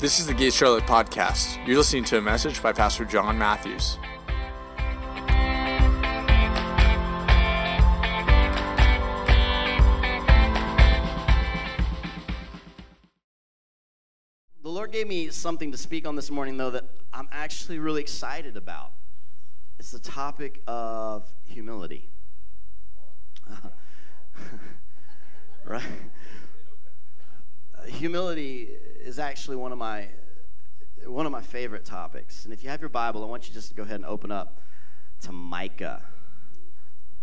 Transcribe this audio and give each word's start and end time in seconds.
This 0.00 0.18
is 0.18 0.26
the 0.26 0.32
Gate 0.32 0.54
Charlotte 0.54 0.84
podcast. 0.84 1.58
You're 1.66 1.76
listening 1.76 2.04
to 2.04 2.16
a 2.16 2.22
message 2.22 2.62
by 2.62 2.72
Pastor 2.72 3.04
John 3.04 3.38
Matthews. 3.38 3.98
The 14.62 14.70
Lord 14.70 14.90
gave 14.90 15.06
me 15.06 15.28
something 15.28 15.70
to 15.70 15.76
speak 15.76 16.08
on 16.08 16.16
this 16.16 16.30
morning, 16.30 16.56
though, 16.56 16.70
that 16.70 16.84
I'm 17.12 17.28
actually 17.30 17.78
really 17.78 18.00
excited 18.00 18.56
about. 18.56 18.92
It's 19.78 19.90
the 19.90 19.98
topic 19.98 20.62
of 20.66 21.30
humility. 21.44 22.08
right? 25.66 25.82
Humility 27.86 28.78
is 29.04 29.18
actually 29.18 29.56
one 29.56 29.72
of 29.72 29.78
my 29.78 30.08
one 31.06 31.26
of 31.26 31.32
my 31.32 31.42
favorite 31.42 31.84
topics. 31.84 32.44
And 32.44 32.52
if 32.52 32.62
you 32.62 32.70
have 32.70 32.80
your 32.80 32.90
Bible, 32.90 33.22
I 33.22 33.26
want 33.26 33.48
you 33.48 33.54
just 33.54 33.68
to 33.70 33.74
go 33.74 33.82
ahead 33.82 33.96
and 33.96 34.04
open 34.04 34.30
up 34.30 34.60
to 35.22 35.32
Micah. 35.32 36.02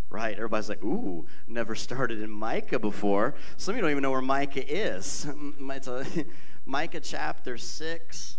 Right? 0.09 0.35
Everybody's 0.35 0.69
like, 0.69 0.83
ooh, 0.83 1.25
never 1.47 1.75
started 1.75 2.21
in 2.21 2.31
Micah 2.31 2.79
before. 2.79 3.35
Some 3.57 3.73
of 3.73 3.77
you 3.77 3.81
don't 3.81 3.91
even 3.91 4.03
know 4.03 4.11
where 4.11 4.21
Micah 4.21 4.63
is. 4.65 5.27
Micah 6.65 6.99
chapter 7.01 7.57
6. 7.57 8.37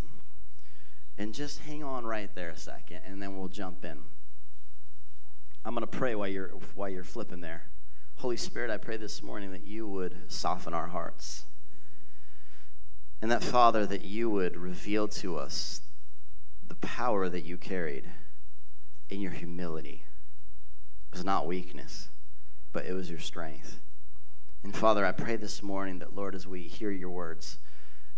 And 1.18 1.34
just 1.34 1.60
hang 1.60 1.82
on 1.82 2.07
right 2.07 2.32
there 2.34 2.51
a 2.51 2.57
second, 2.57 3.01
and 3.05 3.20
then 3.20 3.37
we'll 3.37 3.48
jump 3.48 3.84
in. 3.84 3.98
I'm 5.65 5.74
going 5.74 5.87
to 5.87 5.98
pray 5.98 6.15
while 6.15 6.29
you're, 6.29 6.52
while 6.77 6.88
you're 6.88 7.05
flipping 7.05 7.41
there. 7.41 7.65
Holy 8.16 8.37
Spirit, 8.37 8.70
I 8.70 8.79
pray 8.79 8.96
this 8.96 9.23
morning 9.23 9.51
that 9.51 9.65
you 9.65 9.87
would 9.87 10.16
soften 10.29 10.74
our 10.74 10.87
hearts. 10.87 11.45
And 13.21 13.31
that, 13.31 13.43
Father, 13.43 13.85
that 13.87 14.05
you 14.05 14.30
would 14.30 14.57
reveal 14.57 15.09
to 15.09 15.37
us 15.37 15.80
the 16.66 16.77
power 16.77 17.29
that 17.29 17.45
you 17.45 17.57
carried 17.57 18.09
in 19.10 19.21
your 19.21 19.33
humility. 19.33 20.05
It 21.10 21.16
was 21.16 21.25
not 21.25 21.47
weakness, 21.47 22.09
but 22.73 22.87
it 22.87 22.93
was 22.93 23.10
your 23.10 23.19
strength. 23.19 23.80
And 24.63 24.77
Father, 24.77 25.05
I 25.05 25.13
pray 25.13 25.37
this 25.37 25.63
morning 25.63 25.99
that, 26.01 26.15
Lord, 26.15 26.35
as 26.35 26.47
we 26.47 26.63
hear 26.63 26.91
your 26.91 27.10
words, 27.10 27.59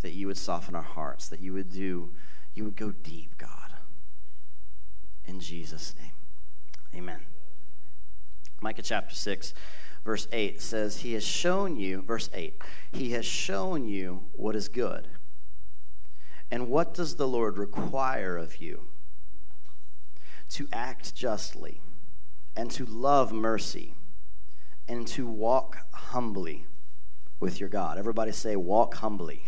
that 0.03 0.13
you 0.13 0.27
would 0.27 0.39
soften 0.39 0.75
our 0.75 0.83
hearts, 0.83 1.29
that 1.29 1.41
you 1.41 1.53
would 1.53 1.71
do, 1.71 2.11
you 2.55 2.65
would 2.65 2.77
go 2.77 2.91
deep, 2.91 3.39
God. 3.39 3.49
In 5.25 5.41
Jesus' 5.41 5.95
name. 5.99 6.13
Amen. 6.95 7.21
Micah 8.61 8.83
chapter 8.83 9.15
6, 9.15 9.55
verse 10.05 10.29
8 10.33 10.61
says, 10.61 11.01
He 11.01 11.15
has 11.15 11.25
shown 11.25 11.77
you, 11.77 12.03
verse 12.03 12.31
8, 12.33 12.61
He 12.93 13.13
has 13.13 13.27
shown 13.27 13.87
you 13.87 14.23
what 14.33 14.57
is 14.57 14.69
good. 14.69 15.09
And 16.51 16.69
what 16.69 16.95
does 16.95 17.17
the 17.17 17.29
Lord 17.29 17.59
require 17.59 18.37
of 18.37 18.57
you? 18.61 18.89
To 20.51 20.69
act 20.73 21.15
justly, 21.15 21.81
and 22.57 22.71
to 22.73 22.85
love 22.85 23.33
mercy, 23.33 23.95
and 24.89 25.07
to 25.09 25.27
walk 25.27 25.79
humbly 25.93 26.67
with 27.39 27.61
your 27.61 27.69
God. 27.69 27.99
Everybody 27.99 28.33
say, 28.33 28.57
walk 28.57 28.95
humbly. 28.97 29.45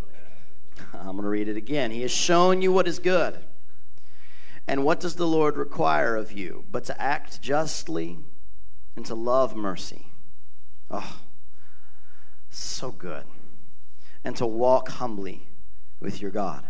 I'm 0.94 1.12
going 1.12 1.22
to 1.22 1.28
read 1.28 1.48
it 1.48 1.56
again. 1.58 1.90
He 1.90 2.00
has 2.02 2.10
shown 2.10 2.62
you 2.62 2.72
what 2.72 2.88
is 2.88 2.98
good. 2.98 3.38
And 4.66 4.84
what 4.84 5.00
does 5.00 5.16
the 5.16 5.26
Lord 5.26 5.56
require 5.56 6.16
of 6.16 6.32
you? 6.32 6.64
But 6.70 6.84
to 6.84 7.00
act 7.00 7.42
justly 7.42 8.20
and 8.96 9.06
to 9.06 9.14
love 9.14 9.56
mercy. 9.56 10.06
Oh, 10.90 11.20
so 12.50 12.90
good. 12.90 13.24
And 14.24 14.36
to 14.36 14.46
walk 14.46 14.88
humbly 14.88 15.48
with 16.00 16.20
your 16.20 16.30
God. 16.30 16.64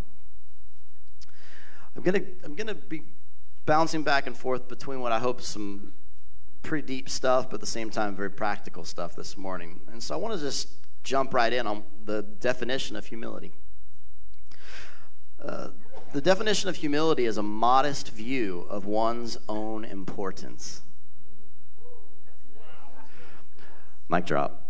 I'm 1.96 2.02
going 2.02 2.22
to 2.22 2.26
I'm 2.44 2.54
going 2.54 2.68
to 2.68 2.74
be 2.74 3.02
bouncing 3.66 4.02
back 4.02 4.26
and 4.26 4.36
forth 4.36 4.68
between 4.68 5.00
what 5.00 5.12
I 5.12 5.18
hope 5.18 5.40
is 5.40 5.46
some 5.46 5.92
pretty 6.62 6.86
deep 6.86 7.08
stuff, 7.08 7.48
but 7.48 7.54
at 7.54 7.60
the 7.60 7.66
same 7.66 7.90
time, 7.90 8.14
very 8.14 8.30
practical 8.30 8.84
stuff 8.84 9.16
this 9.16 9.36
morning. 9.36 9.80
And 9.90 10.02
so 10.02 10.14
I 10.14 10.18
want 10.18 10.34
to 10.34 10.40
just 10.40 10.68
jump 11.02 11.34
right 11.34 11.52
in 11.52 11.66
on 11.66 11.84
the 12.04 12.22
definition 12.22 12.96
of 12.96 13.06
humility. 13.06 13.52
Uh, 15.42 15.68
the 16.12 16.20
definition 16.20 16.68
of 16.68 16.76
humility 16.76 17.24
is 17.24 17.38
a 17.38 17.42
modest 17.42 18.10
view 18.10 18.66
of 18.68 18.84
one's 18.84 19.38
own 19.48 19.84
importance. 19.84 20.82
Mic 24.10 24.26
drop. 24.26 24.68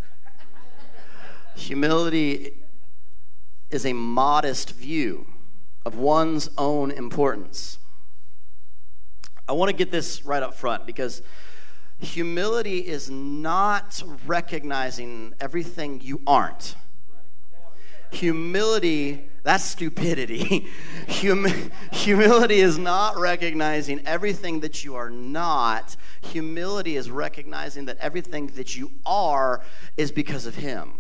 Humility 1.57 2.53
is 3.71 3.87
a 3.87 3.95
modest 3.95 4.73
view 4.73 5.27
of 5.87 5.97
one's 5.97 6.51
own 6.59 6.91
importance. 6.91 7.79
I 9.49 9.53
want 9.53 9.71
to 9.71 9.77
get 9.77 9.91
this 9.91 10.27
right 10.27 10.43
up 10.43 10.55
front 10.55 10.85
because 10.85 11.23
humility 11.99 12.87
is 12.87 13.09
not 13.09 14.03
recognizing 14.27 15.33
everything 15.41 16.03
you 16.03 16.21
aren't. 16.27 16.75
Humility 18.13 19.31
that's 19.43 19.65
stupidity. 19.65 20.67
Hum- 21.09 21.71
humility 21.93 22.61
is 22.61 22.79
not 22.79 23.19
recognizing 23.19 24.07
everything 24.07 24.61
that 24.61 24.85
you 24.85 24.95
are 24.95 25.11
not. 25.11 25.97
Humility 26.23 26.97
is 26.97 27.11
recognizing 27.11 27.87
that 27.87 27.99
everything 27.99 28.47
that 28.49 28.77
you 28.77 28.93
are 29.05 29.63
is 29.97 30.13
because 30.13 30.47
of 30.47 30.55
Him. 30.55 30.93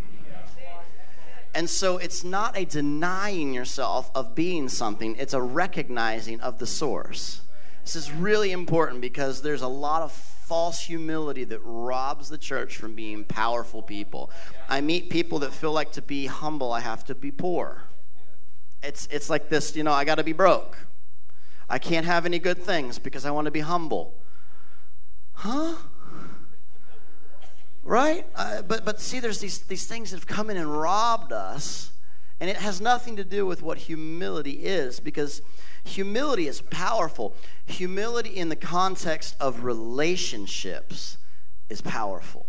And 1.54 1.70
so 1.70 1.96
it's 1.96 2.24
not 2.24 2.56
a 2.56 2.64
denying 2.64 3.54
yourself 3.54 4.10
of 4.14 4.34
being 4.34 4.68
something, 4.68 5.16
it's 5.16 5.34
a 5.34 5.40
recognizing 5.40 6.40
of 6.40 6.58
the 6.58 6.66
source. 6.66 7.42
This 7.84 7.96
is 7.96 8.12
really 8.12 8.52
important 8.52 9.00
because 9.00 9.42
there's 9.42 9.62
a 9.62 9.68
lot 9.68 10.02
of 10.02 10.12
false 10.50 10.80
humility 10.80 11.44
that 11.44 11.60
robs 11.62 12.28
the 12.28 12.36
church 12.36 12.76
from 12.76 12.96
being 12.96 13.22
powerful 13.22 13.82
people. 13.82 14.32
I 14.68 14.80
meet 14.80 15.08
people 15.08 15.38
that 15.38 15.52
feel 15.52 15.70
like 15.70 15.92
to 15.92 16.02
be 16.02 16.26
humble, 16.26 16.72
I 16.72 16.80
have 16.80 17.04
to 17.04 17.14
be 17.14 17.30
poor. 17.30 17.84
It's, 18.82 19.06
it's 19.12 19.30
like 19.30 19.48
this, 19.48 19.76
you 19.76 19.84
know, 19.84 19.92
I 19.92 20.04
got 20.04 20.16
to 20.16 20.24
be 20.24 20.32
broke. 20.32 20.76
I 21.68 21.78
can't 21.78 22.04
have 22.04 22.26
any 22.26 22.40
good 22.40 22.58
things 22.58 22.98
because 22.98 23.24
I 23.24 23.30
want 23.30 23.44
to 23.44 23.52
be 23.52 23.60
humble. 23.60 24.12
Huh? 25.34 25.76
Right? 27.84 28.26
Uh, 28.34 28.62
but, 28.62 28.84
but 28.84 29.00
see, 29.00 29.20
there's 29.20 29.38
these, 29.38 29.60
these 29.60 29.86
things 29.86 30.10
that 30.10 30.16
have 30.16 30.26
come 30.26 30.50
in 30.50 30.56
and 30.56 30.68
robbed 30.68 31.32
us, 31.32 31.92
and 32.40 32.48
it 32.48 32.56
has 32.56 32.80
nothing 32.80 33.16
to 33.16 33.24
do 33.24 33.44
with 33.44 33.62
what 33.62 33.78
humility 33.78 34.64
is 34.64 34.98
because 34.98 35.42
humility 35.84 36.46
is 36.46 36.62
powerful. 36.62 37.34
Humility 37.66 38.30
in 38.30 38.48
the 38.48 38.56
context 38.56 39.36
of 39.38 39.62
relationships 39.62 41.18
is 41.68 41.82
powerful. 41.82 42.46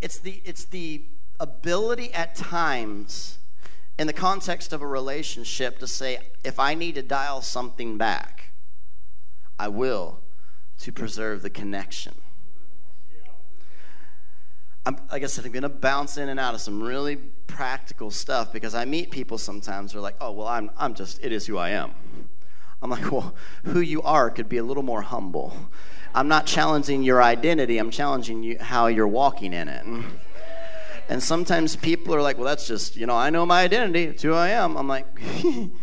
It's 0.00 0.18
the, 0.18 0.42
it's 0.44 0.64
the 0.64 1.04
ability 1.38 2.12
at 2.12 2.34
times 2.34 3.38
in 3.98 4.06
the 4.06 4.12
context 4.12 4.72
of 4.72 4.82
a 4.82 4.86
relationship 4.86 5.78
to 5.78 5.86
say, 5.86 6.18
if 6.44 6.58
I 6.58 6.74
need 6.74 6.96
to 6.96 7.02
dial 7.02 7.40
something 7.40 7.96
back, 7.96 8.52
I 9.58 9.68
will 9.68 10.20
to 10.80 10.92
preserve 10.92 11.42
the 11.42 11.50
connection. 11.50 12.14
I'm, 14.86 14.96
like 15.10 15.24
I 15.24 15.26
said, 15.26 15.44
I'm 15.44 15.50
going 15.50 15.64
to 15.64 15.68
bounce 15.68 16.16
in 16.16 16.28
and 16.28 16.38
out 16.38 16.54
of 16.54 16.60
some 16.60 16.80
really 16.80 17.16
practical 17.16 18.12
stuff 18.12 18.52
because 18.52 18.72
I 18.72 18.84
meet 18.84 19.10
people 19.10 19.36
sometimes 19.36 19.92
who 19.92 19.98
are 19.98 20.00
like, 20.00 20.14
oh, 20.20 20.30
well, 20.30 20.46
I'm, 20.46 20.70
I'm 20.76 20.94
just, 20.94 21.18
it 21.24 21.32
is 21.32 21.44
who 21.44 21.58
I 21.58 21.70
am. 21.70 21.92
I'm 22.80 22.90
like, 22.90 23.10
well, 23.10 23.34
who 23.64 23.80
you 23.80 24.00
are 24.02 24.30
could 24.30 24.48
be 24.48 24.58
a 24.58 24.62
little 24.62 24.84
more 24.84 25.02
humble. 25.02 25.56
I'm 26.14 26.28
not 26.28 26.46
challenging 26.46 27.02
your 27.02 27.20
identity, 27.20 27.78
I'm 27.78 27.90
challenging 27.90 28.44
you 28.44 28.58
how 28.60 28.86
you're 28.86 29.08
walking 29.08 29.52
in 29.52 29.68
it. 29.68 29.84
And 31.08 31.20
sometimes 31.20 31.74
people 31.74 32.14
are 32.14 32.22
like, 32.22 32.36
well, 32.36 32.46
that's 32.46 32.68
just, 32.68 32.96
you 32.96 33.06
know, 33.06 33.16
I 33.16 33.30
know 33.30 33.44
my 33.44 33.62
identity. 33.62 34.04
It's 34.04 34.22
who 34.22 34.34
I 34.34 34.50
am. 34.50 34.76
I'm 34.76 34.86
like, 34.86 35.06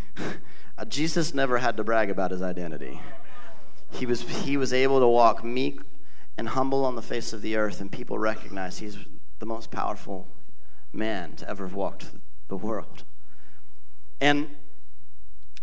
Jesus 0.88 1.34
never 1.34 1.58
had 1.58 1.76
to 1.76 1.84
brag 1.84 2.10
about 2.10 2.32
his 2.32 2.42
identity. 2.42 3.02
He 3.92 4.06
was, 4.06 4.22
he 4.22 4.56
was 4.56 4.72
able 4.72 5.02
to 5.02 5.08
walk 5.08 5.44
meek 5.44 5.82
and 6.38 6.50
humble 6.50 6.86
on 6.86 6.96
the 6.96 7.02
face 7.02 7.34
of 7.34 7.42
the 7.42 7.56
earth, 7.56 7.82
and 7.82 7.92
people 7.92 8.18
recognize 8.18 8.80
he's 8.80 8.98
the 9.40 9.46
most 9.46 9.72
powerful 9.72 10.28
man 10.92 11.36
to 11.36 11.50
ever 11.50 11.66
have 11.66 11.76
walked 11.76 12.12
the 12.48 12.58
world. 12.58 13.04
And 14.20 14.56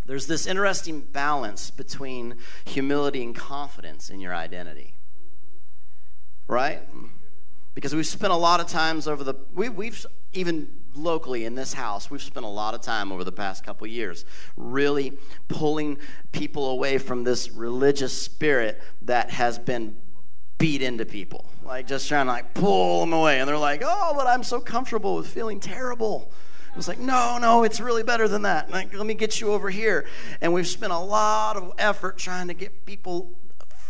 there's 0.06 0.26
this 0.26 0.46
interesting 0.46 1.00
balance 1.00 1.70
between 1.70 2.36
humility 2.64 3.22
and 3.22 3.34
confidence 3.34 4.10
in 4.10 4.20
your 4.20 4.34
identity. 4.34 4.94
Right? 6.46 6.82
because 7.74 7.94
we've 7.94 8.06
spent 8.06 8.32
a 8.32 8.36
lot 8.36 8.60
of 8.60 8.66
times 8.66 9.06
over 9.06 9.24
the 9.24 9.34
we, 9.54 9.68
we've 9.68 10.04
even 10.32 10.68
locally 10.94 11.44
in 11.44 11.54
this 11.54 11.72
house 11.72 12.10
we've 12.10 12.22
spent 12.22 12.44
a 12.44 12.48
lot 12.48 12.74
of 12.74 12.80
time 12.80 13.12
over 13.12 13.22
the 13.22 13.32
past 13.32 13.64
couple 13.64 13.86
years 13.86 14.24
really 14.56 15.16
pulling 15.48 15.96
people 16.32 16.70
away 16.70 16.98
from 16.98 17.24
this 17.24 17.50
religious 17.52 18.12
spirit 18.12 18.82
that 19.02 19.30
has 19.30 19.58
been 19.58 19.96
beat 20.60 20.82
into 20.82 21.04
people 21.04 21.50
like 21.70 21.86
just 21.86 22.08
trying 22.08 22.26
to 22.26 22.32
like 22.32 22.52
pull 22.52 23.00
them 23.00 23.12
away. 23.12 23.38
And 23.38 23.48
they're 23.48 23.56
like, 23.56 23.82
oh, 23.84 24.12
but 24.16 24.26
I'm 24.26 24.42
so 24.42 24.60
comfortable 24.60 25.14
with 25.14 25.28
feeling 25.28 25.60
terrible. 25.60 26.32
I 26.72 26.76
was 26.76 26.88
like, 26.88 26.98
no, 26.98 27.38
no, 27.40 27.62
it's 27.62 27.80
really 27.80 28.02
better 28.02 28.26
than 28.26 28.42
that. 28.42 28.70
Like, 28.70 28.92
let 28.92 29.06
me 29.06 29.14
get 29.14 29.40
you 29.40 29.52
over 29.52 29.70
here. 29.70 30.04
And 30.40 30.52
we've 30.52 30.66
spent 30.66 30.92
a 30.92 30.98
lot 30.98 31.56
of 31.56 31.72
effort 31.78 32.18
trying 32.18 32.48
to 32.48 32.54
get 32.54 32.84
people 32.86 33.38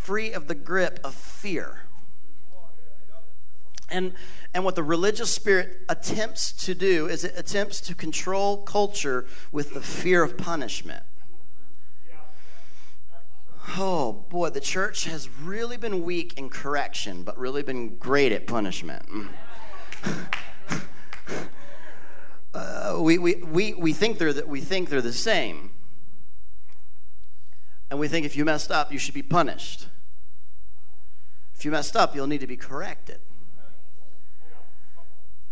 free 0.03 0.33
of 0.33 0.47
the 0.47 0.55
grip 0.55 1.01
of 1.03 1.15
fear. 1.15 1.81
And, 3.89 4.13
and 4.55 4.63
what 4.63 4.77
the 4.77 4.83
religious 4.83 5.33
spirit 5.33 5.79
attempts 5.89 6.53
to 6.67 6.75
do 6.75 7.07
is 7.07 7.25
it 7.25 7.33
attempts 7.37 7.81
to 7.83 7.95
control 7.95 8.59
culture 8.59 9.27
with 9.53 9.73
the 9.73 9.81
fear 9.81 10.23
of 10.23 10.37
punishment. 10.37 11.03
Oh 13.77 14.13
boy, 14.13 14.51
the 14.51 14.61
church 14.61 15.05
has 15.05 15.29
really 15.29 15.77
been 15.77 16.03
weak 16.03 16.37
in 16.37 16.51
correction, 16.51 17.23
but 17.23 17.39
really 17.39 17.63
been 17.63 17.97
great 17.97 18.33
at 18.33 18.47
punishment. 18.47 19.05
uh, 22.55 22.99
we, 23.01 23.19
we, 23.19 23.37
we, 23.37 23.75
we, 23.75 23.93
think 23.93 24.19
they're 24.19 24.33
the, 24.33 24.45
we 24.47 24.61
think 24.61 24.89
they're 24.89 25.01
the 25.01 25.13
same. 25.13 25.71
And 27.91 28.01
we 28.01 28.09
think 28.09 28.27
if 28.27 28.37
you 28.37 28.45
messed 28.45 28.73
up, 28.73 28.93
you 28.93 28.99
should 28.99 29.15
be 29.15 29.23
punished. 29.23 29.87
If 31.55 31.65
you 31.65 31.71
messed 31.71 31.97
up, 31.97 32.15
you'll 32.15 32.27
need 32.27 32.41
to 32.41 32.47
be 32.47 32.57
corrected. 32.57 33.21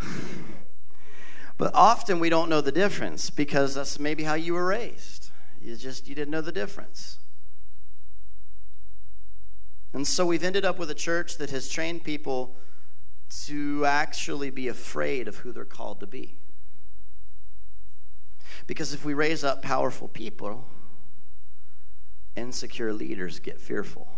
but 1.57 1.71
often 1.75 2.19
we 2.19 2.31
don't 2.31 2.49
know 2.49 2.61
the 2.61 2.73
difference 2.73 3.31
because 3.31 3.75
that's 3.75 3.99
maybe 3.99 4.25
how 4.25 4.35
you 4.35 4.55
were 4.55 4.67
raised. 4.67 5.31
You 5.61 5.77
just 5.77 6.09
you 6.09 6.15
didn't 6.15 6.31
know 6.31 6.41
the 6.41 6.53
difference. 6.53 7.19
And 9.93 10.07
so 10.07 10.27
we've 10.27 10.45
ended 10.45 10.65
up 10.65 10.79
with 10.79 10.91
a 10.91 10.95
church 10.95 11.39
that 11.39 11.51
has 11.51 11.69
trained 11.69 12.05
people 12.05 12.57
to 13.47 13.85
actually 13.85 14.51
be 14.51 14.69
afraid 14.69 15.29
of 15.29 15.37
who 15.37 15.53
they're 15.53 15.65
called 15.65 16.01
to 16.01 16.07
be. 16.07 16.39
Because 18.67 18.93
if 18.93 19.05
we 19.05 19.15
raise 19.15 19.45
up 19.45 19.63
powerful 19.63 20.09
people, 20.09 20.67
insecure 22.37 22.93
leaders 22.93 23.41
get 23.41 23.61
fearful. 23.61 24.09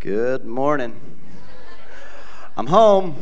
Good 0.00 0.44
morning. 0.44 1.00
I'm 2.56 2.66
home. 2.66 3.16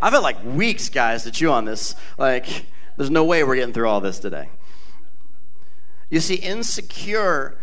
I've 0.00 0.12
had 0.12 0.18
like 0.18 0.44
weeks, 0.44 0.88
guys, 0.90 1.24
to 1.24 1.30
chew 1.30 1.50
on 1.50 1.64
this. 1.64 1.96
Like, 2.18 2.66
there's 2.96 3.10
no 3.10 3.24
way 3.24 3.42
we're 3.42 3.56
getting 3.56 3.72
through 3.72 3.88
all 3.88 4.00
this 4.00 4.18
today. 4.18 4.50
You 6.14 6.20
see, 6.20 6.36
insecure 6.36 7.58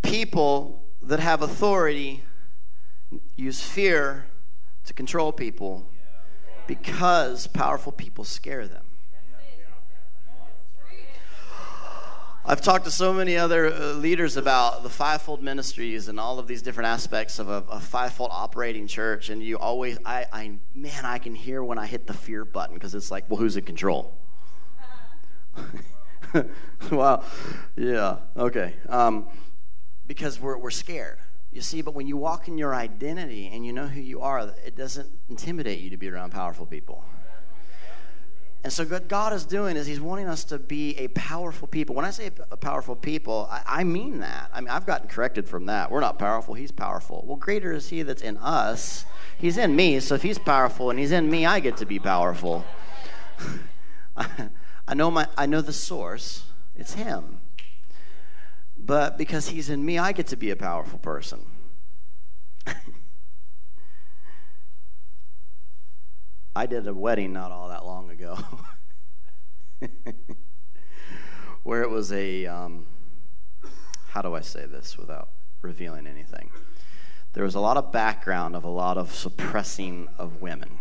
people 0.00 0.82
that 1.02 1.20
have 1.20 1.42
authority 1.42 2.24
use 3.36 3.60
fear 3.60 4.24
to 4.86 4.94
control 4.94 5.30
people 5.30 5.86
because 6.66 7.48
powerful 7.48 7.92
people 7.92 8.24
scare 8.24 8.66
them. 8.66 8.86
I've 12.46 12.62
talked 12.62 12.86
to 12.86 12.90
so 12.90 13.12
many 13.12 13.36
other 13.36 13.66
uh, 13.70 13.92
leaders 13.92 14.38
about 14.38 14.82
the 14.82 14.88
fivefold 14.88 15.42
ministries 15.42 16.08
and 16.08 16.18
all 16.18 16.38
of 16.38 16.46
these 16.46 16.62
different 16.62 16.86
aspects 16.86 17.38
of 17.38 17.50
a, 17.50 17.62
a 17.70 17.78
fivefold 17.78 18.30
operating 18.32 18.86
church, 18.86 19.28
and 19.28 19.42
you 19.42 19.58
always, 19.58 19.98
I, 20.06 20.24
I, 20.32 20.58
man, 20.74 21.04
I 21.04 21.18
can 21.18 21.34
hear 21.34 21.62
when 21.62 21.76
I 21.76 21.84
hit 21.84 22.06
the 22.06 22.14
fear 22.14 22.46
button 22.46 22.72
because 22.72 22.94
it's 22.94 23.10
like, 23.10 23.28
well, 23.28 23.38
who's 23.38 23.58
in 23.58 23.64
control? 23.64 24.16
wow, 26.90 27.24
yeah, 27.76 28.18
okay. 28.36 28.74
Um, 28.88 29.28
because 30.06 30.40
we're 30.40 30.56
we're 30.56 30.70
scared. 30.70 31.18
You 31.52 31.60
see, 31.60 31.82
but 31.82 31.94
when 31.94 32.06
you 32.06 32.16
walk 32.16 32.48
in 32.48 32.56
your 32.56 32.74
identity 32.74 33.50
and 33.52 33.64
you 33.64 33.74
know 33.74 33.86
who 33.86 34.00
you 34.00 34.22
are, 34.22 34.54
it 34.64 34.74
doesn't 34.74 35.08
intimidate 35.28 35.80
you 35.80 35.90
to 35.90 35.98
be 35.98 36.08
around 36.08 36.30
powerful 36.30 36.64
people. 36.64 37.04
And 38.64 38.72
so, 38.72 38.84
what 38.84 39.08
God 39.08 39.32
is 39.32 39.44
doing 39.44 39.76
is 39.76 39.86
He's 39.86 40.00
wanting 40.00 40.28
us 40.28 40.44
to 40.44 40.58
be 40.58 40.96
a 40.96 41.08
powerful 41.08 41.66
people. 41.66 41.94
When 41.96 42.04
I 42.04 42.10
say 42.10 42.30
a 42.50 42.56
powerful 42.56 42.94
people, 42.94 43.48
I, 43.50 43.62
I, 43.66 43.84
mean 43.84 44.20
that. 44.20 44.50
I 44.54 44.60
mean, 44.60 44.70
I've 44.70 44.86
gotten 44.86 45.08
corrected 45.08 45.48
from 45.48 45.66
that. 45.66 45.90
We're 45.90 46.00
not 46.00 46.18
powerful, 46.18 46.54
He's 46.54 46.70
powerful. 46.70 47.24
Well, 47.26 47.36
greater 47.36 47.72
is 47.72 47.88
He 47.88 48.02
that's 48.02 48.22
in 48.22 48.36
us. 48.38 49.04
He's 49.36 49.58
in 49.58 49.74
me, 49.74 49.98
so 49.98 50.14
if 50.14 50.22
He's 50.22 50.38
powerful 50.38 50.90
and 50.90 50.98
He's 50.98 51.10
in 51.10 51.28
me, 51.28 51.44
I 51.44 51.58
get 51.58 51.76
to 51.78 51.86
be 51.86 51.98
powerful. 51.98 52.64
I 54.92 54.94
know, 54.94 55.10
my, 55.10 55.26
I 55.38 55.46
know 55.46 55.62
the 55.62 55.72
source, 55.72 56.42
it's 56.76 56.92
Him. 56.92 57.40
But 58.76 59.16
because 59.16 59.48
He's 59.48 59.70
in 59.70 59.82
me, 59.82 59.96
I 59.96 60.12
get 60.12 60.26
to 60.26 60.36
be 60.36 60.50
a 60.50 60.56
powerful 60.56 60.98
person. 60.98 61.46
I 66.54 66.66
did 66.66 66.86
a 66.86 66.92
wedding 66.92 67.32
not 67.32 67.50
all 67.50 67.70
that 67.70 67.86
long 67.86 68.10
ago 68.10 68.36
where 71.62 71.80
it 71.80 71.88
was 71.88 72.12
a, 72.12 72.44
um, 72.44 72.84
how 74.08 74.20
do 74.20 74.34
I 74.34 74.42
say 74.42 74.66
this 74.66 74.98
without 74.98 75.30
revealing 75.62 76.06
anything? 76.06 76.50
There 77.32 77.44
was 77.44 77.54
a 77.54 77.60
lot 77.60 77.78
of 77.78 77.92
background 77.92 78.54
of 78.54 78.64
a 78.64 78.68
lot 78.68 78.98
of 78.98 79.14
suppressing 79.14 80.10
of 80.18 80.42
women 80.42 80.80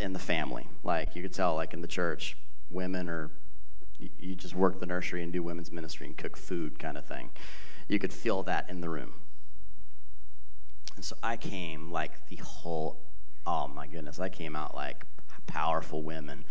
in 0.00 0.14
the 0.14 0.18
family. 0.18 0.66
Like 0.82 1.14
you 1.14 1.20
could 1.20 1.34
tell, 1.34 1.54
like 1.56 1.74
in 1.74 1.82
the 1.82 1.86
church, 1.86 2.34
women 2.70 3.08
or 3.08 3.30
you 3.98 4.34
just 4.34 4.54
work 4.54 4.80
the 4.80 4.86
nursery 4.86 5.22
and 5.22 5.32
do 5.32 5.42
women's 5.42 5.72
ministry 5.72 6.06
and 6.06 6.16
cook 6.16 6.36
food 6.36 6.78
kind 6.78 6.96
of 6.96 7.04
thing. 7.04 7.30
You 7.88 7.98
could 7.98 8.12
feel 8.12 8.42
that 8.44 8.68
in 8.70 8.80
the 8.80 8.88
room. 8.88 9.14
And 10.96 11.04
so 11.04 11.16
I 11.22 11.36
came 11.36 11.90
like 11.90 12.28
the 12.28 12.36
whole 12.36 12.98
oh 13.46 13.66
my 13.66 13.86
goodness, 13.86 14.20
I 14.20 14.28
came 14.28 14.54
out 14.54 14.74
like 14.74 15.04
powerful 15.46 16.02
women. 16.02 16.44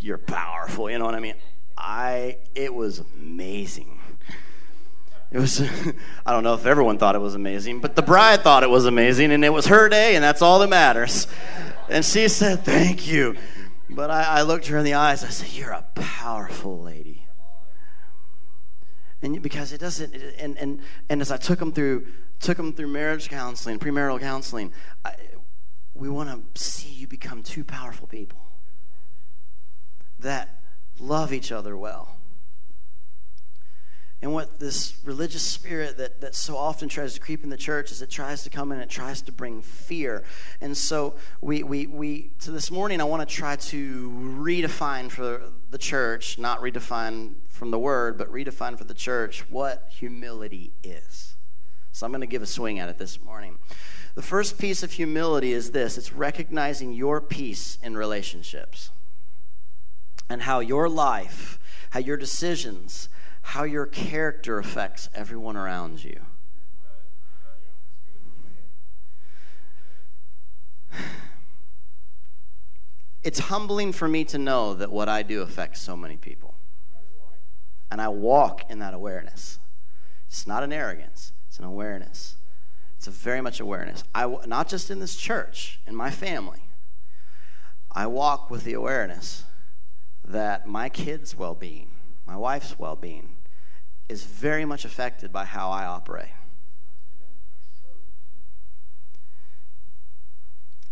You're 0.00 0.18
powerful, 0.18 0.90
you 0.90 0.98
know 0.98 1.06
what 1.06 1.14
I 1.14 1.20
mean? 1.20 1.36
I 1.76 2.38
it 2.54 2.74
was 2.74 2.98
amazing. 2.98 4.00
It 5.32 5.38
was 5.38 5.60
I 6.26 6.32
don't 6.32 6.44
know 6.44 6.54
if 6.54 6.66
everyone 6.66 6.98
thought 6.98 7.14
it 7.14 7.20
was 7.20 7.34
amazing, 7.34 7.80
but 7.80 7.96
the 7.96 8.02
bride 8.02 8.42
thought 8.42 8.62
it 8.62 8.70
was 8.70 8.84
amazing 8.84 9.32
and 9.32 9.44
it 9.44 9.52
was 9.52 9.66
her 9.66 9.88
day 9.88 10.14
and 10.14 10.22
that's 10.22 10.42
all 10.42 10.58
that 10.60 10.68
matters. 10.68 11.26
And 11.88 12.04
she 12.04 12.28
said, 12.28 12.64
"Thank 12.64 13.06
you." 13.06 13.36
But 13.94 14.10
I, 14.10 14.40
I 14.40 14.42
looked 14.42 14.66
her 14.66 14.78
in 14.78 14.84
the 14.84 14.94
eyes. 14.94 15.22
I 15.22 15.28
said, 15.28 15.52
"You're 15.52 15.70
a 15.70 15.84
powerful 15.94 16.80
lady." 16.80 17.26
And 19.22 19.40
because 19.40 19.72
it 19.72 19.78
doesn't, 19.78 20.14
and 20.14 20.58
and 20.58 20.80
and 21.08 21.20
as 21.20 21.30
I 21.30 21.36
took 21.36 21.58
them 21.58 21.72
through 21.72 22.06
took 22.40 22.56
them 22.56 22.72
through 22.72 22.88
marriage 22.88 23.28
counseling, 23.28 23.78
premarital 23.78 24.20
counseling, 24.20 24.72
I, 25.04 25.14
we 25.94 26.08
want 26.08 26.54
to 26.54 26.62
see 26.62 26.88
you 26.88 27.06
become 27.06 27.42
two 27.42 27.64
powerful 27.64 28.06
people 28.08 28.40
that 30.18 30.60
love 30.98 31.32
each 31.32 31.52
other 31.52 31.76
well. 31.76 32.16
And 34.24 34.32
what 34.32 34.58
this 34.58 34.96
religious 35.04 35.42
spirit 35.42 35.98
that, 35.98 36.22
that 36.22 36.34
so 36.34 36.56
often 36.56 36.88
tries 36.88 37.12
to 37.12 37.20
creep 37.20 37.44
in 37.44 37.50
the 37.50 37.58
church 37.58 37.92
is 37.92 38.00
it 38.00 38.08
tries 38.08 38.42
to 38.44 38.48
come 38.48 38.72
in 38.72 38.78
and 38.78 38.90
it 38.90 38.90
tries 38.90 39.20
to 39.20 39.32
bring 39.32 39.60
fear. 39.60 40.24
And 40.62 40.74
so 40.74 41.16
we, 41.42 41.62
we, 41.62 41.86
we 41.86 42.30
so 42.38 42.50
this 42.50 42.70
morning 42.70 43.02
I 43.02 43.04
want 43.04 43.28
to 43.28 43.34
try 43.34 43.56
to 43.56 44.10
redefine 44.38 45.10
for 45.10 45.52
the 45.68 45.76
church, 45.76 46.38
not 46.38 46.62
redefine 46.62 47.34
from 47.50 47.70
the 47.70 47.78
word, 47.78 48.16
but 48.16 48.32
redefine 48.32 48.78
for 48.78 48.84
the 48.84 48.94
church 48.94 49.40
what 49.50 49.90
humility 49.90 50.72
is. 50.82 51.34
So 51.92 52.06
I'm 52.06 52.10
going 52.10 52.22
to 52.22 52.26
give 52.26 52.40
a 52.40 52.46
swing 52.46 52.78
at 52.78 52.88
it 52.88 52.96
this 52.96 53.20
morning. 53.20 53.58
The 54.14 54.22
first 54.22 54.56
piece 54.56 54.82
of 54.82 54.92
humility 54.92 55.52
is 55.52 55.72
this 55.72 55.98
it's 55.98 56.14
recognizing 56.14 56.94
your 56.94 57.20
piece 57.20 57.76
in 57.82 57.94
relationships 57.94 58.88
and 60.30 60.40
how 60.40 60.60
your 60.60 60.88
life, 60.88 61.58
how 61.90 62.00
your 62.00 62.16
decisions, 62.16 63.10
how 63.44 63.62
your 63.62 63.86
character 63.86 64.58
affects 64.58 65.08
everyone 65.14 65.56
around 65.56 66.02
you. 66.02 66.20
It's 73.22 73.38
humbling 73.38 73.92
for 73.92 74.08
me 74.08 74.24
to 74.24 74.38
know 74.38 74.74
that 74.74 74.90
what 74.90 75.08
I 75.08 75.22
do 75.22 75.42
affects 75.42 75.80
so 75.80 75.96
many 75.96 76.16
people. 76.16 76.54
And 77.90 78.00
I 78.00 78.08
walk 78.08 78.62
in 78.68 78.80
that 78.80 78.92
awareness. 78.92 79.58
It's 80.26 80.46
not 80.46 80.62
an 80.62 80.72
arrogance, 80.72 81.32
it's 81.48 81.58
an 81.58 81.64
awareness. 81.64 82.36
It's 82.96 83.06
a 83.06 83.10
very 83.10 83.42
much 83.42 83.60
awareness. 83.60 84.02
I, 84.14 84.26
not 84.46 84.68
just 84.68 84.90
in 84.90 84.98
this 85.00 85.16
church, 85.16 85.80
in 85.86 85.94
my 85.94 86.10
family. 86.10 86.62
I 87.92 88.06
walk 88.06 88.50
with 88.50 88.64
the 88.64 88.72
awareness 88.72 89.44
that 90.24 90.66
my 90.66 90.88
kids' 90.88 91.36
well 91.36 91.54
being, 91.54 91.90
my 92.26 92.36
wife's 92.36 92.78
well 92.78 92.96
being, 92.96 93.36
is 94.08 94.24
very 94.24 94.64
much 94.64 94.84
affected 94.84 95.32
by 95.32 95.44
how 95.44 95.70
I 95.70 95.84
operate. 95.84 96.28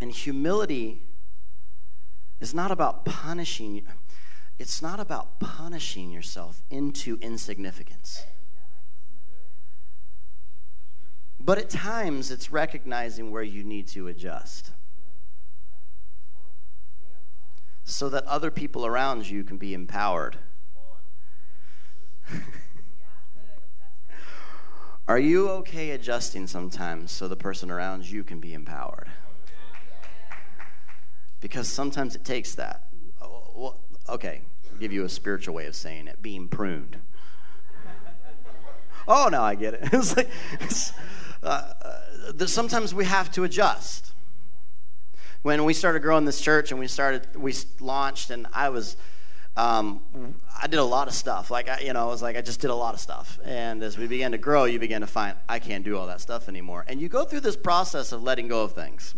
And 0.00 0.10
humility 0.10 1.02
is 2.40 2.52
not 2.52 2.70
about 2.70 3.04
punishing 3.04 3.86
it's 4.58 4.80
not 4.80 5.00
about 5.00 5.40
punishing 5.40 6.12
yourself 6.12 6.62
into 6.70 7.18
insignificance. 7.20 8.24
But 11.40 11.58
at 11.58 11.68
times, 11.68 12.30
it's 12.30 12.52
recognizing 12.52 13.32
where 13.32 13.42
you 13.42 13.64
need 13.64 13.88
to 13.88 14.06
adjust 14.06 14.70
so 17.84 18.08
that 18.08 18.24
other 18.24 18.52
people 18.52 18.86
around 18.86 19.28
you 19.28 19.42
can 19.42 19.56
be 19.56 19.74
empowered. 19.74 20.36
Are 25.08 25.18
you 25.18 25.48
okay 25.50 25.90
adjusting 25.90 26.46
sometimes 26.46 27.10
so 27.12 27.28
the 27.28 27.36
person 27.36 27.70
around 27.70 28.08
you 28.08 28.24
can 28.24 28.40
be 28.40 28.54
empowered? 28.54 29.08
Because 31.40 31.68
sometimes 31.68 32.14
it 32.14 32.24
takes 32.24 32.54
that. 32.54 32.84
Okay, 34.08 34.42
I'll 34.70 34.78
give 34.78 34.92
you 34.92 35.04
a 35.04 35.08
spiritual 35.08 35.54
way 35.54 35.66
of 35.66 35.74
saying 35.74 36.06
it 36.08 36.22
being 36.22 36.48
pruned. 36.48 36.98
Oh, 39.08 39.28
now 39.28 39.42
I 39.42 39.56
get 39.56 39.74
it. 39.74 39.80
it's 39.92 40.16
like, 40.16 40.30
it's, 40.60 40.92
uh, 41.42 41.72
uh, 41.82 42.46
sometimes 42.46 42.94
we 42.94 43.04
have 43.04 43.32
to 43.32 43.42
adjust. 43.42 44.12
When 45.42 45.64
we 45.64 45.74
started 45.74 46.02
growing 46.02 46.24
this 46.24 46.40
church 46.40 46.70
and 46.70 46.78
we 46.78 46.86
started, 46.86 47.34
we 47.34 47.52
launched, 47.80 48.30
and 48.30 48.46
I 48.52 48.68
was, 48.68 48.96
um, 49.56 50.00
I 50.60 50.66
did 50.66 50.78
a 50.78 50.84
lot 50.84 51.08
of 51.08 51.14
stuff. 51.14 51.50
Like, 51.50 51.68
I, 51.68 51.80
you 51.80 51.92
know, 51.92 52.02
I 52.02 52.06
was 52.06 52.22
like, 52.22 52.36
I 52.36 52.40
just 52.40 52.60
did 52.60 52.70
a 52.70 52.74
lot 52.74 52.94
of 52.94 53.00
stuff. 53.00 53.38
And 53.44 53.82
as 53.82 53.98
we 53.98 54.06
began 54.06 54.32
to 54.32 54.38
grow, 54.38 54.64
you 54.64 54.78
began 54.78 55.02
to 55.02 55.06
find, 55.06 55.36
I 55.48 55.58
can't 55.58 55.84
do 55.84 55.98
all 55.98 56.06
that 56.06 56.20
stuff 56.20 56.48
anymore. 56.48 56.84
And 56.88 57.00
you 57.00 57.08
go 57.08 57.24
through 57.24 57.40
this 57.40 57.56
process 57.56 58.12
of 58.12 58.22
letting 58.22 58.48
go 58.48 58.62
of 58.62 58.72
things. 58.72 59.14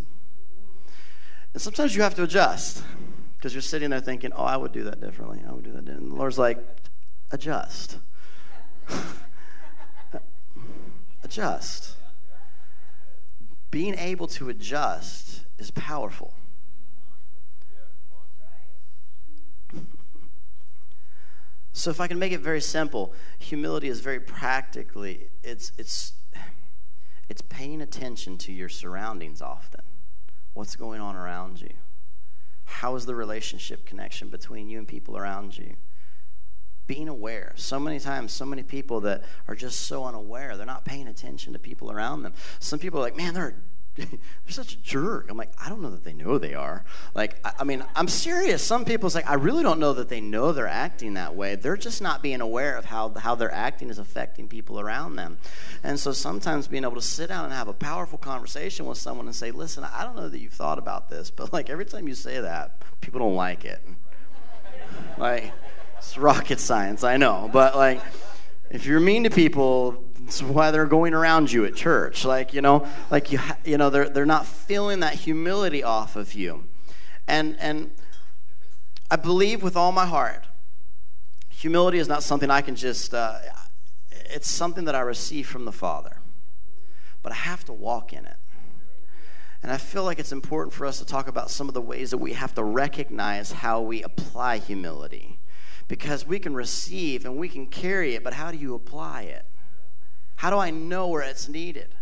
And 1.53 1.61
sometimes 1.61 1.95
you 1.95 2.01
have 2.01 2.15
to 2.15 2.23
adjust 2.23 2.83
because 3.37 3.53
you're 3.53 3.61
sitting 3.61 3.91
there 3.91 4.01
thinking, 4.01 4.33
oh, 4.33 4.43
I 4.43 4.57
would 4.57 4.73
do 4.73 4.83
that 4.85 4.99
differently. 4.99 5.41
I 5.47 5.53
would 5.53 5.63
do 5.63 5.71
that 5.71 5.85
differently. 5.85 6.07
And 6.07 6.11
the 6.11 6.19
Lord's 6.19 6.37
like, 6.37 6.57
adjust. 7.31 7.97
adjust. 11.23 11.95
Being 13.71 13.95
able 13.95 14.27
to 14.27 14.49
adjust 14.49 15.45
is 15.57 15.71
powerful. 15.71 16.33
So 21.75 21.91
if 21.91 21.99
I 21.99 22.07
can 22.07 22.17
make 22.17 22.31
it 22.31 22.39
very 22.39 22.61
simple, 22.61 23.13
humility 23.37 23.89
is 23.89 23.99
very 23.99 24.21
practically 24.21 25.27
it's 25.43 25.73
it's 25.77 26.13
it's 27.27 27.41
paying 27.41 27.81
attention 27.81 28.37
to 28.39 28.53
your 28.53 28.69
surroundings 28.69 29.41
often. 29.41 29.81
What's 30.53 30.77
going 30.77 31.01
on 31.01 31.17
around 31.17 31.59
you? 31.59 31.73
How 32.63 32.95
is 32.95 33.05
the 33.05 33.13
relationship 33.13 33.85
connection 33.85 34.29
between 34.29 34.69
you 34.69 34.79
and 34.79 34.87
people 34.87 35.17
around 35.17 35.57
you? 35.57 35.75
being 36.87 37.09
aware. 37.09 37.51
So 37.55 37.79
many 37.79 37.99
times, 37.99 38.31
so 38.31 38.45
many 38.45 38.61
people 38.61 39.01
that 39.01 39.23
are 39.47 39.55
just 39.55 39.87
so 39.87 40.05
unaware, 40.05 40.55
they're 40.55 40.67
not 40.67 40.85
paying 40.85 41.07
attention 41.07 41.53
to 41.53 41.59
people 41.59 41.91
around 41.91 42.21
them. 42.21 42.33
Some 42.59 42.77
people 42.77 42.99
are 42.99 43.01
like, 43.01 43.17
man, 43.17 43.33
they're 43.33 43.55
they're 43.97 44.07
such 44.47 44.73
a 44.73 44.77
jerk. 44.81 45.29
I'm 45.29 45.37
like, 45.37 45.53
I 45.63 45.69
don't 45.69 45.81
know 45.81 45.91
that 45.91 46.03
they 46.03 46.11
know 46.11 46.37
they 46.37 46.53
are. 46.53 46.83
Like, 47.13 47.37
I, 47.45 47.53
I 47.59 47.63
mean, 47.63 47.83
I'm 47.95 48.09
serious. 48.09 48.61
Some 48.61 48.83
people's 48.83 49.15
like, 49.15 49.29
I 49.29 49.35
really 49.35 49.63
don't 49.63 49.79
know 49.79 49.93
that 49.93 50.09
they 50.09 50.19
know 50.19 50.51
they're 50.51 50.67
acting 50.67 51.13
that 51.13 51.35
way. 51.35 51.55
They're 51.55 51.77
just 51.77 52.01
not 52.01 52.21
being 52.21 52.41
aware 52.41 52.75
of 52.75 52.85
how, 52.85 53.13
how 53.13 53.35
their 53.35 53.51
acting 53.51 53.89
is 53.89 53.97
affecting 53.97 54.49
people 54.49 54.81
around 54.81 55.15
them. 55.15 55.37
And 55.81 55.97
so 55.97 56.11
sometimes 56.11 56.67
being 56.67 56.83
able 56.83 56.95
to 56.95 57.01
sit 57.01 57.29
down 57.29 57.45
and 57.45 57.53
have 57.53 57.69
a 57.69 57.73
powerful 57.73 58.17
conversation 58.17 58.85
with 58.85 58.97
someone 58.97 59.27
and 59.27 59.35
say, 59.35 59.51
listen, 59.51 59.85
I 59.85 60.03
don't 60.03 60.17
know 60.17 60.27
that 60.27 60.39
you've 60.39 60.53
thought 60.53 60.77
about 60.77 61.09
this, 61.09 61.31
but 61.31 61.53
like 61.53 61.69
every 61.69 61.85
time 61.85 62.07
you 62.07 62.15
say 62.15 62.41
that, 62.41 62.81
people 62.99 63.19
don't 63.19 63.35
like 63.35 63.63
it. 63.63 63.81
like, 65.17 65.53
it's 65.97 66.17
rocket 66.17 66.59
science, 66.59 67.05
I 67.05 67.15
know. 67.15 67.49
But 67.51 67.77
like, 67.77 68.01
if 68.69 68.85
you're 68.85 68.99
mean 68.99 69.23
to 69.23 69.29
people, 69.29 70.04
it's 70.25 70.41
why 70.41 70.71
they're 70.71 70.87
going 70.87 71.13
around 71.13 71.51
you 71.51 71.65
at 71.65 71.75
church. 71.75 72.25
Like, 72.25 72.53
you 72.53 72.61
know, 72.61 72.87
like 73.11 73.31
you, 73.31 73.39
you 73.63 73.77
know, 73.77 73.91
they're, 73.91 74.09
they're 74.09 74.25
not 74.25 74.47
feeling 74.47 75.01
that 75.01 75.13
humility 75.13 75.83
off 75.83 76.15
of 76.15 76.33
you. 76.33 76.65
And, 77.27 77.55
and 77.59 77.91
I 79.11 79.17
believe 79.17 79.61
with 79.61 79.77
all 79.77 79.91
my 79.91 80.07
heart, 80.07 80.43
humility 81.49 81.99
is 81.99 82.07
not 82.07 82.23
something 82.23 82.49
I 82.49 82.61
can 82.61 82.75
just, 82.75 83.13
uh, 83.13 83.37
it's 84.11 84.49
something 84.49 84.85
that 84.85 84.95
I 84.95 85.01
receive 85.01 85.47
from 85.47 85.65
the 85.65 85.71
Father. 85.71 86.17
But 87.21 87.31
I 87.31 87.35
have 87.35 87.63
to 87.65 87.73
walk 87.73 88.11
in 88.11 88.25
it. 88.25 88.37
And 89.61 89.71
I 89.71 89.77
feel 89.77 90.03
like 90.03 90.17
it's 90.17 90.31
important 90.31 90.73
for 90.73 90.87
us 90.87 90.97
to 90.99 91.05
talk 91.05 91.27
about 91.27 91.51
some 91.51 91.67
of 91.67 91.75
the 91.75 91.81
ways 91.81 92.11
that 92.11 92.17
we 92.17 92.33
have 92.33 92.55
to 92.55 92.63
recognize 92.63 93.51
how 93.51 93.81
we 93.81 94.01
apply 94.01 94.57
humility 94.57 95.39
because 95.87 96.25
we 96.25 96.39
can 96.39 96.55
receive 96.55 97.25
and 97.25 97.37
we 97.37 97.47
can 97.47 97.67
carry 97.67 98.15
it, 98.15 98.23
but 98.23 98.33
how 98.33 98.51
do 98.51 98.57
you 98.57 98.73
apply 98.73 99.23
it? 99.23 99.45
How 100.35 100.49
do 100.49 100.57
I 100.57 100.69
know 100.69 101.07
where 101.07 101.21
it's 101.21 101.47
needed? 101.47 101.95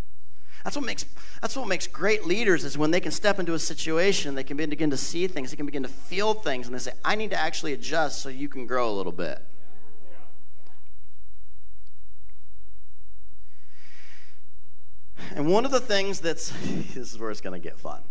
That's 0.64 0.76
what 0.76 0.86
makes 0.86 1.06
that's 1.42 1.58
what 1.58 1.68
makes 1.68 1.88
great 1.88 2.26
leaders 2.26 2.64
is 2.64 2.78
when 2.78 2.92
they 2.92 3.02
can 3.02 3.12
step 3.12 3.38
into 3.38 3.54
a 3.54 3.60
situation, 3.60 4.36
they 4.36 4.46
can 4.46 4.56
begin 4.56 4.92
to 4.92 4.98
see 4.98 5.28
things, 5.28 5.52
they 5.52 5.58
can 5.58 5.66
begin 5.66 5.84
to 5.84 5.90
feel 5.90 6.34
things, 6.34 6.68
and 6.68 6.76
they 6.76 6.80
say, 6.80 6.94
"I 7.04 7.16
need 7.16 7.32
to 7.32 7.40
actually 7.40 7.74
adjust 7.74 8.22
so 8.22 8.30
you 8.30 8.48
can 8.48 8.66
grow 8.66 8.90
a 8.90 8.96
little 8.96 9.12
bit." 9.12 9.46
And 15.36 15.48
one 15.48 15.66
of 15.66 15.72
the 15.72 15.80
things 15.80 16.20
that's 16.22 16.50
this 16.94 17.14
is 17.14 17.20
where 17.20 17.32
it's 17.32 17.42
going 17.42 17.60
to 17.60 17.64
get 17.64 17.78
fun. 17.78 18.02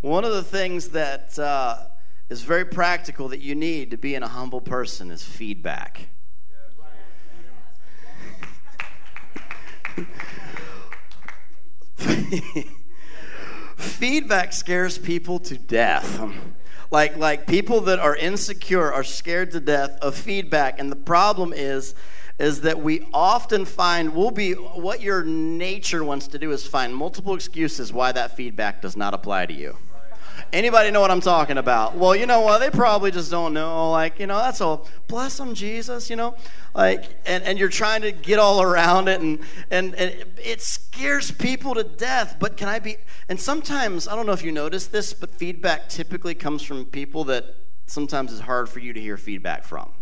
One 0.00 0.24
of 0.24 0.32
the 0.32 0.42
things 0.42 0.88
that 0.90 1.38
uh, 1.38 1.84
is 2.30 2.42
very 2.42 2.64
practical 2.64 3.28
that 3.28 3.40
you 3.40 3.54
need 3.54 3.90
to 3.90 3.96
be 3.96 4.14
in 4.14 4.22
a 4.22 4.28
humble 4.28 4.60
person 4.60 5.10
is 5.10 5.22
feedback. 5.22 6.08
feedback 13.76 14.52
scares 14.52 14.98
people 14.98 15.38
to 15.40 15.56
death. 15.58 16.20
Like, 16.90 17.16
like 17.16 17.46
people 17.46 17.82
that 17.82 17.98
are 17.98 18.16
insecure 18.16 18.92
are 18.92 19.04
scared 19.04 19.52
to 19.52 19.60
death 19.60 19.98
of 20.02 20.16
feedback. 20.16 20.80
And 20.80 20.90
the 20.90 20.96
problem 20.96 21.52
is, 21.54 21.94
is 22.38 22.62
that 22.62 22.80
we 22.80 23.06
often 23.12 23.64
find 23.66 24.14
we'll 24.14 24.30
be 24.30 24.52
what 24.54 25.02
your 25.02 25.22
nature 25.22 26.02
wants 26.02 26.26
to 26.28 26.38
do 26.38 26.50
is 26.52 26.66
find 26.66 26.94
multiple 26.96 27.34
excuses 27.34 27.92
why 27.92 28.12
that 28.12 28.34
feedback 28.34 28.80
does 28.80 28.96
not 28.96 29.12
apply 29.12 29.46
to 29.46 29.52
you. 29.52 29.76
Anybody 30.52 30.90
know 30.90 31.00
what 31.00 31.12
I'm 31.12 31.20
talking 31.20 31.58
about? 31.58 31.96
Well, 31.96 32.16
you 32.16 32.26
know 32.26 32.40
what? 32.40 32.58
They 32.58 32.70
probably 32.70 33.12
just 33.12 33.30
don't 33.30 33.54
know. 33.54 33.92
Like, 33.92 34.18
you 34.18 34.26
know, 34.26 34.38
that's 34.38 34.60
all. 34.60 34.88
Bless 35.06 35.36
them, 35.36 35.54
Jesus, 35.54 36.10
you 36.10 36.16
know? 36.16 36.34
Like, 36.74 37.04
and, 37.24 37.44
and 37.44 37.56
you're 37.56 37.68
trying 37.68 38.02
to 38.02 38.10
get 38.10 38.40
all 38.40 38.60
around 38.60 39.06
it, 39.06 39.20
and, 39.20 39.38
and, 39.70 39.94
and 39.94 40.24
it 40.38 40.60
scares 40.60 41.30
people 41.30 41.74
to 41.74 41.84
death. 41.84 42.36
But 42.40 42.56
can 42.56 42.68
I 42.68 42.80
be, 42.80 42.96
and 43.28 43.38
sometimes, 43.38 44.08
I 44.08 44.16
don't 44.16 44.26
know 44.26 44.32
if 44.32 44.42
you 44.42 44.50
notice 44.50 44.88
this, 44.88 45.12
but 45.12 45.30
feedback 45.30 45.88
typically 45.88 46.34
comes 46.34 46.62
from 46.62 46.84
people 46.84 47.22
that 47.24 47.54
sometimes 47.86 48.32
it's 48.32 48.40
hard 48.40 48.68
for 48.68 48.80
you 48.80 48.92
to 48.92 49.00
hear 49.00 49.16
feedback 49.16 49.62
from. 49.62 49.92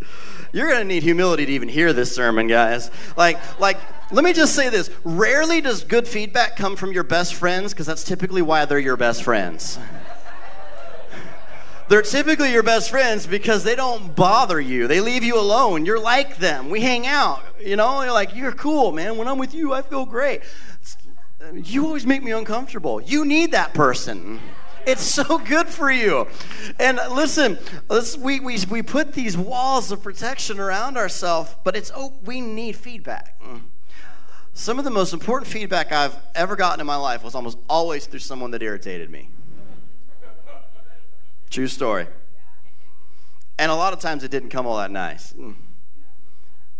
You're 0.52 0.68
going 0.68 0.80
to 0.80 0.84
need 0.84 1.02
humility 1.02 1.46
to 1.46 1.52
even 1.52 1.68
hear 1.68 1.92
this 1.92 2.14
sermon, 2.14 2.46
guys. 2.46 2.90
Like, 3.16 3.38
like, 3.60 3.78
let 4.10 4.24
me 4.24 4.32
just 4.32 4.54
say 4.54 4.68
this. 4.68 4.90
Rarely 5.04 5.60
does 5.60 5.84
good 5.84 6.08
feedback 6.08 6.56
come 6.56 6.76
from 6.76 6.92
your 6.92 7.04
best 7.04 7.34
friends, 7.34 7.72
because 7.72 7.86
that's 7.86 8.04
typically 8.04 8.42
why 8.42 8.64
they're 8.64 8.78
your 8.78 8.96
best 8.96 9.22
friends. 9.22 9.78
They're 11.90 12.02
typically 12.02 12.52
your 12.52 12.62
best 12.62 12.88
friends 12.88 13.26
because 13.26 13.64
they 13.64 13.74
don't 13.74 14.14
bother 14.14 14.60
you. 14.60 14.86
They 14.86 15.00
leave 15.00 15.24
you 15.24 15.36
alone. 15.36 15.84
You're 15.84 15.98
like 15.98 16.36
them. 16.36 16.70
We 16.70 16.80
hang 16.82 17.04
out. 17.08 17.42
You 17.60 17.74
know, 17.74 18.02
you're 18.02 18.12
like, 18.12 18.32
you're 18.36 18.52
cool, 18.52 18.92
man. 18.92 19.16
When 19.16 19.26
I'm 19.26 19.38
with 19.38 19.52
you, 19.52 19.74
I 19.74 19.82
feel 19.82 20.06
great. 20.06 20.42
You 21.52 21.84
always 21.86 22.06
make 22.06 22.22
me 22.22 22.30
uncomfortable. 22.30 23.00
You 23.00 23.24
need 23.24 23.50
that 23.52 23.74
person. 23.74 24.38
It's 24.86 25.02
so 25.02 25.38
good 25.38 25.68
for 25.68 25.90
you. 25.90 26.26
And 26.78 27.00
listen, 27.10 27.58
we, 28.18 28.40
we, 28.40 28.58
we 28.70 28.82
put 28.82 29.12
these 29.12 29.36
walls 29.36 29.92
of 29.92 30.02
protection 30.02 30.58
around 30.58 30.96
ourselves, 30.96 31.54
but 31.64 31.76
it's 31.76 31.92
oh, 31.94 32.14
we 32.24 32.40
need 32.40 32.76
feedback. 32.76 33.40
Some 34.52 34.78
of 34.78 34.84
the 34.84 34.90
most 34.90 35.12
important 35.12 35.50
feedback 35.50 35.92
I've 35.92 36.16
ever 36.34 36.56
gotten 36.56 36.80
in 36.80 36.86
my 36.86 36.96
life 36.96 37.22
was 37.22 37.34
almost 37.34 37.58
always 37.68 38.06
through 38.06 38.20
someone 38.20 38.50
that 38.50 38.62
irritated 38.62 39.10
me. 39.10 39.30
True 41.50 41.68
story. 41.68 42.06
And 43.58 43.70
a 43.70 43.74
lot 43.74 43.92
of 43.92 44.00
times 44.00 44.24
it 44.24 44.30
didn't 44.30 44.50
come 44.50 44.66
all 44.66 44.78
that 44.78 44.90
nice. 44.90 45.34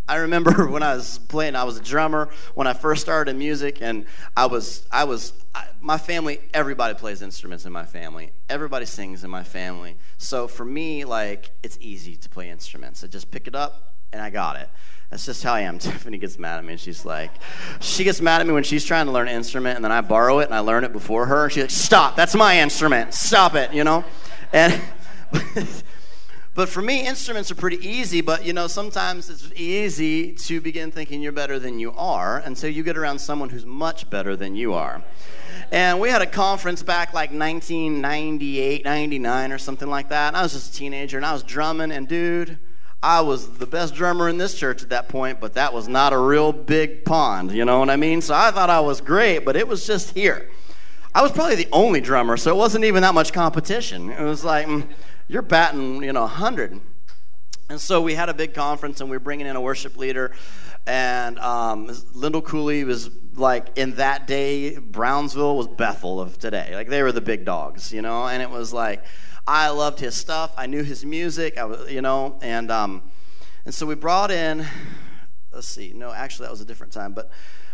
I 0.07 0.15
remember 0.15 0.67
when 0.69 0.83
I 0.83 0.95
was 0.95 1.19
playing, 1.19 1.55
I 1.55 1.63
was 1.63 1.77
a 1.77 1.81
drummer 1.81 2.29
when 2.53 2.67
I 2.67 2.73
first 2.73 3.01
started 3.01 3.31
in 3.31 3.37
music, 3.37 3.81
and 3.81 4.05
I 4.35 4.47
was, 4.47 4.85
I 4.91 5.05
was, 5.05 5.33
I, 5.55 5.67
my 5.81 5.97
family, 5.97 6.39
everybody 6.53 6.93
plays 6.93 7.21
instruments 7.21 7.65
in 7.65 7.71
my 7.71 7.85
family. 7.85 8.31
Everybody 8.49 8.85
sings 8.85 9.23
in 9.23 9.29
my 9.29 9.43
family. 9.43 9.97
So 10.17 10.47
for 10.47 10.63
me, 10.63 11.05
like, 11.05 11.51
it's 11.63 11.77
easy 11.81 12.15
to 12.15 12.29
play 12.29 12.49
instruments. 12.49 13.03
I 13.03 13.07
just 13.07 13.31
pick 13.31 13.47
it 13.47 13.55
up 13.55 13.95
and 14.13 14.21
I 14.21 14.29
got 14.29 14.57
it. 14.57 14.69
That's 15.09 15.25
just 15.25 15.43
how 15.43 15.53
I 15.53 15.61
am. 15.61 15.79
Tiffany 15.79 16.17
gets 16.17 16.37
mad 16.39 16.57
at 16.57 16.63
me, 16.63 16.73
and 16.73 16.79
she's 16.79 17.03
like, 17.03 17.31
she 17.79 18.03
gets 18.03 18.21
mad 18.21 18.41
at 18.41 18.47
me 18.47 18.53
when 18.53 18.63
she's 18.63 18.85
trying 18.85 19.07
to 19.07 19.11
learn 19.11 19.27
an 19.27 19.35
instrument, 19.35 19.75
and 19.75 19.83
then 19.83 19.91
I 19.91 20.01
borrow 20.01 20.39
it 20.39 20.45
and 20.45 20.55
I 20.55 20.59
learn 20.59 20.83
it 20.83 20.93
before 20.93 21.25
her. 21.25 21.45
and 21.45 21.51
She's 21.51 21.63
like, 21.63 21.71
stop, 21.71 22.15
that's 22.15 22.35
my 22.35 22.59
instrument. 22.61 23.13
Stop 23.13 23.55
it, 23.55 23.73
you 23.73 23.83
know? 23.83 24.05
And. 24.53 24.81
But 26.53 26.67
for 26.67 26.81
me, 26.81 27.07
instruments 27.07 27.49
are 27.49 27.55
pretty 27.55 27.77
easy, 27.87 28.19
but 28.19 28.45
you 28.45 28.51
know, 28.51 28.67
sometimes 28.67 29.29
it's 29.29 29.49
easy 29.55 30.33
to 30.33 30.59
begin 30.59 30.91
thinking 30.91 31.21
you're 31.21 31.31
better 31.31 31.59
than 31.59 31.79
you 31.79 31.93
are 31.93 32.39
until 32.39 32.69
you 32.69 32.83
get 32.83 32.97
around 32.97 33.19
someone 33.19 33.49
who's 33.49 33.65
much 33.65 34.09
better 34.09 34.35
than 34.35 34.57
you 34.57 34.73
are. 34.73 35.01
And 35.71 36.01
we 36.01 36.09
had 36.09 36.21
a 36.21 36.25
conference 36.25 36.83
back 36.83 37.13
like 37.13 37.31
1998, 37.31 38.83
99 38.83 39.51
or 39.53 39.57
something 39.57 39.89
like 39.89 40.09
that. 40.09 40.27
And 40.29 40.37
I 40.37 40.43
was 40.43 40.51
just 40.51 40.73
a 40.73 40.77
teenager 40.77 41.15
and 41.15 41.25
I 41.25 41.31
was 41.31 41.43
drumming, 41.43 41.91
and 41.91 42.07
dude, 42.07 42.59
I 43.01 43.21
was 43.21 43.57
the 43.57 43.65
best 43.65 43.95
drummer 43.95 44.27
in 44.29 44.37
this 44.37 44.53
church 44.53 44.83
at 44.83 44.89
that 44.89 45.07
point, 45.07 45.39
but 45.39 45.53
that 45.53 45.73
was 45.73 45.87
not 45.87 46.13
a 46.13 46.17
real 46.17 46.51
big 46.51 47.05
pond, 47.05 47.51
you 47.51 47.65
know 47.65 47.79
what 47.79 47.89
I 47.89 47.95
mean? 47.95 48.21
So 48.21 48.35
I 48.35 48.51
thought 48.51 48.69
I 48.69 48.81
was 48.81 49.01
great, 49.01 49.39
but 49.39 49.55
it 49.55 49.67
was 49.67 49.87
just 49.87 50.13
here. 50.13 50.49
I 51.15 51.21
was 51.23 51.31
probably 51.31 51.55
the 51.55 51.67
only 51.71 51.99
drummer, 51.99 52.37
so 52.37 52.51
it 52.51 52.57
wasn't 52.57 52.85
even 52.85 53.01
that 53.01 53.15
much 53.15 53.33
competition. 53.33 54.11
It 54.11 54.23
was 54.23 54.43
like, 54.43 54.67
mm, 54.67 54.87
you're 55.27 55.41
batting, 55.41 56.03
you 56.03 56.13
know, 56.13 56.21
100. 56.21 56.79
And 57.71 57.79
so 57.79 58.01
we 58.01 58.15
had 58.15 58.27
a 58.27 58.33
big 58.33 58.53
conference, 58.53 58.99
and 58.99 59.09
we 59.09 59.15
were 59.15 59.21
bringing 59.21 59.47
in 59.47 59.55
a 59.55 59.61
worship 59.61 59.95
leader. 59.95 60.33
And 60.85 61.39
um, 61.39 61.89
Lindell 62.13 62.41
Cooley 62.41 62.83
was 62.83 63.09
like, 63.33 63.77
in 63.77 63.95
that 63.95 64.27
day, 64.27 64.77
Brownsville 64.77 65.55
was 65.55 65.69
Bethel 65.69 66.19
of 66.19 66.37
today. 66.37 66.75
Like, 66.75 66.89
they 66.89 67.01
were 67.01 67.13
the 67.13 67.21
big 67.21 67.45
dogs, 67.45 67.93
you 67.93 68.01
know? 68.01 68.27
And 68.27 68.43
it 68.43 68.49
was 68.49 68.73
like, 68.73 69.05
I 69.47 69.69
loved 69.69 70.01
his 70.01 70.17
stuff. 70.17 70.53
I 70.57 70.65
knew 70.65 70.83
his 70.83 71.05
music, 71.05 71.57
I 71.57 71.63
was, 71.63 71.89
you 71.89 72.01
know? 72.01 72.37
And, 72.41 72.69
um, 72.69 73.03
and 73.63 73.73
so 73.73 73.85
we 73.85 73.95
brought 73.95 74.31
in, 74.31 74.65
let's 75.53 75.69
see, 75.69 75.93
no, 75.95 76.11
actually, 76.11 76.47
that 76.47 76.51
was 76.51 76.59
a 76.59 76.65
different 76.65 76.91
time, 76.91 77.13
but 77.13 77.31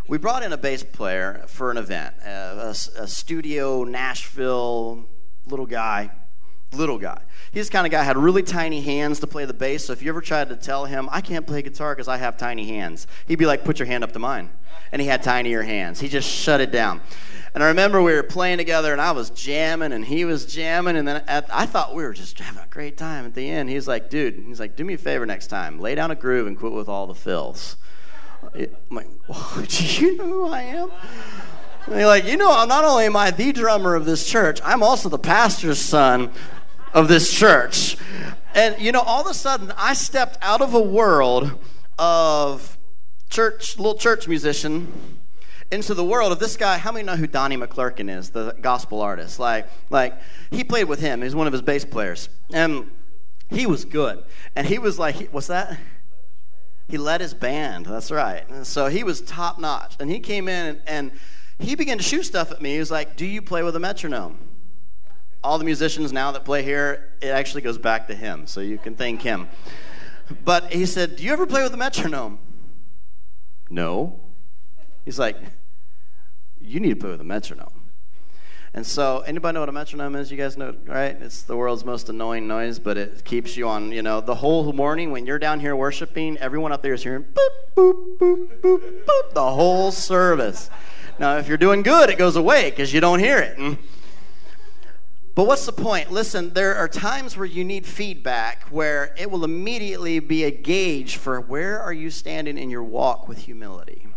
we 0.08 0.20
brought 0.20 0.44
in 0.44 0.54
a 0.54 0.58
bass 0.58 0.84
player 0.84 1.44
for 1.48 1.72
an 1.72 1.78
event, 1.78 2.14
a, 2.24 2.30
a, 2.30 3.02
a 3.02 3.08
studio 3.08 3.84
Nashville 3.84 5.10
little 5.48 5.66
guy 5.66 6.12
little 6.74 6.98
guy. 6.98 7.22
He's 7.52 7.70
kind 7.70 7.86
of 7.86 7.92
guy 7.92 8.04
had 8.04 8.18
really 8.18 8.44
tiny 8.44 8.82
hands 8.82 9.20
to 9.22 9.28
play 9.28 9.46
the 9.46 9.54
bass. 9.54 9.86
So 9.86 9.94
if 9.94 10.02
you 10.02 10.10
ever 10.10 10.22
tried 10.22 10.50
to 10.50 10.56
tell 10.56 10.86
him, 10.86 11.08
I 11.12 11.22
can't 11.22 11.48
play 11.48 11.62
guitar 11.62 11.96
because 11.96 12.08
I 12.08 12.18
have 12.18 12.38
tiny 12.38 12.68
hands, 12.68 13.08
he'd 13.28 13.38
be 13.38 13.46
like, 13.46 13.64
put 13.64 13.80
your 13.80 13.86
hand 13.86 14.04
up 14.04 14.12
to 14.14 14.20
mine. 14.20 14.50
And 14.92 15.02
he 15.02 15.08
had 15.08 15.24
tinier 15.24 15.64
hands. 15.64 16.00
He 16.00 16.08
just 16.08 16.30
shut 16.30 16.62
it 16.62 16.72
down. 16.72 17.02
And 17.54 17.64
I 17.64 17.68
remember 17.70 18.02
we 18.02 18.14
were 18.14 18.24
playing 18.24 18.58
together 18.58 18.92
and 18.92 19.02
I 19.02 19.12
was 19.12 19.30
jamming 19.32 19.92
and 19.92 20.06
he 20.06 20.26
was 20.26 20.46
jamming. 20.46 20.96
And 20.96 21.08
then 21.08 21.24
at, 21.28 21.50
I 21.54 21.66
thought 21.66 21.96
we 21.96 22.04
were 22.04 22.14
just 22.14 22.38
having 22.40 22.62
a 22.62 22.68
great 22.68 22.98
time. 22.98 23.26
At 23.26 23.34
the 23.34 23.50
end, 23.50 23.70
he's 23.70 23.88
like, 23.88 24.10
dude, 24.10 24.44
he's 24.46 24.60
like, 24.60 24.76
do 24.76 24.86
me 24.86 24.94
a 24.94 24.98
favor 24.98 25.26
next 25.26 25.48
time. 25.48 25.80
Lay 25.80 25.96
down 25.96 26.12
a 26.12 26.16
groove 26.16 26.48
and 26.48 26.58
quit 26.58 26.74
with 26.74 26.88
all 26.88 27.08
the 27.08 27.16
fills. 27.16 27.78
I'm 28.54 28.70
like, 28.92 29.08
do 29.68 30.06
you 30.06 30.18
know 30.18 30.26
who 30.26 30.48
I 30.48 30.62
am? 30.62 30.92
And 31.88 31.96
you're 31.96 32.08
like, 32.08 32.26
you 32.26 32.36
know, 32.36 32.66
not 32.66 32.84
only 32.84 33.06
am 33.06 33.16
I 33.16 33.32
the 33.32 33.54
drummer 33.54 33.96
of 33.96 34.06
this 34.06 34.28
church, 34.28 34.60
I'm 34.64 34.84
also 34.84 35.08
the 35.08 35.18
pastor's 35.18 35.80
son 35.80 36.32
of 36.94 37.08
this 37.08 37.32
church. 37.32 37.98
And, 38.54 38.80
you 38.80 38.92
know, 38.92 39.00
all 39.00 39.22
of 39.22 39.28
a 39.28 39.34
sudden, 39.34 39.72
I 39.78 39.94
stepped 39.94 40.38
out 40.42 40.62
of 40.62 40.74
a 40.74 40.82
world 40.82 41.58
of 41.98 42.78
church, 43.30 43.78
little 43.78 43.96
church 43.96 44.28
musician, 44.28 44.92
into 45.72 45.94
the 45.94 46.04
world 46.04 46.32
of 46.32 46.40
this 46.40 46.58
guy. 46.58 46.78
How 46.78 46.92
many 46.92 47.06
know 47.06 47.16
who 47.16 47.28
Donnie 47.28 47.58
McClurkin 47.58 48.10
is, 48.10 48.32
the 48.32 48.56
gospel 48.62 49.02
artist? 49.02 49.40
Like, 49.40 49.68
like 49.90 50.14
he 50.52 50.64
played 50.64 50.86
with 50.86 51.00
him. 51.00 51.22
He's 51.22 51.36
one 51.36 51.48
of 51.48 51.54
his 51.54 51.62
bass 51.62 51.86
players, 51.86 52.30
and 52.52 52.92
he 53.50 53.66
was 53.66 53.86
good. 53.86 54.24
And 54.56 54.68
he 54.68 54.78
was 54.78 55.00
like, 55.00 55.30
what's 55.30 55.48
that? 55.48 55.78
He 56.90 56.98
led 56.98 57.22
his 57.22 57.34
band. 57.34 57.86
That's 57.86 58.12
right. 58.12 58.50
And 58.50 58.66
so 58.66 58.88
he 58.88 59.04
was 59.04 59.22
top 59.22 59.60
notch. 59.60 59.96
And 60.00 60.10
he 60.10 60.20
came 60.20 60.48
in 60.48 60.66
and, 60.68 60.82
and 60.88 61.12
he 61.60 61.76
began 61.76 61.98
to 61.98 62.04
shoot 62.04 62.24
stuff 62.24 62.52
at 62.52 62.62
me. 62.62 62.74
He 62.74 62.80
was 62.80 62.92
like, 62.92 63.16
"Do 63.16 63.26
you 63.26 63.42
play 63.42 63.64
with 63.64 63.76
a 63.76 63.80
metronome?" 63.80 64.38
all 65.44 65.58
the 65.58 65.64
musicians 65.64 66.12
now 66.12 66.32
that 66.32 66.44
play 66.44 66.64
here, 66.64 67.14
it 67.22 67.28
actually 67.28 67.62
goes 67.62 67.78
back 67.78 68.08
to 68.08 68.16
him, 68.16 68.48
so 68.48 68.60
you 68.60 68.78
can 68.78 68.96
thank 68.96 69.22
him. 69.22 69.48
But 70.44 70.74
he 70.74 70.86
said, 70.86 71.16
Do 71.16 71.24
you 71.24 71.32
ever 71.32 71.46
play 71.46 71.64
with 71.64 71.74
a 71.74 71.78
metronome? 71.78 72.40
No. 73.70 74.20
He's 75.06 75.18
like, 75.18 75.38
You 76.60 76.80
need 76.80 76.90
to 76.90 76.96
play 76.98 77.12
with 77.12 77.22
a 77.22 77.26
metronome. 77.26 77.74
And 78.74 78.86
so, 78.86 79.20
anybody 79.22 79.54
know 79.54 79.62
what 79.62 79.70
a 79.70 79.72
metronome 79.72 80.16
is? 80.16 80.30
You 80.30 80.38
guys 80.38 80.58
know, 80.58 80.76
right? 80.86 81.16
It's 81.22 81.44
the 81.44 81.56
world's 81.56 81.86
most 81.86 82.10
annoying 82.10 82.48
noise, 82.48 82.78
but 82.78 82.98
it 82.98 83.24
keeps 83.24 83.56
you 83.56 83.68
on, 83.70 83.92
you 83.92 84.02
know, 84.02 84.20
the 84.20 84.36
whole 84.36 84.74
morning 84.74 85.12
when 85.12 85.26
you're 85.26 85.40
down 85.40 85.62
here 85.62 85.76
worshiping, 85.76 86.38
everyone 86.40 86.74
up 86.74 86.82
there 86.82 86.94
is 86.94 87.04
hearing 87.04 87.24
boop, 87.24 87.76
boop, 87.76 88.18
boop, 88.18 88.60
boop, 88.60 89.06
boop, 89.06 89.34
the 89.34 89.50
whole 89.50 89.92
service. 89.92 90.70
Now, 91.20 91.38
if 91.38 91.48
you're 91.48 91.58
doing 91.58 91.82
good, 91.82 92.10
it 92.10 92.18
goes 92.18 92.36
away 92.36 92.70
because 92.70 92.94
you 92.94 93.02
don't 93.02 93.20
hear 93.20 93.40
it. 93.40 93.58
Hmm? 93.58 93.74
But 95.38 95.46
what's 95.46 95.68
the 95.68 95.72
point? 95.72 96.12
Listen, 96.12 96.54
there 96.54 96.76
are 96.76 96.88
times 96.88 97.38
where 97.38 97.46
you 97.46 97.64
need 97.64 97.86
feedback 97.86 98.64
where 98.72 99.14
it 99.18 99.30
will 99.30 99.44
immediately 99.44 100.20
be 100.20 100.44
a 100.44 100.52
gauge 100.52 101.18
for 101.18 101.40
where 101.40 101.80
are 101.80 101.94
you 101.94 102.10
standing 102.10 102.58
in 102.58 102.72
your 102.72 102.84
walk 102.84 103.28
with 103.28 103.40
humility. 103.40 104.08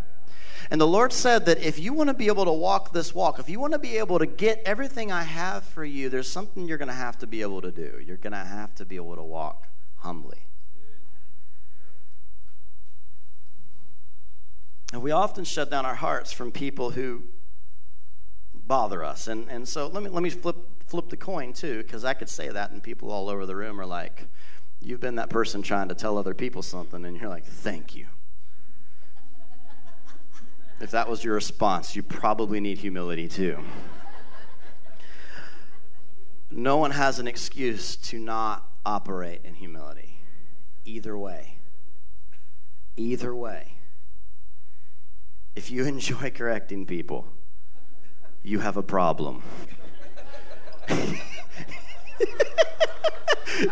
And 0.71 0.81
the 0.81 0.87
Lord 0.87 1.13
said 1.13 1.47
that 1.47 1.59
if 1.59 1.79
you 1.79 1.93
want 1.93 2.09
to 2.09 2.15
be 2.15 2.29
able 2.29 2.45
to 2.45 2.53
walk 2.53 2.93
this 2.93 3.15
walk, 3.15 3.39
if 3.39 3.49
you 3.49 3.61
want 3.61 3.73
to 3.73 3.79
be 3.79 3.99
able 3.99 4.19
to 4.19 4.27
get 4.27 4.63
everything 4.65 5.11
I 5.13 5.25
have 5.25 5.65
for 5.65 5.85
you, 5.85 6.09
there's 6.09 6.31
something 6.31 6.67
you're 6.67 6.79
going 6.79 6.89
to 6.89 6.95
have 6.95 7.19
to 7.19 7.27
be 7.27 7.43
able 7.43 7.61
to 7.63 7.71
do. 7.71 8.01
You're 8.03 8.17
going 8.17 8.33
to 8.33 8.39
have 8.39 8.75
to 8.77 8.87
be 8.87 8.97
able 8.97 9.17
to 9.17 9.23
walk 9.23 9.67
humbly. 9.97 10.39
And 14.93 15.03
we 15.03 15.11
often 15.13 15.45
shut 15.45 15.71
down 15.71 15.87
our 15.87 15.95
hearts 15.95 16.33
from 16.33 16.51
people 16.51 16.91
who 16.91 17.23
bother 18.53 19.05
us. 19.05 19.29
And, 19.29 19.49
and 19.49 19.69
so 19.69 19.89
let 19.89 20.03
me, 20.03 20.11
let 20.11 20.23
me 20.23 20.31
flip 20.31 20.57
flip 20.91 21.09
the 21.09 21.17
coin 21.17 21.53
too, 21.53 21.79
because 21.79 22.05
I 22.05 22.15
could 22.15 22.29
say 22.29 22.49
that, 22.49 22.73
and 22.73 22.83
people 22.83 23.13
all 23.13 23.29
over 23.29 23.47
the 23.47 23.55
room 23.55 23.81
are 23.81 23.87
like, 23.87 24.27
You've 24.83 25.01
been 25.01 25.17
that 25.17 25.29
person 25.29 25.61
trying 25.63 25.89
to 25.89 25.95
tell 25.95 26.17
other 26.19 26.35
people 26.35 26.63
something, 26.63 27.05
and 27.05 27.17
you're 27.17 27.29
like, 27.29 27.45
Thank 27.45 27.95
you. 27.95 28.07
if 30.81 30.91
that 30.91 31.09
was 31.09 31.23
your 31.23 31.35
response, 31.35 31.95
you 31.95 32.03
probably 32.03 32.59
need 32.61 32.79
humility 32.79 33.29
too. 33.29 33.59
no 36.51 36.77
one 36.77 36.91
has 36.91 37.21
an 37.21 37.29
excuse 37.29 37.95
to 37.97 38.19
not 38.19 38.67
operate 38.85 39.43
in 39.45 39.55
humility. 39.55 40.21
Either 40.85 41.17
way. 41.17 41.59
Either 42.97 43.33
way. 43.33 43.75
If 45.57 45.71
you 45.71 45.85
enjoy 45.87 46.31
correcting 46.31 46.87
people, 46.87 47.27
you 48.43 48.61
have 48.61 48.77
a 48.77 48.83
problem. 48.83 49.43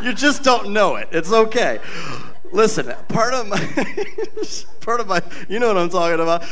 you 0.03 0.13
just 0.15 0.43
don't 0.43 0.73
know 0.73 0.97
it. 0.97 1.09
It's 1.11 1.33
okay. 1.33 1.81
Listen, 2.53 2.95
part 3.09 3.35
of 3.35 3.47
my 3.47 3.59
part 4.81 5.01
of 5.01 5.07
my 5.07 5.23
you 5.49 5.59
know 5.59 5.69
what 5.69 5.77
I'm 5.77 5.91
talking 5.91 6.21
about. 6.21 6.45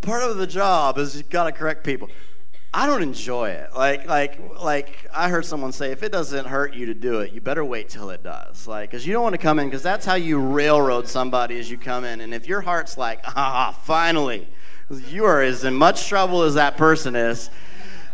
Part 0.00 0.22
of 0.22 0.38
the 0.38 0.46
job 0.46 0.98
is 0.98 1.16
you 1.16 1.22
got 1.22 1.44
to 1.44 1.52
correct 1.52 1.84
people. 1.84 2.08
I 2.74 2.86
don't 2.86 3.02
enjoy 3.02 3.50
it. 3.50 3.70
Like 3.74 4.06
like 4.06 4.40
like 4.60 5.08
I 5.12 5.28
heard 5.28 5.44
someone 5.44 5.72
say 5.72 5.92
if 5.92 6.02
it 6.02 6.10
doesn't 6.10 6.46
hurt 6.46 6.74
you 6.74 6.86
to 6.86 6.94
do 6.94 7.20
it, 7.20 7.32
you 7.32 7.40
better 7.40 7.64
wait 7.64 7.88
till 7.88 8.10
it 8.10 8.22
does. 8.22 8.66
Like 8.66 8.90
cuz 8.90 9.06
you 9.06 9.12
don't 9.12 9.22
want 9.22 9.34
to 9.34 9.38
come 9.38 9.58
in 9.58 9.70
cuz 9.70 9.82
that's 9.82 10.04
how 10.04 10.14
you 10.14 10.38
railroad 10.38 11.08
somebody 11.08 11.58
as 11.58 11.70
you 11.70 11.78
come 11.78 12.04
in 12.04 12.20
and 12.20 12.34
if 12.34 12.48
your 12.48 12.60
heart's 12.60 12.98
like, 12.98 13.20
"Ah, 13.24 13.74
finally." 13.84 14.48
You 14.90 15.24
are 15.24 15.42
as 15.42 15.64
in 15.64 15.74
much 15.74 16.08
trouble 16.08 16.42
as 16.42 16.54
that 16.54 16.76
person 16.76 17.16
is 17.16 17.50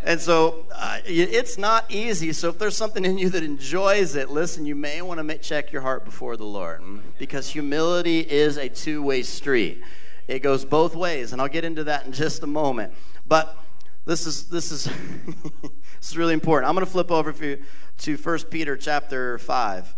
and 0.04 0.20
so 0.20 0.66
uh, 0.74 0.98
it's 1.04 1.58
not 1.58 1.90
easy. 1.90 2.32
So 2.32 2.48
if 2.48 2.58
there's 2.58 2.76
something 2.76 3.04
in 3.04 3.18
you 3.18 3.30
that 3.30 3.44
enjoys 3.44 4.16
it, 4.16 4.30
listen, 4.30 4.66
you 4.66 4.74
may 4.74 5.00
want 5.00 5.26
to 5.26 5.38
check 5.38 5.72
your 5.72 5.82
heart 5.82 6.04
before 6.04 6.36
the 6.36 6.44
Lord 6.44 6.82
because 7.18 7.48
humility 7.48 8.20
is 8.20 8.56
a 8.56 8.68
two 8.68 9.02
way 9.02 9.22
street. 9.22 9.82
It 10.26 10.40
goes 10.40 10.64
both 10.64 10.96
ways, 10.96 11.32
and 11.32 11.40
I'll 11.40 11.48
get 11.48 11.64
into 11.64 11.84
that 11.84 12.04
in 12.04 12.12
just 12.12 12.42
a 12.42 12.46
moment. 12.46 12.94
But 13.26 13.56
this 14.04 14.26
is 14.26 14.48
this 14.48 14.72
is 14.72 14.84
this 15.62 16.10
is 16.10 16.16
really 16.16 16.34
important. 16.34 16.68
I'm 16.68 16.74
going 16.74 16.86
to 16.86 16.90
flip 16.90 17.12
over 17.12 17.32
for 17.32 17.44
you 17.44 17.62
to 17.98 18.16
1 18.16 18.38
Peter 18.50 18.76
chapter 18.76 19.38
5. 19.38 19.94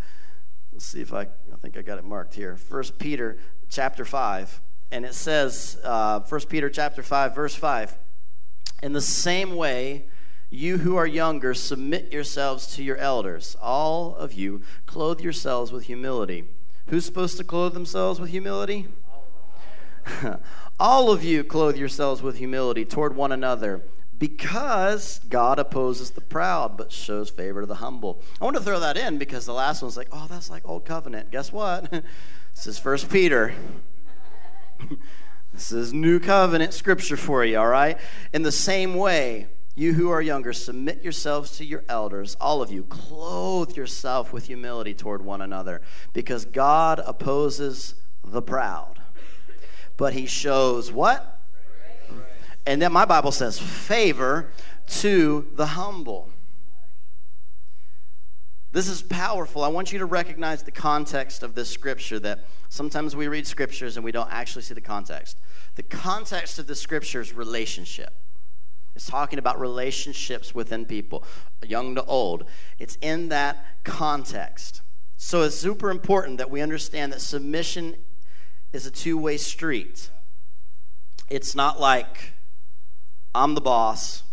Let's 0.73 0.85
see 0.85 1.01
if 1.01 1.15
I 1.15 1.23
I 1.23 1.57
think 1.63 1.79
I 1.79 1.83
got 1.83 1.99
it 1.99 2.05
marked 2.05 2.35
here. 2.35 2.59
1 2.69 2.83
Peter 2.99 3.39
chapter 3.71 4.05
5, 4.05 4.61
and 4.95 5.05
it 5.05 5.15
says 5.15 5.79
uh, 5.85 6.21
1 6.21 6.41
Peter 6.43 6.71
chapter 6.71 7.03
5 7.03 7.35
verse 7.35 7.55
5 7.55 7.99
in 8.85 8.93
the 8.93 9.01
same 9.01 9.57
way, 9.57 10.05
you 10.51 10.77
who 10.77 10.97
are 10.97 11.07
younger, 11.07 11.55
submit 11.55 12.13
yourselves 12.13 12.67
to 12.77 12.85
your 12.85 12.99
elders. 12.99 13.57
All 13.63 14.15
of 14.15 14.35
you, 14.35 14.61
clothe 14.85 15.23
yourselves 15.23 15.73
with 15.73 15.85
humility. 15.85 16.45
Who's 16.89 17.07
supposed 17.07 17.39
to 17.39 17.45
clothe 17.45 17.73
themselves 17.73 18.21
with 18.21 18.29
humility? 18.29 18.89
All 20.79 21.11
of 21.11 21.25
you 21.25 21.45
clothe 21.45 21.79
yourselves 21.79 22.21
with 22.21 22.37
humility 22.37 22.85
toward 22.85 23.17
one 23.17 23.33
another 23.33 23.81
because 24.19 25.19
God 25.31 25.59
opposes 25.59 26.11
the 26.11 26.21
proud 26.21 26.77
but 26.77 26.93
shows 26.93 27.31
favor 27.31 27.63
to 27.63 27.67
the 27.67 27.77
humble. 27.77 28.21
I 28.39 28.45
want 28.45 28.57
to 28.57 28.63
throw 28.63 28.81
that 28.81 28.99
in 28.99 29.17
because 29.17 29.47
the 29.47 29.55
last 29.55 29.81
one's 29.81 29.97
like, 29.97 30.09
oh, 30.13 30.27
that's 30.29 30.51
like 30.51 30.69
old 30.69 30.85
covenant. 30.85 31.31
Guess 31.31 31.53
what? 31.53 31.91
this 32.55 32.67
is 32.67 32.79
First 32.79 33.09
Peter. 33.09 33.55
This 35.53 35.71
is 35.71 35.93
new 35.93 36.19
covenant 36.19 36.75
scripture 36.75 37.17
for 37.17 37.45
you, 37.45 37.59
all 37.59 37.69
right? 37.69 37.99
In 38.33 38.43
the 38.43 38.53
same 38.53 38.95
way, 38.95 39.49
You 39.77 39.95
who 39.95 40.11
are 40.11 40.23
younger, 40.23 40.53
submit 40.53 41.03
yourselves 41.03 41.57
to 41.59 41.65
your 41.65 41.83
elders. 41.89 42.37
All 42.41 42.63
of 42.63 42.71
you, 42.71 42.85
clothe 42.85 43.77
yourself 43.77 44.33
with 44.33 44.47
humility 44.47 44.95
toward 44.95 45.25
one 45.25 45.43
another, 45.43 45.83
because 46.13 46.45
God 46.45 47.01
opposes 47.05 47.97
the 48.23 48.41
proud. 48.41 49.01
But 49.97 50.13
he 50.13 50.27
shows 50.27 50.93
what? 50.93 51.41
And 52.67 52.81
then 52.81 52.93
my 52.93 53.05
Bible 53.05 53.33
says 53.33 53.59
favor 53.59 54.53
to 55.01 55.51
the 55.55 55.67
humble. 55.67 56.31
This 58.75 58.89
is 58.89 59.03
powerful. 59.03 59.63
I 59.63 59.69
want 59.69 59.93
you 59.93 60.01
to 60.01 60.05
recognize 60.05 60.65
the 60.65 60.73
context 60.73 61.45
of 61.45 61.55
this 61.55 61.71
scripture 61.71 62.19
that 62.19 62.41
sometimes 62.71 63.15
we 63.15 63.29
read 63.29 63.47
scriptures 63.47 63.97
and 63.97 64.05
we 64.05 64.11
don't 64.11 64.33
actually 64.33 64.63
see 64.63 64.75
the 64.75 64.81
context. 64.81 65.39
The 65.77 65.85
context 65.85 66.59
of 66.59 66.67
the 66.67 66.75
scripture 66.75 67.21
is 67.21 67.33
relationship. 67.33 68.13
It's 68.97 69.07
talking 69.07 69.39
about 69.39 69.61
relationships 69.61 70.57
within 70.57 70.87
people, 70.87 71.23
young 71.65 71.95
to 71.95 72.05
old. 72.05 72.47
It's 72.81 72.99
in 73.01 73.29
that 73.29 73.65
context. 73.85 74.83
So 75.17 75.43
it's 75.43 75.55
super 75.55 75.89
important 75.89 76.39
that 76.39 76.51
we 76.51 76.61
understand 76.61 77.13
that 77.13 77.21
submission 77.21 77.95
is 78.73 78.87
a 78.87 78.91
two 78.91 79.17
way 79.17 79.37
street. 79.37 80.11
It's 81.31 81.55
not 81.55 81.79
like 81.79 82.35
I'm 83.37 83.55
the 83.55 83.61
boss, 83.61 84.25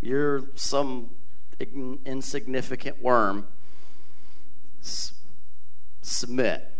you're 0.00 0.44
some 0.54 1.10
insignificant 1.60 3.02
worm. 3.02 3.46
S- 4.82 5.14
submit. 6.02 6.70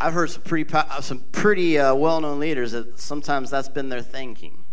I've 0.00 0.14
heard 0.14 0.30
some 0.30 0.42
pretty, 0.42 0.72
some 1.00 1.20
pretty 1.30 1.78
uh, 1.78 1.94
well 1.94 2.20
known 2.20 2.40
leaders 2.40 2.72
that 2.72 2.98
sometimes 2.98 3.50
that's 3.50 3.68
been 3.68 3.88
their 3.88 4.02
thinking. 4.02 4.64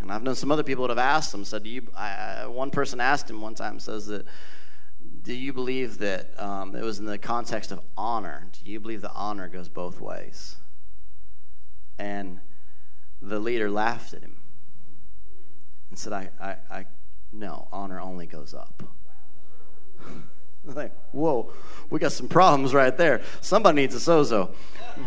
And 0.00 0.12
I've 0.12 0.22
known 0.22 0.36
some 0.36 0.52
other 0.52 0.62
people 0.62 0.86
that 0.86 0.90
have 0.90 1.04
asked 1.04 1.32
them, 1.32 1.44
said, 1.44 1.64
Do 1.64 1.70
you, 1.70 1.88
I, 1.96 2.46
one 2.46 2.70
person 2.70 3.00
asked 3.00 3.28
him 3.28 3.40
one 3.40 3.56
time, 3.56 3.80
says 3.80 4.06
that, 4.06 4.26
Do 5.22 5.34
you 5.34 5.52
believe 5.52 5.98
that 5.98 6.40
um, 6.40 6.76
it 6.76 6.82
was 6.84 7.00
in 7.00 7.06
the 7.06 7.18
context 7.18 7.72
of 7.72 7.80
honor? 7.96 8.46
Do 8.52 8.70
you 8.70 8.78
believe 8.78 9.00
that 9.00 9.12
honor 9.14 9.48
goes 9.48 9.68
both 9.68 10.00
ways? 10.00 10.56
And 11.98 12.40
the 13.20 13.40
leader 13.40 13.68
laughed 13.68 14.14
at 14.14 14.22
him 14.22 14.36
and 15.96 16.02
said, 16.02 16.12
I, 16.12 16.28
I, 16.38 16.56
I 16.70 16.84
no, 17.32 17.68
honor 17.72 17.98
only 17.98 18.26
goes 18.26 18.52
up. 18.52 18.82
like, 20.64 20.92
whoa, 21.12 21.50
we 21.88 21.98
got 21.98 22.12
some 22.12 22.28
problems 22.28 22.74
right 22.74 22.94
there. 22.94 23.22
Somebody 23.40 23.76
needs 23.76 23.94
a 23.94 23.98
sozo. 23.98 24.52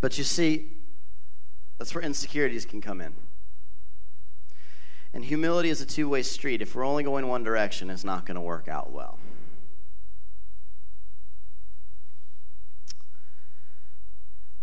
but 0.00 0.16
you 0.16 0.22
see, 0.22 0.68
that's 1.78 1.92
where 1.92 2.04
insecurities 2.04 2.64
can 2.64 2.80
come 2.80 3.00
in. 3.00 3.14
And 5.12 5.24
humility 5.24 5.70
is 5.70 5.80
a 5.80 5.86
two 5.86 6.08
way 6.08 6.22
street. 6.22 6.62
If 6.62 6.76
we're 6.76 6.86
only 6.86 7.02
going 7.02 7.26
one 7.26 7.42
direction, 7.42 7.90
it's 7.90 8.04
not 8.04 8.26
going 8.26 8.36
to 8.36 8.40
work 8.40 8.68
out 8.68 8.92
well. 8.92 9.18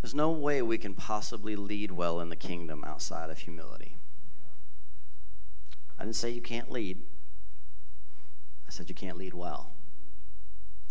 There's 0.02 0.14
no 0.14 0.30
way 0.30 0.62
we 0.62 0.78
can 0.78 0.94
possibly 0.94 1.56
lead 1.56 1.92
well 1.92 2.20
in 2.20 2.30
the 2.30 2.36
kingdom 2.36 2.84
outside 2.84 3.30
of 3.30 3.38
humility. 3.38 3.96
I 5.98 6.04
didn't 6.04 6.16
say 6.16 6.30
you 6.30 6.40
can't 6.40 6.70
lead. 6.70 7.02
I 8.66 8.70
said 8.70 8.88
you 8.88 8.94
can't 8.94 9.18
lead 9.18 9.34
well 9.34 9.72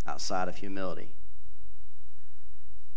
outside 0.05 0.47
of 0.47 0.57
humility. 0.57 1.09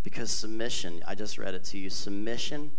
Because 0.03 0.31
submission, 0.31 1.03
I 1.07 1.14
just 1.14 1.38
read 1.38 1.55
it 1.55 1.64
to 1.64 1.79
you, 1.79 1.88
submission 1.88 2.72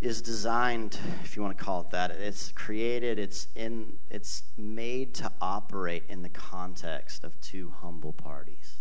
is 0.00 0.22
designed, 0.22 0.98
if 1.24 1.34
you 1.34 1.42
want 1.42 1.56
to 1.58 1.64
call 1.64 1.80
it 1.80 1.90
that, 1.90 2.12
it's 2.12 2.52
created, 2.52 3.18
it's 3.18 3.48
in 3.56 3.98
it's 4.10 4.44
made 4.56 5.12
to 5.14 5.32
operate 5.40 6.04
in 6.08 6.22
the 6.22 6.28
context 6.28 7.24
of 7.24 7.40
two 7.40 7.72
humble 7.80 8.12
parties. 8.12 8.76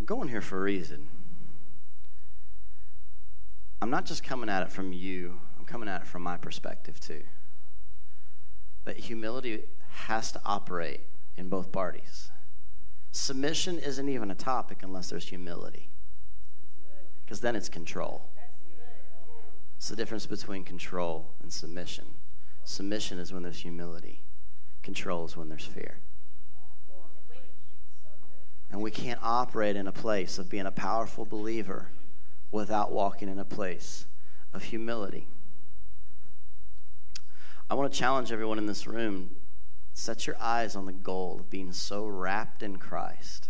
I'm 0.00 0.06
going 0.06 0.30
here 0.30 0.40
for 0.40 0.56
a 0.56 0.62
reason. 0.62 1.08
I'm 3.82 3.90
not 3.90 4.06
just 4.06 4.24
coming 4.24 4.48
at 4.48 4.62
it 4.62 4.72
from 4.72 4.94
you, 4.94 5.38
I'm 5.58 5.66
coming 5.66 5.90
at 5.90 6.00
it 6.00 6.06
from 6.06 6.22
my 6.22 6.38
perspective 6.38 6.98
too. 6.98 7.22
That 8.86 8.96
humility 8.96 9.64
has 9.90 10.32
to 10.32 10.40
operate 10.42 11.02
in 11.36 11.50
both 11.50 11.70
parties. 11.70 12.30
Submission 13.12 13.78
isn't 13.78 14.08
even 14.08 14.30
a 14.30 14.34
topic 14.34 14.78
unless 14.82 15.10
there's 15.10 15.28
humility, 15.28 15.90
because 17.22 17.40
then 17.40 17.54
it's 17.54 17.68
control. 17.68 18.30
It's 19.76 19.90
the 19.90 19.96
difference 19.96 20.24
between 20.24 20.64
control 20.64 21.34
and 21.42 21.52
submission. 21.52 22.06
Submission 22.64 23.18
is 23.18 23.34
when 23.34 23.42
there's 23.42 23.58
humility, 23.60 24.22
control 24.82 25.26
is 25.26 25.36
when 25.36 25.50
there's 25.50 25.66
fear. 25.66 25.98
And 28.70 28.80
we 28.80 28.90
can't 28.90 29.18
operate 29.22 29.76
in 29.76 29.86
a 29.86 29.92
place 29.92 30.38
of 30.38 30.48
being 30.48 30.66
a 30.66 30.70
powerful 30.70 31.24
believer 31.24 31.88
without 32.52 32.92
walking 32.92 33.28
in 33.28 33.38
a 33.38 33.44
place 33.44 34.06
of 34.52 34.64
humility. 34.64 35.26
I 37.68 37.74
want 37.74 37.92
to 37.92 37.98
challenge 37.98 38.32
everyone 38.32 38.58
in 38.58 38.66
this 38.66 38.86
room 38.86 39.36
set 39.92 40.26
your 40.26 40.36
eyes 40.40 40.76
on 40.76 40.86
the 40.86 40.92
goal 40.92 41.38
of 41.40 41.50
being 41.50 41.72
so 41.72 42.06
wrapped 42.06 42.62
in 42.62 42.78
Christ. 42.78 43.48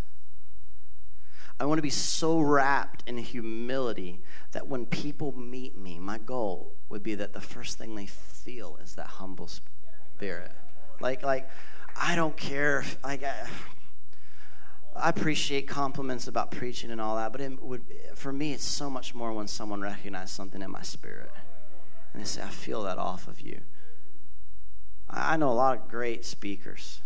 I 1.59 1.67
want 1.67 1.79
to 1.79 1.83
be 1.83 1.91
so 1.91 2.41
wrapped 2.41 3.05
in 3.07 3.19
humility 3.19 4.21
that 4.53 4.67
when 4.67 4.87
people 4.87 5.37
meet 5.37 5.77
me, 5.77 5.99
my 5.99 6.17
goal 6.17 6.75
would 6.89 7.03
be 7.03 7.15
that 7.17 7.35
the 7.35 7.41
first 7.41 7.77
thing 7.77 7.95
they 7.95 8.07
feel 8.07 8.79
is 8.83 8.95
that 8.95 9.07
humble 9.07 9.49
spirit. 9.49 10.53
Like, 11.01 11.23
like 11.23 11.51
I 11.95 12.17
don't 12.17 12.37
care. 12.37 12.81
If, 12.81 12.99
like, 13.05 13.23
I 14.95 15.09
appreciate 15.09 15.69
compliments 15.69 16.27
about 16.27 16.51
preaching 16.51 16.91
and 16.91 17.01
all 17.01 17.17
that, 17.17 17.33
but 17.33 17.41
it 17.41 17.63
would, 17.63 17.85
for 18.15 18.33
me, 18.33 18.53
it's 18.53 18.65
so 18.65 18.91
much 18.91 19.15
more 19.15 19.33
when 19.33 19.47
someone 19.47 19.81
recognizes 19.81 20.35
something 20.35 20.61
in 20.61 20.71
my 20.71 20.83
spirit. 20.83 21.31
And 22.13 22.21
they 22.21 22.27
say, 22.27 22.43
I 22.43 22.49
feel 22.49 22.83
that 22.83 22.99
off 22.99 23.29
of 23.29 23.41
you. 23.41 23.61
I 25.09 25.37
know 25.37 25.51
a 25.51 25.55
lot 25.55 25.77
of 25.77 25.89
great 25.89 26.25
speakers, 26.25 27.03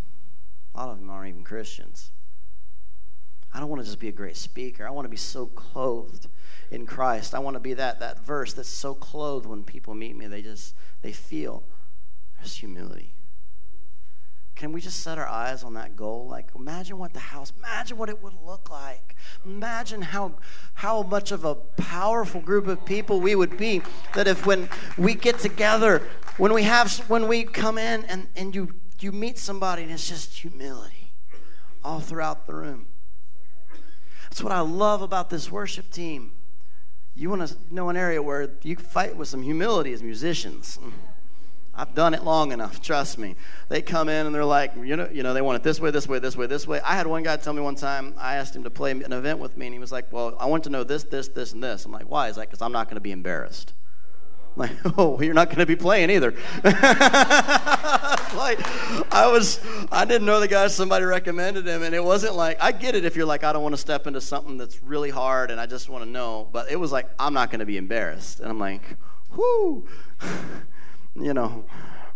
a 0.75 0.79
lot 0.79 0.91
of 0.91 0.99
them 0.99 1.11
aren't 1.11 1.29
even 1.29 1.45
Christians. 1.45 2.11
I 3.53 3.61
don't 3.61 3.69
want 3.69 3.83
to 3.83 3.87
just 3.87 4.01
be 4.01 4.09
a 4.09 4.13
great 4.13 4.37
speaker. 4.37 4.87
I 4.87 4.91
want 4.91 5.05
to 5.05 5.11
be 5.11 5.17
so 5.17 5.47
clothed 5.47 6.27
in 6.73 6.87
Christ. 6.87 7.35
I 7.35 7.39
want 7.39 7.55
to 7.55 7.61
be 7.61 7.75
that, 7.75 8.01
that 8.01 8.25
verse 8.25 8.53
that's 8.53 8.69
so 8.69 8.95
clothed 8.95 9.47
when 9.47 9.63
people 9.63 9.95
meet 9.95 10.17
me, 10.17 10.27
they 10.27 10.43
just 10.43 10.75
they 11.03 11.13
feel 11.13 11.63
there's 12.39 12.57
humility. 12.57 13.14
Can 14.55 14.71
we 14.73 14.81
just 14.81 15.01
set 15.01 15.19
our 15.19 15.27
eyes 15.27 15.65
on 15.65 15.75
that 15.75 15.97
goal? 15.97 16.29
Like, 16.29 16.51
imagine 16.55 16.97
what 16.97 17.13
the 17.13 17.19
house, 17.19 17.53
imagine 17.59 17.97
what 17.99 18.09
it 18.09 18.23
would 18.23 18.35
look 18.45 18.71
like. 18.71 19.17
Imagine 19.45 20.01
how, 20.01 20.35
how 20.75 21.03
much 21.03 21.33
of 21.33 21.45
a 21.45 21.55
powerful 21.55 22.41
group 22.41 22.69
of 22.69 22.85
people 22.85 23.21
we 23.21 23.35
would 23.35 23.57
be 23.57 23.83
that 24.15 24.29
if 24.29 24.47
when 24.47 24.69
we 24.97 25.15
get 25.15 25.41
together, 25.41 26.03
when 26.37 26.53
we 26.53 26.63
have, 26.63 26.97
when 27.09 27.27
we 27.27 27.43
come 27.43 27.79
in 27.79 28.05
and, 28.05 28.29
and 28.37 28.55
you, 28.55 28.75
you 29.01 29.11
meet 29.11 29.39
somebody 29.39 29.83
and 29.83 29.91
it's 29.91 30.09
just 30.09 30.33
humility 30.35 31.13
all 31.83 31.99
throughout 31.99 32.47
the 32.47 32.55
room. 32.55 32.87
That's 34.31 34.43
what 34.43 34.53
I 34.53 34.61
love 34.61 35.03
about 35.03 35.31
this 35.31 35.51
worship 35.51 35.91
team. 35.91 36.33
You 37.15 37.31
want 37.31 37.47
to 37.47 37.57
know 37.71 37.89
an 37.89 37.97
area 37.97 38.23
where 38.23 38.51
you 38.63 38.77
fight 38.77 39.17
with 39.17 39.29
some 39.29 39.43
humility 39.43 39.93
as 39.93 40.03
musicians. 40.03 40.79
I've 41.77 41.95
done 41.95 42.15
it 42.15 42.23
long 42.23 42.53
enough, 42.53 42.81
trust 42.81 43.19
me. 43.19 43.35
They 43.69 43.83
come 43.83 44.09
in 44.09 44.27
and 44.27 44.35
they're 44.35 44.45
like, 44.45 44.77
you 44.77 44.97
know, 44.97 45.09
you 45.13 45.23
know, 45.23 45.35
they 45.35 45.43
want 45.43 45.57
it 45.57 45.63
this 45.63 45.81
way, 45.81 45.91
this 45.91 46.07
way, 46.07 46.19
this 46.21 46.37
way, 46.37 46.47
this 46.47 46.67
way. 46.67 46.81
I 46.81 46.95
had 46.95 47.07
one 47.07 47.23
guy 47.23 47.37
tell 47.37 47.53
me 47.53 47.61
one 47.61 47.75
time, 47.75 48.15
I 48.17 48.37
asked 48.37 48.55
him 48.55 48.65
to 48.65 48.71
play 48.71 48.93
an 48.93 49.13
event 49.13 49.41
with 49.41 49.57
me, 49.57 49.67
and 49.67 49.75
he 49.75 49.79
was 49.79 49.91
like, 49.91 50.13
Well, 50.13 50.37
I 50.39 50.47
want 50.47 50.65
to 50.65 50.71
know 50.71 50.85
this, 50.85 51.03
this, 51.05 51.29
this, 51.29 51.53
and 51.53 51.63
this. 51.63 51.85
I'm 51.85 51.93
like, 51.93 52.09
Why? 52.09 52.29
He's 52.29 52.37
like, 52.37 52.49
Because 52.49 52.63
I'm 52.63 52.73
not 52.73 52.87
going 52.87 52.97
to 52.97 53.01
be 53.01 53.13
embarrassed. 53.13 53.75
I'm 54.57 54.61
like, 54.61 54.73
oh, 54.99 55.21
you're 55.21 55.35
not 55.35 55.49
going 55.49 55.59
to 55.59 55.67
be 55.67 55.77
playing 55.77 56.11
either. 56.11 56.31
like, 56.65 58.61
I 59.13 59.29
was, 59.31 59.61
I 59.91 60.05
didn't 60.05 60.27
know 60.27 60.41
the 60.41 60.49
guy. 60.49 60.69
Somebody 60.69 61.05
recommended 61.05 61.67
him, 61.67 61.83
and 61.83 61.95
it 61.95 62.03
wasn't 62.03 62.37
like 62.37 62.63
I 62.63 62.73
get 62.73 62.95
it 62.95 63.05
if 63.05 63.17
you're 63.17 63.27
like, 63.27 63.45
I 63.45 63.53
don't 63.53 63.63
want 63.63 63.75
to 63.75 63.81
step 63.81 64.07
into 64.07 64.21
something 64.21 64.57
that's 64.57 64.83
really 64.83 65.11
hard, 65.11 65.51
and 65.51 65.61
I 65.61 65.67
just 65.67 65.89
want 65.89 66.05
to 66.05 66.11
know. 66.11 66.49
But 66.53 66.71
it 66.71 66.77
was 66.77 66.93
like, 66.93 67.09
I'm 67.19 67.35
not 67.35 67.51
going 67.51 67.61
to 67.61 67.67
be 67.67 67.77
embarrassed, 67.77 68.41
and 68.41 68.49
I'm 68.49 68.59
like, 68.59 68.83
whoo 69.35 69.89
you 71.17 71.35
know, 71.35 71.65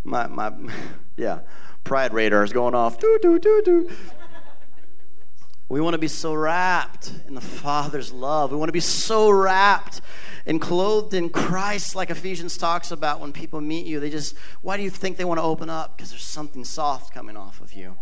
my, 0.05 0.27
my 0.27 0.53
yeah, 1.17 1.41
pride 1.85 2.13
radar 2.13 2.45
is 2.45 2.53
going 2.53 2.75
off. 2.75 2.99
Doo, 2.99 3.19
doo, 3.23 3.39
doo, 3.39 3.63
doo. 3.65 3.91
We 5.71 5.83
want 5.83 5.93
to 5.95 5.99
be 5.99 6.09
so 6.09 6.33
wrapped 6.33 7.13
in 7.27 7.35
the 7.35 7.43
Father's 7.43 8.11
love. 8.11 8.51
We 8.51 8.57
want 8.57 8.71
to 8.71 8.73
be 8.73 8.81
so 8.81 9.29
wrapped 9.29 10.01
and 10.47 10.59
clothed 10.63 11.13
in 11.13 11.29
Christ, 11.29 11.95
like 11.95 12.09
Ephesians 12.09 12.57
talks 12.57 12.91
about 12.91 13.21
when 13.21 13.35
people 13.35 13.61
meet 13.61 13.85
you. 13.85 14.01
They 14.01 14.09
just, 14.09 14.35
why 14.63 14.79
do 14.79 14.83
you 14.83 14.89
think 14.89 15.19
they 15.19 15.27
want 15.27 15.37
to 15.39 15.45
open 15.45 15.69
up? 15.69 15.95
Because 15.95 16.09
there's 16.11 16.23
something 16.25 16.65
soft 16.65 17.13
coming 17.13 17.37
off 17.37 17.61
of 17.61 17.75
you. 17.75 17.99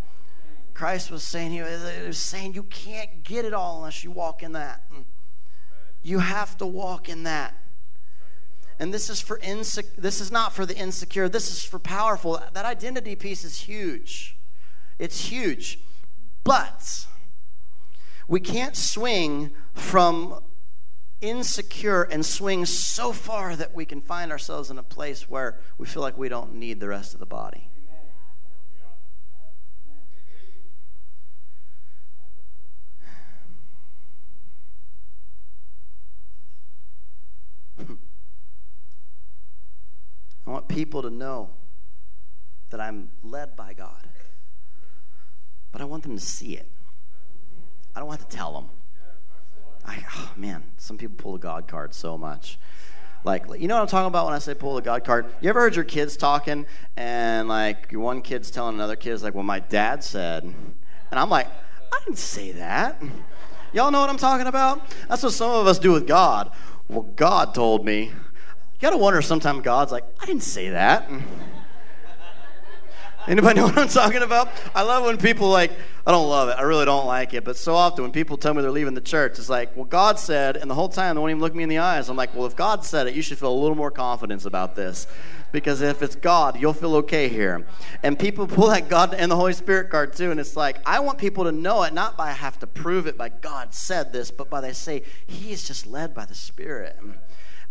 Christ 0.74 1.10
was 1.10 1.24
saying, 1.24 1.50
he 1.50 1.60
was 1.60 2.18
saying, 2.18 2.54
you 2.54 2.62
can't 2.62 3.24
get 3.24 3.44
it 3.44 3.52
all 3.52 3.78
unless 3.78 4.04
you 4.04 4.12
walk 4.12 4.44
in 4.44 4.52
that. 4.52 4.84
You 6.04 6.20
have 6.20 6.56
to 6.58 6.66
walk 6.66 7.08
in 7.08 7.24
that. 7.24 7.54
And 8.78 8.92
this 8.92 9.08
is 9.08 9.20
for 9.20 9.38
insec- 9.38 9.96
this 9.96 10.20
is 10.20 10.30
not 10.30 10.52
for 10.52 10.66
the 10.66 10.76
insecure. 10.76 11.28
This 11.28 11.50
is 11.50 11.64
for 11.64 11.78
powerful. 11.78 12.40
That 12.52 12.64
identity 12.64 13.16
piece 13.16 13.44
is 13.44 13.60
huge. 13.60 14.36
It's 14.98 15.28
huge. 15.28 15.78
But 16.44 17.06
we 18.28 18.40
can't 18.40 18.76
swing 18.76 19.52
from 19.72 20.42
insecure 21.20 22.02
and 22.02 22.24
swing 22.24 22.66
so 22.66 23.12
far 23.12 23.56
that 23.56 23.74
we 23.74 23.84
can 23.84 24.00
find 24.00 24.30
ourselves 24.30 24.70
in 24.70 24.78
a 24.78 24.82
place 24.82 25.28
where 25.28 25.58
we 25.78 25.86
feel 25.86 26.02
like 26.02 26.18
we 26.18 26.28
don't 26.28 26.54
need 26.54 26.80
the 26.80 26.88
rest 26.88 27.14
of 27.14 27.20
the 27.20 27.26
body. 27.26 27.70
People 40.76 41.00
to 41.00 41.08
know 41.08 41.48
that 42.68 42.82
I'm 42.82 43.08
led 43.22 43.56
by 43.56 43.72
God, 43.72 44.06
but 45.72 45.80
I 45.80 45.84
want 45.86 46.02
them 46.02 46.14
to 46.14 46.22
see 46.22 46.54
it. 46.54 46.70
I 47.94 48.00
don't 48.00 48.10
have 48.10 48.28
to 48.28 48.36
tell 48.36 48.52
them. 48.52 48.68
I, 49.86 50.04
oh 50.16 50.32
man, 50.36 50.62
some 50.76 50.98
people 50.98 51.16
pull 51.16 51.32
the 51.32 51.38
God 51.38 51.66
card 51.66 51.94
so 51.94 52.18
much. 52.18 52.58
Like, 53.24 53.46
you 53.58 53.68
know 53.68 53.76
what 53.76 53.80
I'm 53.80 53.88
talking 53.88 54.08
about 54.08 54.26
when 54.26 54.34
I 54.34 54.38
say 54.38 54.52
pull 54.52 54.74
the 54.74 54.82
God 54.82 55.02
card? 55.02 55.32
You 55.40 55.48
ever 55.48 55.60
heard 55.60 55.74
your 55.74 55.84
kids 55.86 56.14
talking 56.14 56.66
and 56.94 57.48
like 57.48 57.92
one 57.92 58.20
kid's 58.20 58.50
telling 58.50 58.74
another 58.74 58.96
kid, 58.96 59.22
like, 59.22 59.34
well, 59.34 59.44
my 59.44 59.60
dad 59.60 60.04
said. 60.04 60.44
And 60.44 61.18
I'm 61.18 61.30
like, 61.30 61.46
I 61.90 62.00
didn't 62.04 62.18
say 62.18 62.52
that. 62.52 63.02
Y'all 63.72 63.90
know 63.90 64.00
what 64.00 64.10
I'm 64.10 64.18
talking 64.18 64.46
about? 64.46 64.82
That's 65.08 65.22
what 65.22 65.32
some 65.32 65.52
of 65.52 65.66
us 65.66 65.78
do 65.78 65.92
with 65.92 66.06
God. 66.06 66.50
Well, 66.86 67.04
God 67.16 67.54
told 67.54 67.86
me. 67.86 68.12
You 68.76 68.82
gotta 68.82 68.98
wonder 68.98 69.22
sometimes 69.22 69.62
God's 69.62 69.90
like, 69.90 70.04
I 70.20 70.26
didn't 70.26 70.42
say 70.42 70.70
that. 70.70 71.10
Anybody 73.26 73.58
know 73.58 73.66
what 73.66 73.78
I'm 73.78 73.88
talking 73.88 74.22
about? 74.22 74.50
I 74.74 74.82
love 74.82 75.04
when 75.04 75.16
people 75.16 75.48
like, 75.48 75.72
I 76.06 76.12
don't 76.12 76.28
love 76.28 76.50
it. 76.50 76.52
I 76.58 76.62
really 76.62 76.84
don't 76.84 77.06
like 77.06 77.34
it. 77.34 77.42
But 77.42 77.56
so 77.56 77.74
often 77.74 78.02
when 78.02 78.12
people 78.12 78.36
tell 78.36 78.54
me 78.54 78.62
they're 78.62 78.70
leaving 78.70 78.94
the 78.94 79.00
church, 79.00 79.38
it's 79.38 79.48
like, 79.48 79.74
well, 79.74 79.86
God 79.86 80.20
said, 80.20 80.56
and 80.56 80.70
the 80.70 80.74
whole 80.74 80.88
time 80.88 81.16
they 81.16 81.20
won't 81.20 81.30
even 81.30 81.40
look 81.40 81.54
me 81.54 81.64
in 81.64 81.68
the 81.68 81.78
eyes. 81.78 82.08
I'm 82.08 82.16
like, 82.16 82.34
well, 82.36 82.46
if 82.46 82.54
God 82.54 82.84
said 82.84 83.08
it, 83.08 83.14
you 83.14 83.22
should 83.22 83.38
feel 83.38 83.50
a 83.50 83.58
little 83.58 83.74
more 83.74 83.90
confidence 83.90 84.44
about 84.44 84.76
this. 84.76 85.08
Because 85.50 85.80
if 85.80 86.02
it's 86.02 86.14
God, 86.14 86.60
you'll 86.60 86.72
feel 86.72 86.96
okay 86.96 87.28
here. 87.28 87.66
And 88.04 88.16
people 88.16 88.46
pull 88.46 88.68
that 88.68 88.88
God 88.88 89.14
and 89.14 89.32
the 89.32 89.36
Holy 89.36 89.54
Spirit 89.54 89.90
card 89.90 90.12
too. 90.12 90.30
And 90.30 90.38
it's 90.38 90.54
like, 90.54 90.78
I 90.86 91.00
want 91.00 91.18
people 91.18 91.44
to 91.44 91.52
know 91.52 91.82
it, 91.82 91.94
not 91.94 92.16
by 92.16 92.28
I 92.28 92.32
have 92.32 92.60
to 92.60 92.66
prove 92.68 93.08
it 93.08 93.16
by 93.16 93.30
God 93.30 93.74
said 93.74 94.12
this, 94.12 94.30
but 94.30 94.50
by 94.50 94.60
they 94.60 94.72
say, 94.72 95.02
He 95.26 95.50
is 95.50 95.66
just 95.66 95.86
led 95.86 96.14
by 96.14 96.26
the 96.26 96.34
Spirit. 96.34 96.96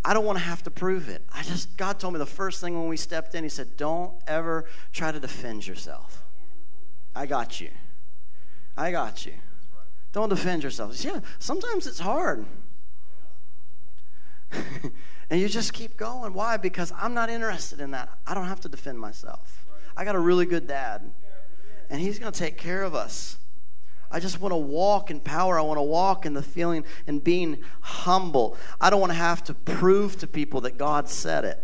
I 0.06 0.14
don't 0.14 0.24
want 0.24 0.38
to 0.38 0.44
have 0.44 0.62
to 0.64 0.72
prove 0.72 1.10
it. 1.10 1.24
I 1.34 1.42
just, 1.42 1.76
God 1.78 2.00
told 2.00 2.14
me 2.14 2.20
the 2.20 2.28
first 2.28 2.62
thing 2.62 2.80
when 2.80 2.88
we 2.88 2.96
stepped 2.96 3.34
in, 3.34 3.44
He 3.44 3.50
said, 3.50 3.76
Don't 3.76 4.14
ever 4.28 4.66
try 4.94 5.12
to 5.12 5.20
defend 5.20 5.66
yourself. 5.66 6.24
I 7.16 7.26
got 7.26 7.60
you. 7.60 7.70
I 8.78 8.92
got 8.92 9.26
you. 9.26 9.34
Don't 10.12 10.30
defend 10.30 10.64
yourself. 10.64 11.04
Yeah, 11.04 11.22
sometimes 11.40 11.88
it's 11.88 12.00
hard. 12.00 12.46
and 14.52 15.42
you 15.42 15.50
just 15.50 15.74
keep 15.74 15.98
going. 15.98 16.34
Why? 16.34 16.58
Because 16.58 16.94
I'm 16.96 17.16
not 17.16 17.32
interested 17.32 17.82
in 17.82 17.92
that. 17.92 18.10
I 18.28 18.36
don't 18.36 18.46
have 18.46 18.62
to 18.62 18.70
defend 18.70 19.00
myself. 19.00 19.66
I 19.98 20.06
got 20.06 20.16
a 20.16 20.20
really 20.20 20.46
good 20.46 20.68
dad, 20.68 21.10
and 21.90 22.00
He's 22.00 22.20
going 22.20 22.32
to 22.32 22.38
take 22.38 22.58
care 22.58 22.84
of 22.84 22.94
us. 22.94 23.40
I 24.16 24.20
just 24.20 24.40
want 24.40 24.54
to 24.54 24.58
walk 24.58 25.12
in 25.12 25.20
power. 25.20 25.60
I 25.60 25.62
want 25.62 25.78
to 25.78 25.84
walk 25.84 26.26
in 26.26 26.34
the 26.34 26.42
feeling 26.42 26.86
and 27.06 27.22
being 27.22 27.62
humble. 27.82 28.56
I 28.80 28.90
don't 28.90 29.02
want 29.02 29.12
to 29.12 29.18
have 29.18 29.44
to 29.44 29.54
prove 29.54 30.18
to 30.20 30.28
people 30.28 30.62
that 30.62 30.78
God 30.78 31.10
said 31.10 31.44
it. 31.44 31.62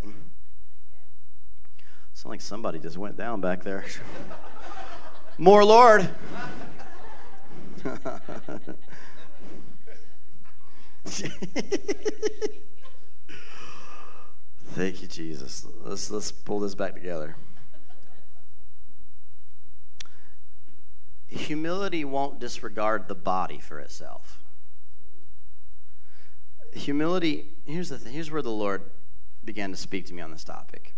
Sound 2.13 2.31
like 2.31 2.41
somebody 2.41 2.77
just 2.77 2.97
went 2.97 3.15
down 3.15 3.39
back 3.39 3.63
there. 3.63 3.85
More 5.37 5.63
Lord. 5.63 6.09
Thank 14.73 15.01
you, 15.01 15.07
Jesus. 15.07 15.65
Let's 15.85 16.11
let's 16.11 16.33
pull 16.33 16.59
this 16.59 16.75
back 16.75 16.95
together. 16.95 17.37
Humility 21.31 22.03
won't 22.03 22.39
disregard 22.39 23.07
the 23.07 23.15
body 23.15 23.59
for 23.59 23.79
itself. 23.79 24.39
Humility, 26.73 27.49
here's 27.65 27.89
the 27.89 27.97
thing, 27.97 28.13
here's 28.13 28.31
where 28.31 28.41
the 28.41 28.51
Lord 28.51 28.83
began 29.43 29.71
to 29.71 29.77
speak 29.77 30.05
to 30.07 30.13
me 30.13 30.21
on 30.21 30.31
this 30.31 30.43
topic. 30.43 30.93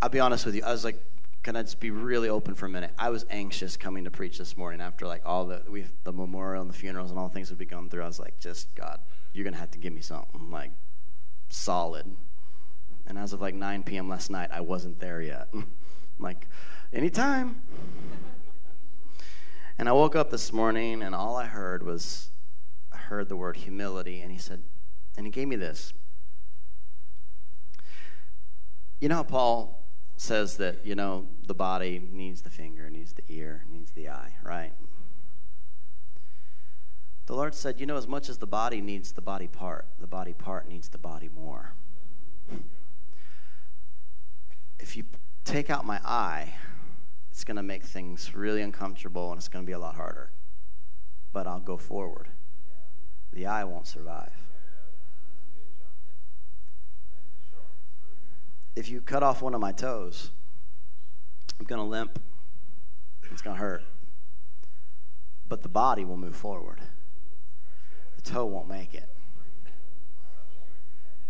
I'll 0.00 0.08
be 0.08 0.20
honest 0.20 0.46
with 0.46 0.54
you, 0.54 0.62
I 0.64 0.72
was 0.72 0.84
like, 0.84 1.02
can 1.42 1.56
I 1.56 1.62
just 1.62 1.78
be 1.78 1.90
really 1.90 2.28
open 2.28 2.54
for 2.54 2.66
a 2.66 2.68
minute? 2.68 2.92
I 2.98 3.10
was 3.10 3.24
anxious 3.30 3.76
coming 3.76 4.04
to 4.04 4.10
preach 4.10 4.38
this 4.38 4.56
morning 4.56 4.80
after 4.80 5.06
like 5.06 5.22
all 5.24 5.46
the 5.46 5.62
we 5.68 5.86
the 6.02 6.12
memorial 6.12 6.60
and 6.60 6.68
the 6.68 6.74
funerals 6.74 7.10
and 7.10 7.20
all 7.20 7.28
the 7.28 7.34
things 7.34 7.50
we've 7.50 7.58
been 7.58 7.68
going 7.68 7.88
through. 7.88 8.02
I 8.02 8.06
was 8.06 8.18
like, 8.18 8.40
just 8.40 8.74
God, 8.74 8.98
you're 9.32 9.44
gonna 9.44 9.56
have 9.56 9.70
to 9.70 9.78
give 9.78 9.92
me 9.92 10.00
something 10.00 10.50
like 10.50 10.72
solid. 11.48 12.04
And 13.06 13.16
as 13.16 13.32
of 13.32 13.40
like 13.40 13.54
9 13.54 13.84
p.m. 13.84 14.08
last 14.08 14.28
night, 14.28 14.50
I 14.52 14.60
wasn't 14.60 14.98
there 15.00 15.20
yet. 15.22 15.48
Like, 16.18 16.48
anytime. 16.92 17.60
And 19.78 19.88
I 19.88 19.92
woke 19.92 20.16
up 20.16 20.30
this 20.30 20.52
morning 20.52 21.02
and 21.02 21.14
all 21.14 21.36
I 21.36 21.46
heard 21.46 21.82
was, 21.82 22.30
I 22.92 22.96
heard 22.96 23.28
the 23.28 23.36
word 23.36 23.56
humility. 23.56 24.20
And 24.20 24.32
he 24.32 24.38
said, 24.38 24.62
and 25.16 25.26
he 25.26 25.32
gave 25.32 25.48
me 25.48 25.56
this. 25.56 25.92
You 29.00 29.08
know 29.10 29.16
how 29.16 29.22
Paul 29.22 29.84
says 30.16 30.56
that, 30.56 30.86
you 30.86 30.94
know, 30.94 31.26
the 31.46 31.54
body 31.54 32.02
needs 32.10 32.40
the 32.40 32.50
finger, 32.50 32.88
needs 32.88 33.12
the 33.12 33.22
ear, 33.28 33.64
needs 33.70 33.90
the 33.90 34.08
eye, 34.08 34.32
right? 34.42 34.72
The 37.26 37.34
Lord 37.34 37.54
said, 37.54 37.78
you 37.80 37.86
know, 37.86 37.96
as 37.96 38.06
much 38.06 38.28
as 38.28 38.38
the 38.38 38.46
body 38.46 38.80
needs 38.80 39.12
the 39.12 39.20
body 39.20 39.48
part, 39.48 39.86
the 39.98 40.06
body 40.06 40.32
part 40.32 40.68
needs 40.68 40.88
the 40.88 40.98
body 40.98 41.28
more. 41.28 41.74
If 44.78 44.96
you 44.96 45.04
take 45.44 45.68
out 45.68 45.84
my 45.84 46.00
eye, 46.04 46.54
it's 47.36 47.44
going 47.44 47.58
to 47.58 47.62
make 47.62 47.82
things 47.82 48.34
really 48.34 48.62
uncomfortable 48.62 49.30
and 49.30 49.38
it's 49.38 49.46
going 49.46 49.62
to 49.62 49.66
be 49.66 49.74
a 49.74 49.78
lot 49.78 49.96
harder. 49.96 50.30
But 51.34 51.46
I'll 51.46 51.60
go 51.60 51.76
forward. 51.76 52.28
The 53.30 53.44
eye 53.44 53.62
won't 53.62 53.86
survive. 53.86 54.32
If 58.74 58.88
you 58.88 59.02
cut 59.02 59.22
off 59.22 59.42
one 59.42 59.52
of 59.52 59.60
my 59.60 59.72
toes, 59.72 60.30
I'm 61.60 61.66
going 61.66 61.78
to 61.78 61.84
limp. 61.84 62.18
It's 63.30 63.42
going 63.42 63.56
to 63.56 63.60
hurt. 63.60 63.84
But 65.46 65.60
the 65.60 65.68
body 65.68 66.06
will 66.06 66.16
move 66.16 66.36
forward. 66.36 66.80
The 68.16 68.22
toe 68.22 68.46
won't 68.46 68.66
make 68.66 68.94
it. 68.94 69.10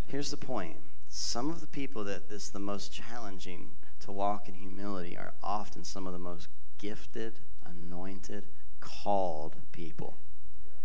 Here's 0.06 0.30
the 0.30 0.36
point 0.36 0.76
some 1.08 1.50
of 1.50 1.60
the 1.60 1.66
people 1.66 2.04
that 2.04 2.28
this 2.28 2.44
is 2.44 2.50
the 2.50 2.60
most 2.60 2.92
challenging 2.92 3.70
to 4.00 4.12
walk 4.12 4.48
in 4.48 4.54
humility 4.54 5.16
are 5.16 5.32
often 5.42 5.84
some 5.84 6.06
of 6.06 6.12
the 6.12 6.18
most 6.18 6.48
gifted, 6.78 7.40
anointed, 7.64 8.46
called 8.80 9.56
people. 9.72 10.16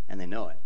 And 0.09 0.19
they 0.19 0.25
know 0.25 0.47
it. 0.47 0.57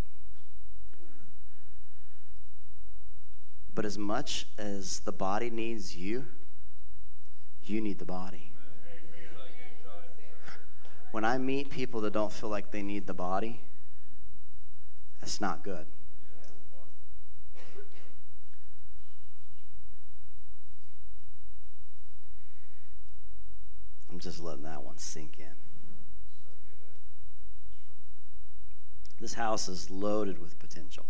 But 3.73 3.85
as 3.85 3.97
much 3.97 4.47
as 4.57 5.01
the 5.01 5.11
body 5.11 5.49
needs 5.49 5.97
you, 5.97 6.27
you 7.63 7.81
need 7.81 7.99
the 7.99 8.05
body. 8.05 8.51
When 11.11 11.25
I 11.25 11.37
meet 11.37 11.69
people 11.69 12.01
that 12.01 12.13
don't 12.13 12.31
feel 12.31 12.49
like 12.49 12.71
they 12.71 12.81
need 12.81 13.07
the 13.07 13.13
body, 13.13 13.61
that's 15.19 15.41
not 15.41 15.63
good. 15.63 15.85
I'm 24.15 24.21
just 24.21 24.39
letting 24.39 24.63
that 24.63 24.81
one 24.81 24.97
sink 24.97 25.39
in. 25.39 25.51
This 29.19 29.33
house 29.33 29.67
is 29.67 29.91
loaded 29.91 30.39
with 30.39 30.57
potential. 30.57 31.05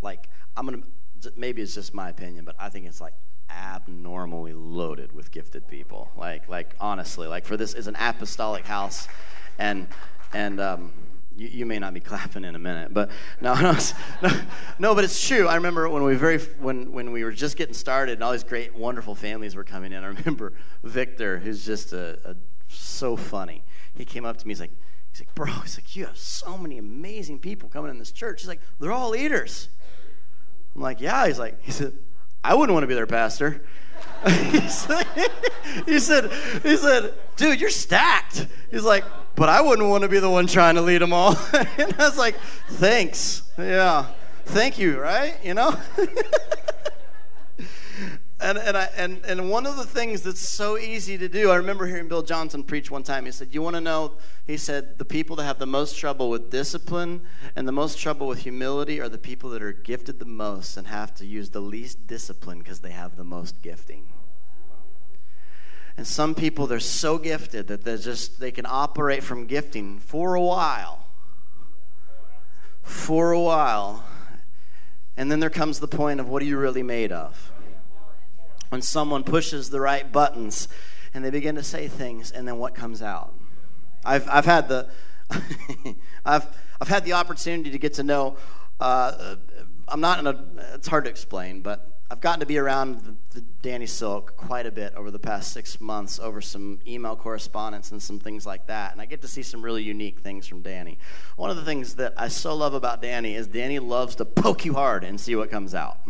Like, 0.00 0.30
I'm 0.56 0.66
going 0.66 0.82
to, 1.20 1.32
maybe 1.36 1.60
it's 1.60 1.74
just 1.74 1.92
my 1.92 2.08
opinion, 2.08 2.46
but 2.46 2.56
I 2.58 2.70
think 2.70 2.86
it's 2.86 3.02
like 3.02 3.12
abnormally 3.50 4.54
loaded 4.54 5.12
with 5.12 5.30
gifted 5.30 5.68
people. 5.68 6.10
Like, 6.16 6.48
like 6.48 6.74
honestly, 6.80 7.28
like 7.28 7.44
for 7.44 7.58
this 7.58 7.74
is 7.74 7.88
an 7.88 7.96
apostolic 8.00 8.64
house, 8.64 9.06
and 9.58 9.86
and 10.32 10.60
um, 10.60 10.92
You, 11.38 11.48
you 11.48 11.66
may 11.66 11.78
not 11.78 11.94
be 11.94 12.00
clapping 12.00 12.44
in 12.44 12.56
a 12.56 12.58
minute, 12.58 12.92
but 12.92 13.10
no, 13.40 13.54
no, 13.60 13.76
no, 14.22 14.40
no, 14.78 14.94
but 14.94 15.04
it's 15.04 15.26
true. 15.26 15.46
I 15.46 15.54
remember 15.54 15.88
when 15.88 16.02
we 16.02 16.16
very 16.16 16.38
when 16.38 16.92
when 16.92 17.12
we 17.12 17.22
were 17.22 17.30
just 17.30 17.56
getting 17.56 17.74
started, 17.74 18.14
and 18.14 18.24
all 18.24 18.32
these 18.32 18.44
great, 18.44 18.74
wonderful 18.74 19.14
families 19.14 19.54
were 19.54 19.64
coming 19.64 19.92
in. 19.92 20.02
I 20.02 20.08
remember 20.08 20.52
Victor, 20.82 21.38
who's 21.38 21.64
just 21.64 21.92
a, 21.92 22.18
a 22.24 22.36
so 22.66 23.16
funny. 23.16 23.62
He 23.94 24.04
came 24.04 24.24
up 24.24 24.36
to 24.38 24.46
me. 24.46 24.50
He's 24.50 24.60
like, 24.60 24.72
he's 25.10 25.20
like, 25.20 25.34
bro. 25.34 25.52
He's 25.62 25.78
like, 25.78 25.94
you 25.94 26.06
have 26.06 26.18
so 26.18 26.58
many 26.58 26.78
amazing 26.78 27.38
people 27.38 27.68
coming 27.68 27.90
in 27.90 27.98
this 27.98 28.12
church. 28.12 28.40
He's 28.40 28.48
like, 28.48 28.60
they're 28.80 28.92
all 28.92 29.10
leaders. 29.10 29.68
I'm 30.74 30.82
like, 30.82 31.00
yeah. 31.00 31.26
He's 31.26 31.38
like, 31.38 31.62
he 31.62 31.70
said, 31.70 31.92
I 32.42 32.54
wouldn't 32.54 32.74
want 32.74 32.82
to 32.82 32.88
be 32.88 32.94
their 32.94 33.06
pastor. 33.06 33.62
he, 34.26 34.68
said, 34.68 35.06
he 35.86 35.98
said, 35.98 36.32
he 36.62 36.76
said, 36.76 37.14
dude, 37.36 37.60
you're 37.60 37.70
stacked. 37.70 38.46
He's 38.70 38.84
like, 38.84 39.04
but 39.38 39.48
I 39.48 39.60
wouldn't 39.60 39.88
want 39.88 40.02
to 40.02 40.08
be 40.08 40.18
the 40.18 40.28
one 40.28 40.48
trying 40.48 40.74
to 40.74 40.80
lead 40.82 41.00
them 41.00 41.12
all. 41.12 41.38
and 41.52 41.94
I 41.96 42.08
was 42.08 42.18
like, 42.18 42.34
thanks. 42.70 43.44
Yeah. 43.56 44.06
Thank 44.46 44.80
you, 44.80 44.98
right? 44.98 45.36
You 45.44 45.54
know? 45.54 45.78
and, 48.40 48.58
and, 48.58 48.76
I, 48.76 48.88
and, 48.96 49.24
and 49.24 49.48
one 49.48 49.64
of 49.64 49.76
the 49.76 49.84
things 49.84 50.22
that's 50.22 50.40
so 50.40 50.76
easy 50.76 51.16
to 51.18 51.28
do, 51.28 51.52
I 51.52 51.56
remember 51.56 51.86
hearing 51.86 52.08
Bill 52.08 52.22
Johnson 52.22 52.64
preach 52.64 52.90
one 52.90 53.04
time. 53.04 53.26
He 53.26 53.30
said, 53.30 53.54
You 53.54 53.62
want 53.62 53.76
to 53.76 53.80
know? 53.80 54.14
He 54.44 54.56
said, 54.56 54.98
The 54.98 55.04
people 55.04 55.36
that 55.36 55.44
have 55.44 55.60
the 55.60 55.66
most 55.66 55.96
trouble 55.96 56.30
with 56.30 56.50
discipline 56.50 57.20
and 57.54 57.68
the 57.68 57.72
most 57.72 57.96
trouble 57.96 58.26
with 58.26 58.40
humility 58.40 59.00
are 59.00 59.08
the 59.08 59.18
people 59.18 59.50
that 59.50 59.62
are 59.62 59.72
gifted 59.72 60.18
the 60.18 60.26
most 60.26 60.76
and 60.76 60.88
have 60.88 61.14
to 61.14 61.24
use 61.24 61.50
the 61.50 61.60
least 61.60 62.08
discipline 62.08 62.58
because 62.58 62.80
they 62.80 62.90
have 62.90 63.16
the 63.16 63.22
most 63.22 63.62
gifting. 63.62 64.08
And 65.98 66.06
some 66.06 66.34
people, 66.34 66.66
they're 66.66 66.80
so 66.80 67.18
gifted 67.18 67.66
that 67.66 67.84
they're 67.84 67.98
just, 67.98 68.40
they 68.40 68.50
can 68.50 68.64
operate 68.66 69.22
from 69.22 69.46
gifting 69.46 69.98
for 69.98 70.34
a 70.34 70.40
while. 70.40 71.04
For 72.82 73.32
a 73.32 73.40
while. 73.40 74.04
And 75.18 75.30
then 75.30 75.40
there 75.40 75.50
comes 75.50 75.80
the 75.80 75.88
point 75.88 76.20
of 76.20 76.28
what 76.28 76.40
are 76.40 76.46
you 76.46 76.56
really 76.56 76.82
made 76.82 77.12
of? 77.12 77.52
when 78.68 78.82
someone 78.82 79.24
pushes 79.24 79.70
the 79.70 79.80
right 79.80 80.10
buttons 80.10 80.68
and 81.14 81.24
they 81.24 81.30
begin 81.30 81.54
to 81.54 81.62
say 81.62 81.88
things, 81.88 82.30
and 82.30 82.46
then 82.46 82.58
what 82.58 82.74
comes 82.74 83.02
out? 83.02 83.34
I've, 84.04 84.28
I've 84.28 84.44
had 84.44 84.68
the 84.68 84.88
I've, 86.24 86.46
I've 86.80 86.88
had 86.88 87.04
the 87.04 87.14
opportunity 87.14 87.70
to 87.70 87.78
get 87.78 87.94
to 87.94 88.02
know. 88.02 88.36
Uh, 88.80 89.36
I'm 89.88 90.00
not 90.00 90.18
in 90.18 90.26
a. 90.26 90.74
It's 90.74 90.88
hard 90.88 91.04
to 91.04 91.10
explain, 91.10 91.60
but 91.60 91.97
I've 92.10 92.22
gotten 92.22 92.40
to 92.40 92.46
be 92.46 92.56
around 92.56 93.02
the, 93.02 93.14
the 93.34 93.40
Danny 93.60 93.84
Silk 93.84 94.34
quite 94.34 94.64
a 94.64 94.70
bit 94.70 94.94
over 94.94 95.10
the 95.10 95.18
past 95.18 95.52
six 95.52 95.78
months 95.78 96.18
over 96.18 96.40
some 96.40 96.80
email 96.86 97.14
correspondence 97.16 97.92
and 97.92 98.02
some 98.02 98.18
things 98.18 98.46
like 98.46 98.66
that, 98.68 98.92
and 98.92 99.00
I 99.00 99.04
get 99.04 99.20
to 99.22 99.28
see 99.28 99.42
some 99.42 99.60
really 99.60 99.82
unique 99.82 100.20
things 100.20 100.46
from 100.46 100.62
Danny. 100.62 100.98
One 101.36 101.50
of 101.50 101.56
the 101.56 101.64
things 101.66 101.96
that 101.96 102.14
I 102.16 102.28
so 102.28 102.54
love 102.54 102.72
about 102.72 103.02
Danny 103.02 103.34
is 103.34 103.46
Danny 103.46 103.78
loves 103.78 104.14
to 104.16 104.24
poke 104.24 104.64
you 104.64 104.72
hard 104.72 105.04
and 105.04 105.20
see 105.20 105.36
what 105.36 105.50
comes 105.50 105.74
out. 105.74 105.98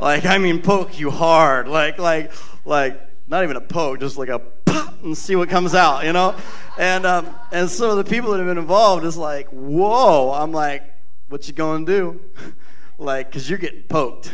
Like, 0.00 0.24
I 0.24 0.38
mean, 0.38 0.62
poke 0.62 0.98
you 0.98 1.10
hard. 1.10 1.68
Like, 1.68 1.98
like, 1.98 2.32
like, 2.64 2.98
not 3.28 3.44
even 3.44 3.56
a 3.56 3.60
poke, 3.60 4.00
just 4.00 4.16
like 4.16 4.30
a 4.30 4.38
pop 4.38 5.00
and 5.04 5.16
see 5.16 5.36
what 5.36 5.48
comes 5.48 5.74
out, 5.74 6.04
you 6.04 6.12
know? 6.12 6.34
And, 6.78 7.06
um, 7.06 7.36
and 7.52 7.68
so 7.70 7.94
the 7.94 8.02
people 8.02 8.32
that 8.32 8.38
have 8.38 8.46
been 8.46 8.58
involved 8.58 9.04
is 9.04 9.16
like, 9.16 9.48
whoa. 9.50 10.32
I'm 10.32 10.50
like, 10.50 10.82
what 11.28 11.46
you 11.46 11.52
gonna 11.52 11.84
do? 11.86 12.20
like, 12.98 13.30
because 13.30 13.48
you're 13.48 13.58
getting 13.58 13.82
poked. 13.82 14.32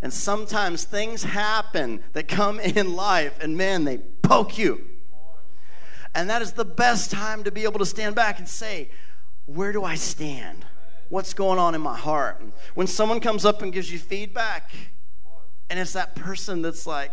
And 0.00 0.12
sometimes 0.12 0.84
things 0.84 1.24
happen 1.24 2.02
that 2.12 2.28
come 2.28 2.60
in 2.60 2.94
life, 2.94 3.38
and 3.40 3.56
man, 3.56 3.84
they 3.84 3.98
poke 3.98 4.58
you. 4.58 4.84
And 6.14 6.30
that 6.30 6.42
is 6.42 6.52
the 6.52 6.64
best 6.64 7.10
time 7.10 7.44
to 7.44 7.50
be 7.50 7.64
able 7.64 7.78
to 7.78 7.86
stand 7.86 8.14
back 8.14 8.38
and 8.38 8.48
say, 8.48 8.90
where 9.46 9.72
do 9.72 9.84
I 9.84 9.94
stand? 9.94 10.64
what's 11.08 11.34
going 11.34 11.58
on 11.58 11.74
in 11.74 11.80
my 11.80 11.96
heart. 11.96 12.42
When 12.74 12.86
someone 12.86 13.20
comes 13.20 13.44
up 13.44 13.62
and 13.62 13.72
gives 13.72 13.90
you 13.90 13.98
feedback, 13.98 14.70
and 15.70 15.78
it's 15.78 15.92
that 15.94 16.14
person 16.14 16.62
that's 16.62 16.86
like, 16.86 17.12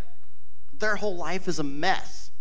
their 0.77 0.97
whole 0.97 1.15
life 1.15 1.47
is 1.47 1.59
a 1.59 1.63
mess. 1.63 2.31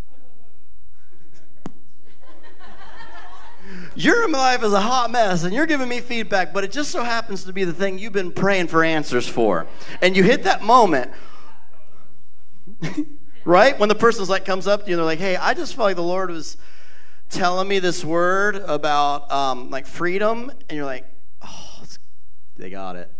Your 3.96 4.28
life 4.28 4.64
is 4.64 4.72
a 4.72 4.80
hot 4.80 5.10
mess, 5.10 5.44
and 5.44 5.54
you're 5.54 5.66
giving 5.66 5.88
me 5.88 6.00
feedback, 6.00 6.52
but 6.52 6.64
it 6.64 6.72
just 6.72 6.90
so 6.90 7.04
happens 7.04 7.44
to 7.44 7.52
be 7.52 7.64
the 7.64 7.72
thing 7.72 7.98
you've 7.98 8.12
been 8.12 8.32
praying 8.32 8.66
for 8.66 8.82
answers 8.82 9.28
for. 9.28 9.66
And 10.02 10.16
you 10.16 10.24
hit 10.24 10.42
that 10.44 10.62
moment, 10.62 11.12
right? 13.44 13.78
When 13.78 13.88
the 13.88 13.94
person's 13.94 14.28
like 14.28 14.44
comes 14.44 14.66
up 14.66 14.84
to 14.84 14.90
you 14.90 14.94
and 14.94 14.98
they're 14.98 15.06
like, 15.06 15.20
hey, 15.20 15.36
I 15.36 15.54
just 15.54 15.76
felt 15.76 15.86
like 15.86 15.96
the 15.96 16.02
Lord 16.02 16.30
was 16.30 16.56
telling 17.30 17.68
me 17.68 17.78
this 17.78 18.04
word 18.04 18.56
about 18.56 19.30
um, 19.30 19.70
like 19.70 19.86
freedom, 19.86 20.50
and 20.68 20.76
you're 20.76 20.86
like, 20.86 21.06
oh, 21.42 21.84
they 22.56 22.70
got 22.70 22.96
it. 22.96 23.10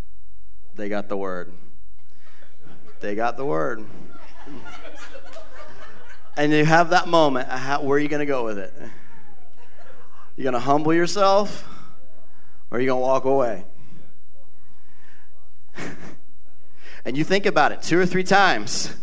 They 0.74 0.88
got 0.88 1.08
the 1.08 1.16
word. 1.16 1.52
They 3.00 3.14
got 3.14 3.36
the 3.36 3.44
word. 3.44 3.86
and 6.36 6.52
you 6.52 6.64
have 6.64 6.90
that 6.90 7.06
moment. 7.06 7.48
How, 7.48 7.80
where 7.82 7.96
are 7.96 8.00
you 8.00 8.08
going 8.08 8.20
to 8.20 8.26
go 8.26 8.44
with 8.44 8.58
it? 8.58 8.72
You 10.36 10.42
going 10.42 10.54
to 10.54 10.60
humble 10.60 10.92
yourself 10.92 11.68
or 12.70 12.78
you're 12.78 12.82
you 12.82 12.88
going 12.88 13.00
to 13.00 13.06
walk 13.06 13.24
away? 13.24 13.64
and 17.04 17.16
you 17.16 17.24
think 17.24 17.46
about 17.46 17.72
it 17.72 17.82
two 17.82 17.98
or 17.98 18.06
three 18.06 18.24
times. 18.24 18.94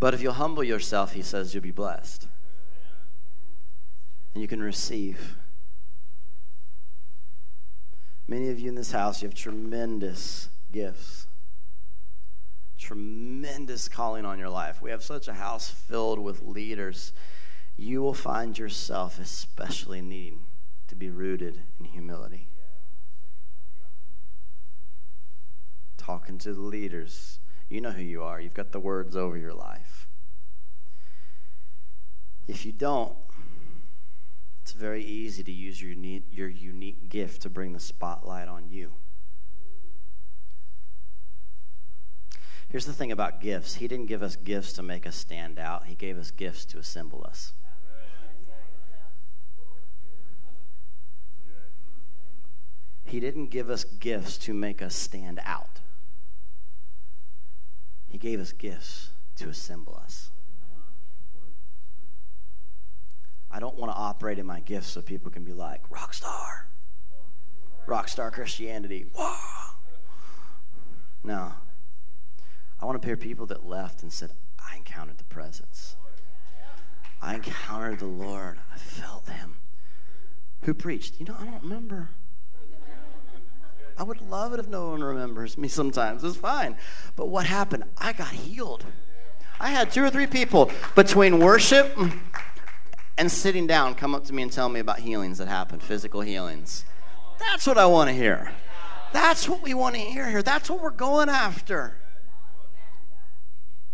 But 0.00 0.14
if 0.14 0.22
you'll 0.22 0.32
humble 0.32 0.64
yourself, 0.64 1.12
he 1.12 1.22
says, 1.22 1.54
you'll 1.54 1.62
be 1.62 1.70
blessed. 1.70 2.26
And 4.34 4.40
you 4.40 4.48
can 4.48 4.62
receive. 4.62 5.36
Many 8.26 8.48
of 8.48 8.58
you 8.58 8.68
in 8.68 8.76
this 8.76 8.92
house, 8.92 9.20
you 9.20 9.28
have 9.28 9.34
tremendous 9.34 10.48
gifts, 10.72 11.26
tremendous 12.78 13.88
calling 13.88 14.24
on 14.24 14.38
your 14.38 14.48
life. 14.48 14.80
We 14.80 14.90
have 14.90 15.02
such 15.02 15.28
a 15.28 15.34
house 15.34 15.68
filled 15.68 16.18
with 16.18 16.42
leaders. 16.42 17.12
You 17.80 18.02
will 18.02 18.12
find 18.12 18.58
yourself 18.58 19.18
especially 19.18 20.02
needing 20.02 20.42
to 20.88 20.94
be 20.94 21.08
rooted 21.08 21.62
in 21.78 21.86
humility. 21.86 22.46
Talking 25.96 26.36
to 26.40 26.52
the 26.52 26.60
leaders, 26.60 27.38
you 27.70 27.80
know 27.80 27.92
who 27.92 28.02
you 28.02 28.22
are. 28.22 28.38
You've 28.38 28.52
got 28.52 28.72
the 28.72 28.80
words 28.80 29.16
over 29.16 29.38
your 29.38 29.54
life. 29.54 30.06
If 32.46 32.66
you 32.66 32.72
don't, 32.72 33.16
it's 34.60 34.72
very 34.72 35.02
easy 35.02 35.42
to 35.42 35.50
use 35.50 35.80
your 35.80 35.92
unique, 35.92 36.26
your 36.30 36.50
unique 36.50 37.08
gift 37.08 37.40
to 37.42 37.48
bring 37.48 37.72
the 37.72 37.80
spotlight 37.80 38.46
on 38.46 38.68
you. 38.68 38.92
Here's 42.68 42.84
the 42.84 42.92
thing 42.92 43.10
about 43.10 43.40
gifts 43.40 43.76
He 43.76 43.88
didn't 43.88 44.06
give 44.06 44.22
us 44.22 44.36
gifts 44.36 44.74
to 44.74 44.82
make 44.82 45.06
us 45.06 45.16
stand 45.16 45.58
out, 45.58 45.86
He 45.86 45.94
gave 45.94 46.18
us 46.18 46.30
gifts 46.30 46.66
to 46.66 46.78
assemble 46.78 47.24
us. 47.26 47.54
He 53.10 53.18
didn't 53.18 53.48
give 53.48 53.70
us 53.70 53.82
gifts 53.82 54.38
to 54.38 54.54
make 54.54 54.80
us 54.80 54.94
stand 54.94 55.40
out. 55.44 55.80
He 58.06 58.18
gave 58.18 58.38
us 58.38 58.52
gifts 58.52 59.10
to 59.34 59.48
assemble 59.48 60.00
us. 60.00 60.30
I 63.50 63.58
don't 63.58 63.76
want 63.76 63.90
to 63.90 63.98
operate 63.98 64.38
in 64.38 64.46
my 64.46 64.60
gifts 64.60 64.86
so 64.86 65.02
people 65.02 65.28
can 65.28 65.42
be 65.42 65.52
like, 65.52 65.80
rock 65.90 66.14
star, 66.14 66.68
rock 67.84 68.08
star 68.08 68.30
Christianity. 68.30 69.06
Wow. 69.18 69.36
No. 71.24 71.52
I 72.80 72.84
want 72.84 73.02
to 73.02 73.04
pair 73.04 73.16
people 73.16 73.46
that 73.46 73.66
left 73.66 74.04
and 74.04 74.12
said, 74.12 74.30
I 74.60 74.76
encountered 74.76 75.18
the 75.18 75.24
presence. 75.24 75.96
I 77.20 77.34
encountered 77.34 77.98
the 77.98 78.06
Lord. 78.06 78.58
I 78.72 78.78
felt 78.78 79.28
him. 79.28 79.56
Who 80.62 80.74
preached? 80.74 81.18
You 81.18 81.26
know, 81.26 81.36
I 81.40 81.44
don't 81.46 81.64
remember. 81.64 82.10
I 84.00 84.02
would 84.02 84.22
love 84.22 84.54
it 84.54 84.60
if 84.60 84.66
no 84.66 84.88
one 84.88 85.04
remembers 85.04 85.58
me 85.58 85.68
sometimes. 85.68 86.24
It's 86.24 86.34
fine. 86.34 86.78
But 87.16 87.26
what 87.26 87.44
happened? 87.44 87.84
I 87.98 88.14
got 88.14 88.28
healed. 88.28 88.86
I 89.60 89.68
had 89.72 89.92
two 89.92 90.02
or 90.02 90.08
three 90.08 90.26
people 90.26 90.70
between 90.94 91.38
worship 91.38 91.94
and 93.18 93.30
sitting 93.30 93.66
down 93.66 93.94
come 93.94 94.14
up 94.14 94.24
to 94.24 94.32
me 94.32 94.42
and 94.42 94.50
tell 94.50 94.70
me 94.70 94.80
about 94.80 95.00
healings 95.00 95.36
that 95.36 95.48
happened, 95.48 95.82
physical 95.82 96.22
healings. 96.22 96.86
That's 97.38 97.66
what 97.66 97.76
I 97.76 97.84
want 97.84 98.08
to 98.08 98.14
hear. 98.14 98.52
That's 99.12 99.46
what 99.46 99.62
we 99.62 99.74
want 99.74 99.96
to 99.96 100.00
hear 100.00 100.30
here. 100.30 100.42
That's 100.42 100.70
what 100.70 100.80
we're 100.80 100.92
going 100.92 101.28
after. 101.28 101.98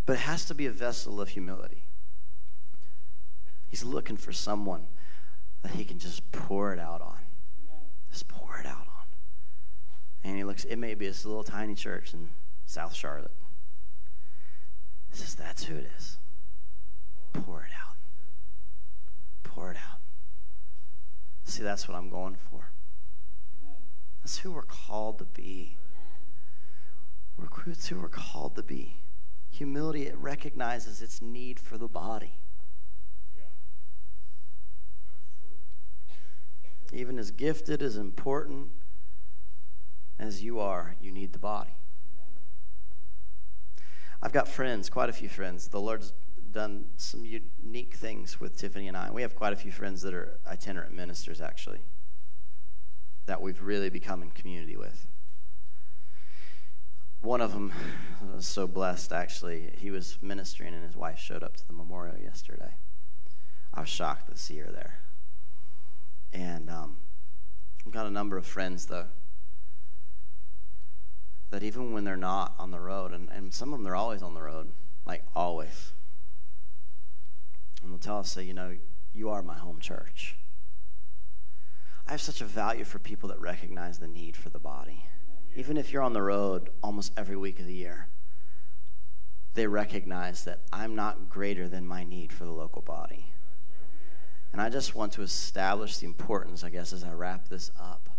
But 0.05 0.13
it 0.13 0.19
has 0.19 0.45
to 0.45 0.55
be 0.55 0.67
a 0.67 0.71
vessel 0.71 1.19
of 1.19 1.27
humility. 1.29 1.83
He's 3.67 3.83
looking 3.83 4.15
for 4.15 4.31
someone 4.31 4.87
that 5.63 5.73
he 5.73 5.83
can 5.83 5.99
just 5.99 6.31
pour 6.31 6.71
it 6.71 6.79
out 6.79 7.01
on. 7.01 7.17
Just 8.09 8.29
pour 8.29 8.57
it 8.57 8.65
out 8.65 8.77
on. 8.77 8.87
And 10.23 10.35
he 10.35 10.43
looks, 10.43 10.65
it 10.65 10.77
may 10.77 10.93
be 10.93 11.07
this 11.07 11.25
little 11.25 11.43
tiny 11.43 11.75
church 11.75 12.13
in 12.13 12.29
South 12.65 12.93
Charlotte. 12.93 13.31
He 15.11 15.17
says, 15.17 15.35
That's 15.35 15.65
who 15.65 15.75
it 15.75 15.89
is. 15.97 16.17
Pour 17.33 17.61
it 17.61 17.71
out 17.79 17.87
pour 19.57 19.71
it 19.71 19.77
out. 19.77 19.99
See, 21.45 21.63
that's 21.63 21.87
what 21.87 21.97
I'm 21.97 22.11
going 22.11 22.35
for. 22.35 22.69
That's 24.21 24.37
who 24.39 24.51
we're 24.51 24.61
called 24.61 25.17
to 25.17 25.25
be. 25.25 25.77
We're, 27.37 27.47
who 27.47 27.99
we're 27.99 28.07
called 28.07 28.55
to 28.57 28.63
be. 28.63 28.97
Humility, 29.49 30.05
it 30.05 30.15
recognizes 30.17 31.01
its 31.01 31.23
need 31.23 31.59
for 31.59 31.79
the 31.79 31.87
body. 31.87 32.33
Even 36.93 37.17
as 37.17 37.31
gifted, 37.31 37.81
as 37.81 37.97
important 37.97 38.69
as 40.19 40.43
you 40.43 40.59
are, 40.59 40.95
you 41.01 41.11
need 41.11 41.33
the 41.33 41.39
body. 41.39 41.75
I've 44.21 44.33
got 44.33 44.47
friends, 44.47 44.89
quite 44.89 45.09
a 45.09 45.13
few 45.13 45.29
friends. 45.29 45.67
The 45.67 45.79
Lord's 45.79 46.13
done 46.51 46.85
some 46.97 47.23
unique 47.23 47.95
things 47.95 48.39
with 48.39 48.57
Tiffany 48.57 48.87
and 48.87 48.97
I. 48.97 49.11
We 49.11 49.21
have 49.21 49.35
quite 49.35 49.53
a 49.53 49.55
few 49.55 49.71
friends 49.71 50.01
that 50.01 50.13
are 50.13 50.39
itinerant 50.47 50.93
ministers, 50.93 51.39
actually, 51.39 51.81
that 53.27 53.41
we've 53.41 53.61
really 53.61 53.89
become 53.89 54.23
in 54.23 54.31
community 54.31 54.75
with. 54.75 55.07
One 57.21 57.41
of 57.41 57.51
them 57.51 57.73
was 58.33 58.47
so 58.47 58.67
blessed, 58.67 59.11
actually. 59.11 59.73
He 59.77 59.91
was 59.91 60.17
ministering, 60.21 60.73
and 60.73 60.83
his 60.83 60.95
wife 60.95 61.19
showed 61.19 61.43
up 61.43 61.55
to 61.57 61.67
the 61.67 61.73
memorial 61.73 62.17
yesterday. 62.17 62.75
I 63.73 63.81
was 63.81 63.89
shocked 63.89 64.31
to 64.31 64.37
see 64.37 64.57
her 64.57 64.71
there. 64.71 65.01
And 66.33 66.69
um, 66.69 66.97
I've 67.85 67.91
got 67.91 68.07
a 68.07 68.11
number 68.11 68.37
of 68.37 68.45
friends, 68.45 68.87
though, 68.87 69.07
that 71.49 71.63
even 71.63 71.93
when 71.93 72.03
they're 72.03 72.17
not 72.17 72.53
on 72.59 72.71
the 72.71 72.79
road, 72.79 73.13
and, 73.13 73.29
and 73.29 73.53
some 73.53 73.69
of 73.69 73.79
them 73.79 73.83
they're 73.83 73.95
always 73.95 74.21
on 74.21 74.33
the 74.33 74.41
road, 74.41 74.71
like 75.05 75.23
always. 75.35 75.93
And 77.81 77.91
they'll 77.91 77.99
tell 77.99 78.19
us, 78.19 78.31
say, 78.31 78.43
you 78.43 78.53
know, 78.53 78.75
you 79.13 79.29
are 79.29 79.41
my 79.41 79.57
home 79.57 79.79
church. 79.79 80.37
I 82.05 82.11
have 82.11 82.21
such 82.21 82.41
a 82.41 82.45
value 82.45 82.83
for 82.83 82.99
people 82.99 83.29
that 83.29 83.39
recognize 83.39 83.99
the 83.99 84.07
need 84.07 84.37
for 84.37 84.49
the 84.49 84.59
body. 84.59 85.05
Even 85.55 85.77
if 85.77 85.91
you're 85.91 86.03
on 86.03 86.13
the 86.13 86.21
road 86.21 86.69
almost 86.83 87.11
every 87.17 87.35
week 87.35 87.59
of 87.59 87.65
the 87.65 87.73
year, 87.73 88.07
they 89.55 89.67
recognize 89.67 90.43
that 90.43 90.59
I'm 90.71 90.95
not 90.95 91.29
greater 91.29 91.67
than 91.67 91.87
my 91.87 92.03
need 92.03 92.31
for 92.31 92.45
the 92.45 92.51
local 92.51 92.81
body. 92.81 93.33
And 94.53 94.61
I 94.61 94.69
just 94.69 94.95
want 94.95 95.13
to 95.13 95.21
establish 95.21 95.97
the 95.97 96.05
importance, 96.05 96.63
I 96.63 96.69
guess, 96.69 96.93
as 96.93 97.03
I 97.03 97.13
wrap 97.13 97.49
this 97.49 97.71
up, 97.79 98.09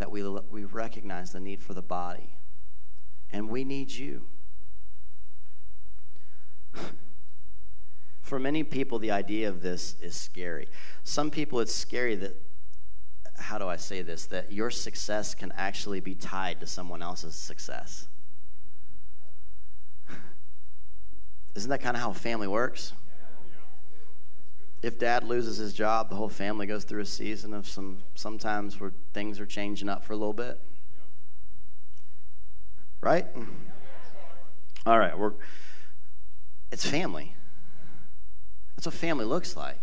that 0.00 0.10
we, 0.10 0.22
we 0.50 0.64
recognize 0.64 1.32
the 1.32 1.40
need 1.40 1.62
for 1.62 1.74
the 1.74 1.82
body. 1.82 2.38
And 3.30 3.50
we 3.50 3.64
need 3.64 3.92
you. 3.92 4.24
For 8.22 8.38
many 8.38 8.64
people, 8.64 8.98
the 8.98 9.10
idea 9.10 9.48
of 9.48 9.60
this 9.60 9.96
is 10.00 10.16
scary. 10.16 10.68
Some 11.04 11.30
people, 11.30 11.60
it's 11.60 11.74
scary 11.74 12.14
that, 12.16 12.40
how 13.36 13.58
do 13.58 13.66
I 13.68 13.76
say 13.76 14.02
this, 14.02 14.24
that 14.26 14.52
your 14.52 14.70
success 14.70 15.34
can 15.34 15.52
actually 15.56 16.00
be 16.00 16.14
tied 16.14 16.60
to 16.60 16.66
someone 16.66 17.02
else's 17.02 17.34
success. 17.34 18.08
Isn't 21.54 21.70
that 21.70 21.82
kind 21.82 21.96
of 21.96 22.02
how 22.02 22.12
family 22.12 22.46
works? 22.48 22.92
If 24.82 24.98
dad 24.98 25.24
loses 25.24 25.58
his 25.58 25.72
job, 25.72 26.08
the 26.08 26.16
whole 26.16 26.28
family 26.28 26.66
goes 26.66 26.84
through 26.84 27.02
a 27.02 27.06
season 27.06 27.52
of 27.52 27.68
some 27.68 27.98
sometimes 28.14 28.80
where 28.80 28.92
things 29.12 29.38
are 29.38 29.46
changing 29.46 29.88
up 29.88 30.04
for 30.04 30.14
a 30.14 30.16
little 30.16 30.32
bit. 30.32 30.60
Right? 33.02 33.26
All 34.86 34.98
right, 34.98 35.18
we're 35.18 35.34
it's 36.72 36.86
family. 36.86 37.34
That's 38.76 38.86
what 38.86 38.94
family 38.94 39.24
looks 39.24 39.56
like. 39.56 39.82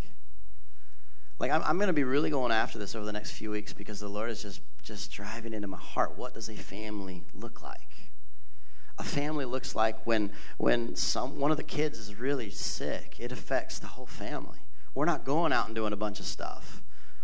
Like 1.39 1.51
I'm, 1.51 1.61
I'm 1.63 1.77
going 1.77 1.87
to 1.87 1.93
be 1.93 2.03
really 2.03 2.31
going 2.31 2.51
after 2.51 2.79
this 2.79 2.95
over 2.95 3.05
the 3.05 3.11
next 3.11 3.31
few 3.31 3.51
weeks 3.51 3.73
because 3.73 3.99
the 3.99 4.07
Lord 4.07 4.31
is 4.31 4.41
just 4.41 4.61
just 4.81 5.11
driving 5.11 5.53
into 5.53 5.67
my 5.67 5.77
heart. 5.77 6.17
What 6.17 6.33
does 6.33 6.49
a 6.49 6.55
family 6.55 7.23
look 7.35 7.61
like? 7.61 7.81
A 8.97 9.03
family 9.03 9.45
looks 9.45 9.75
like 9.75 10.07
when 10.07 10.31
when 10.57 10.95
some 10.95 11.39
one 11.39 11.51
of 11.51 11.57
the 11.57 11.63
kids 11.63 11.99
is 11.99 12.15
really 12.15 12.49
sick. 12.49 13.17
It 13.19 13.31
affects 13.31 13.77
the 13.77 13.87
whole 13.87 14.07
family. 14.07 14.59
We're 14.97 15.05
not 15.05 15.25
going 15.25 15.53
out 15.53 15.67
and 15.67 15.75
doing 15.75 15.93
a 15.93 15.95
bunch 15.95 16.19
of 16.19 16.25
stuff. 16.25 16.81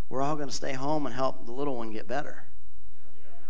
We're 0.07 0.21
all 0.21 0.35
going 0.35 0.47
to 0.47 0.53
stay 0.53 0.73
home 0.73 1.07
and 1.07 1.15
help 1.15 1.47
the 1.47 1.51
little 1.51 1.75
one 1.75 1.91
get 1.91 2.07
better. 2.07 2.43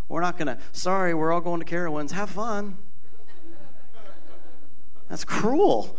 We're 0.08 0.22
not 0.22 0.38
going 0.38 0.46
to, 0.46 0.58
sorry, 0.72 1.12
we're 1.12 1.30
all 1.30 1.42
going 1.42 1.60
to 1.60 1.66
Carowinds. 1.66 2.12
Have 2.12 2.30
fun. 2.30 2.78
That's 5.10 5.26
cruel. 5.26 5.98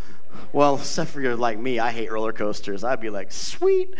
Well, 0.51 0.77
except 0.77 1.11
for 1.11 1.21
you're 1.21 1.35
like 1.35 1.59
me, 1.59 1.77
I 1.77 1.91
hate 1.91 2.11
roller 2.11 2.33
coasters. 2.33 2.83
I'd 2.83 2.99
be 2.99 3.11
like, 3.11 3.31
sweet. 3.31 3.93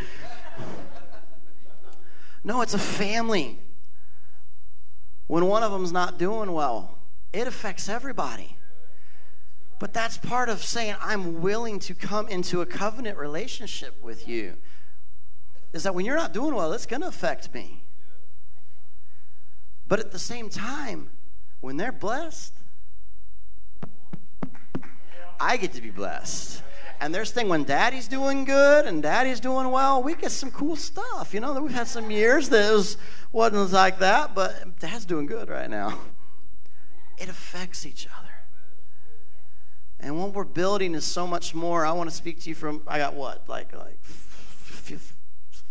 No, 2.44 2.62
it's 2.64 2.74
a 2.74 2.80
family. 2.80 3.60
When 5.28 5.46
one 5.46 5.62
of 5.62 5.72
them's 5.72 5.92
not 5.92 6.18
doing 6.18 6.52
well, 6.52 6.98
it 7.32 7.48
affects 7.48 7.88
everybody. 7.88 8.58
But 9.78 9.94
that's 9.94 10.18
part 10.18 10.50
of 10.50 10.64
saying, 10.64 10.96
I'm 11.02 11.42
willing 11.42 11.80
to 11.80 11.94
come 11.94 12.28
into 12.28 12.62
a 12.62 12.66
covenant 12.66 13.18
relationship 13.18 14.02
with 14.02 14.28
you. 14.28 14.56
Is 15.74 15.84
that 15.84 15.94
when 15.94 16.06
you're 16.06 16.16
not 16.16 16.34
doing 16.34 16.56
well, 16.56 16.72
it's 16.72 16.86
going 16.86 17.02
to 17.02 17.08
affect 17.08 17.54
me. 17.54 17.84
But 19.88 20.00
at 20.00 20.12
the 20.12 20.20
same 20.20 20.50
time, 20.50 21.10
when 21.60 21.78
they're 21.78 21.92
blessed, 21.92 22.54
I 25.40 25.58
get 25.58 25.74
to 25.74 25.82
be 25.82 25.90
blessed. 25.90 26.62
And 27.02 27.14
there's 27.14 27.32
thing 27.32 27.50
when 27.50 27.66
daddy's 27.66 28.08
doing 28.08 28.46
good 28.46 28.86
and 28.86 29.04
daddy's 29.04 29.42
doing 29.42 29.70
well, 29.70 30.02
we 30.02 30.16
get 30.16 30.32
some 30.32 30.50
cool 30.50 30.78
stuff. 30.78 31.34
You 31.34 31.42
know, 31.42 31.54
we've 31.60 31.72
had 31.72 31.88
some 31.88 32.10
years 32.10 32.48
that 32.50 32.72
was, 32.72 32.98
wasn't 33.34 33.74
like 33.74 34.00
that, 34.00 34.34
but 34.34 34.80
dad's 34.80 35.06
doing 35.06 35.26
good 35.26 35.50
right 35.50 35.70
now. 35.70 36.00
It 37.18 37.28
affects 37.28 37.86
each 37.86 38.08
other. 38.18 38.25
And 40.06 40.20
what 40.20 40.34
we're 40.34 40.44
building 40.44 40.94
is 40.94 41.04
so 41.04 41.26
much 41.26 41.56
more. 41.56 41.84
I 41.84 41.92
want 41.94 42.12
to 42.12 42.16
speak 42.16 42.42
to 42.42 42.50
you 42.50 42.54
from, 42.54 42.84
I 42.86 43.00
got 43.00 43.16
what? 43.16 43.50
Like, 43.50 43.76
like, 43.76 43.98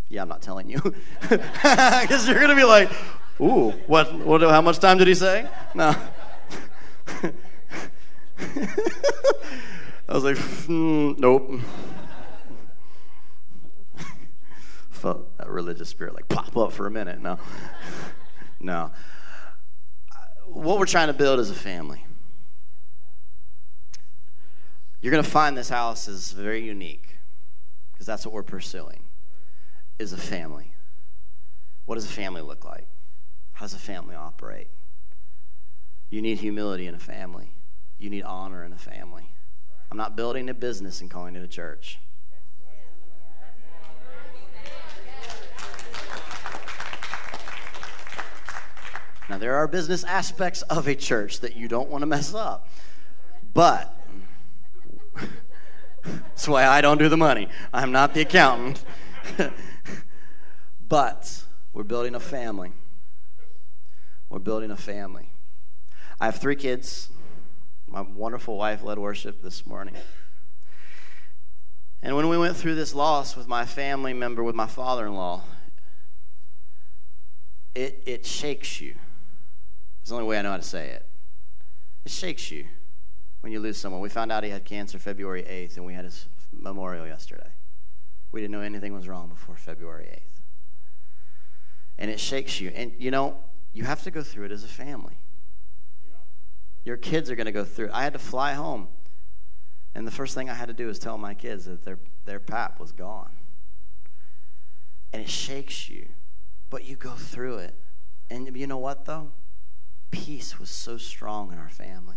yeah, 0.09 0.23
I'm 0.23 0.29
not 0.29 0.43
telling 0.43 0.69
you. 0.69 0.81
Because 1.21 2.29
you're 2.29 2.41
going 2.41 2.49
to 2.49 2.57
be 2.57 2.65
like, 2.65 2.91
ooh, 3.41 3.71
what, 3.87 4.13
what, 4.13 4.41
how 4.41 4.61
much 4.61 4.81
time 4.81 4.99
did 4.99 5.07
he 5.07 5.15
say? 5.15 5.49
No. 5.77 5.95
I 10.09 10.13
was 10.13 10.25
like, 10.25 10.35
mm, 10.37 11.17
nope. 11.17 11.53
Felt 14.91 15.39
that 15.39 15.49
religious 15.49 15.89
spirit 15.89 16.13
like 16.13 16.27
pop 16.29 16.57
up 16.57 16.73
for 16.73 16.89
a 16.89 16.91
minute. 16.91 17.23
No. 17.23 17.39
no. 18.59 18.91
What 20.49 20.81
we're 20.81 20.87
trying 20.87 21.07
to 21.07 21.15
build 21.15 21.39
is 21.39 21.51
a 21.51 21.55
family. 21.55 22.05
You're 25.05 25.11
going 25.11 25.23
to 25.23 25.31
find 25.31 25.55
this 25.55 25.69
house 25.69 26.09
is 26.09 26.33
very 26.33 26.63
unique 26.63 27.19
because 27.93 28.07
that's 28.07 28.25
what 28.25 28.33
we're 28.33 28.43
pursuing 28.43 29.05
is 29.99 30.15
a 30.15 30.17
family. 30.17 30.73
What 31.85 31.97
does 31.97 32.07
a 32.07 32.09
family 32.09 32.41
look 32.41 32.65
like? 32.65 32.89
How 33.53 33.67
does 33.67 33.75
a 33.75 33.79
family 33.79 34.15
operate? 34.15 34.71
You 36.09 36.23
need 36.23 36.39
humility 36.39 36.87
in 36.87 36.95
a 36.95 36.99
family. 36.99 37.53
You 37.99 38.09
need 38.09 38.23
honor 38.23 38.65
in 38.65 38.73
a 38.73 38.79
family. 38.79 39.29
I'm 39.91 39.99
not 39.99 40.17
building 40.17 40.49
a 40.49 40.55
business 40.55 41.03
and 41.03 41.11
calling 41.11 41.37
it 41.37 41.43
a 41.43 41.49
church. 41.49 42.01
Now, 49.29 49.37
there 49.37 49.57
are 49.57 49.69
business 49.69 50.03
aspects 50.05 50.63
of 50.63 50.89
a 50.89 50.95
church 50.95 51.41
that 51.41 51.57
you 51.57 51.69
don't 51.69 51.91
want 51.91 52.01
to 52.01 52.07
mess 52.07 52.33
up. 52.33 52.71
But 53.53 53.94
that's 56.05 56.47
why 56.49 56.67
I 56.67 56.81
don't 56.81 56.99
do 56.99 57.09
the 57.09 57.17
money. 57.17 57.49
I'm 57.73 57.93
not 57.93 58.15
the 58.15 58.23
accountant. 58.23 58.85
but 60.89 61.45
we're 61.73 61.83
building 61.83 62.15
a 62.15 62.21
family. 62.21 62.73
We're 64.29 64.39
building 64.39 64.71
a 64.71 64.77
family. 64.77 65.31
I 66.21 66.27
have 66.27 66.37
three 66.37 66.57
kids. 66.57 67.09
My 67.87 68.03
wonderful 68.03 68.57
wife 68.57 68.83
led 68.83 68.99
worship 68.99 69.43
this 69.43 69.67
morning. 69.67 69.95
And 72.03 72.17
when 72.17 72.29
we 72.29 72.37
went 72.37 72.57
through 72.57 72.75
this 72.75 72.95
loss 72.95 73.37
with 73.37 73.49
my 73.49 73.65
family 73.65 74.13
member, 74.13 74.43
with 74.43 74.55
my 74.55 74.67
father 74.67 75.07
in 75.07 75.15
law, 75.15 75.43
it, 77.75 78.03
it 78.05 78.27
shakes 78.27 78.81
you. 78.81 78.95
It's 80.01 80.11
the 80.11 80.17
only 80.17 80.27
way 80.27 80.39
I 80.39 80.43
know 80.43 80.51
how 80.51 80.59
to 80.59 80.63
say 80.63 80.91
it. 80.91 81.07
It 82.05 82.13
shakes 82.13 82.51
you 82.51 82.67
when 83.45 83.53
you 83.53 83.61
lose 83.61 83.77
someone. 83.77 84.01
We 84.01 84.09
found 84.09 84.33
out 84.33 84.43
he 84.43 84.49
had 84.49 84.65
cancer 84.65 84.99
February 84.99 85.43
8th, 85.43 85.77
and 85.77 85.85
we 85.85 85.93
had 85.93 86.07
his 86.07 86.29
memorial 86.51 87.07
yesterday. 87.07 87.51
We 88.33 88.41
didn't 88.41 88.53
know 88.53 88.63
anything 88.63 88.95
was 88.95 89.07
wrong 89.07 89.29
before 89.29 89.55
February 89.55 90.09
8th. 90.11 90.41
And 91.99 92.11
it 92.11 92.19
shakes 92.19 92.59
you. 92.59 92.71
And 92.71 92.93
you 92.99 93.11
know, 93.11 93.37
you 93.75 93.85
have 93.85 94.03
to 94.05 94.11
go 94.11 94.23
through 94.23 94.47
it 94.47 94.51
as 94.51 94.65
a 94.65 94.69
family. 94.69 95.19
Your 96.87 96.97
kids 96.97 97.31
are 97.31 97.37
going 97.37 97.45
to 97.45 97.53
go 97.53 97.65
through 97.67 97.89
it. 97.89 97.91
I 97.93 98.03
had 98.03 98.15
to 98.15 98.19
fly 98.19 98.55
home. 98.55 98.89
And 99.95 100.07
the 100.07 100.11
first 100.11 100.35
thing 100.35 100.49
I 100.49 100.55
had 100.55 100.69
to 100.69 100.75
do 100.75 100.87
was 100.87 100.99
tell 100.99 101.19
my 101.19 101.35
kids 101.35 101.67
that 101.67 101.85
their, 101.85 101.99
their 102.25 102.41
pap 102.41 102.81
was 102.81 102.93
gone. 102.93 103.33
and 105.13 105.21
it 105.21 105.29
shakes 105.29 105.91
you, 105.91 106.09
but 106.71 106.87
you 106.87 106.97
go 106.97 107.11
through 107.11 107.59
it. 107.59 107.75
And 108.31 108.57
you 108.57 108.67
know 108.67 108.79
what, 108.79 109.05
though? 109.05 109.33
Peace 110.11 110.59
was 110.59 110.71
so 110.71 110.97
strong 110.97 111.53
in 111.53 111.59
our 111.59 111.69
family. 111.69 112.17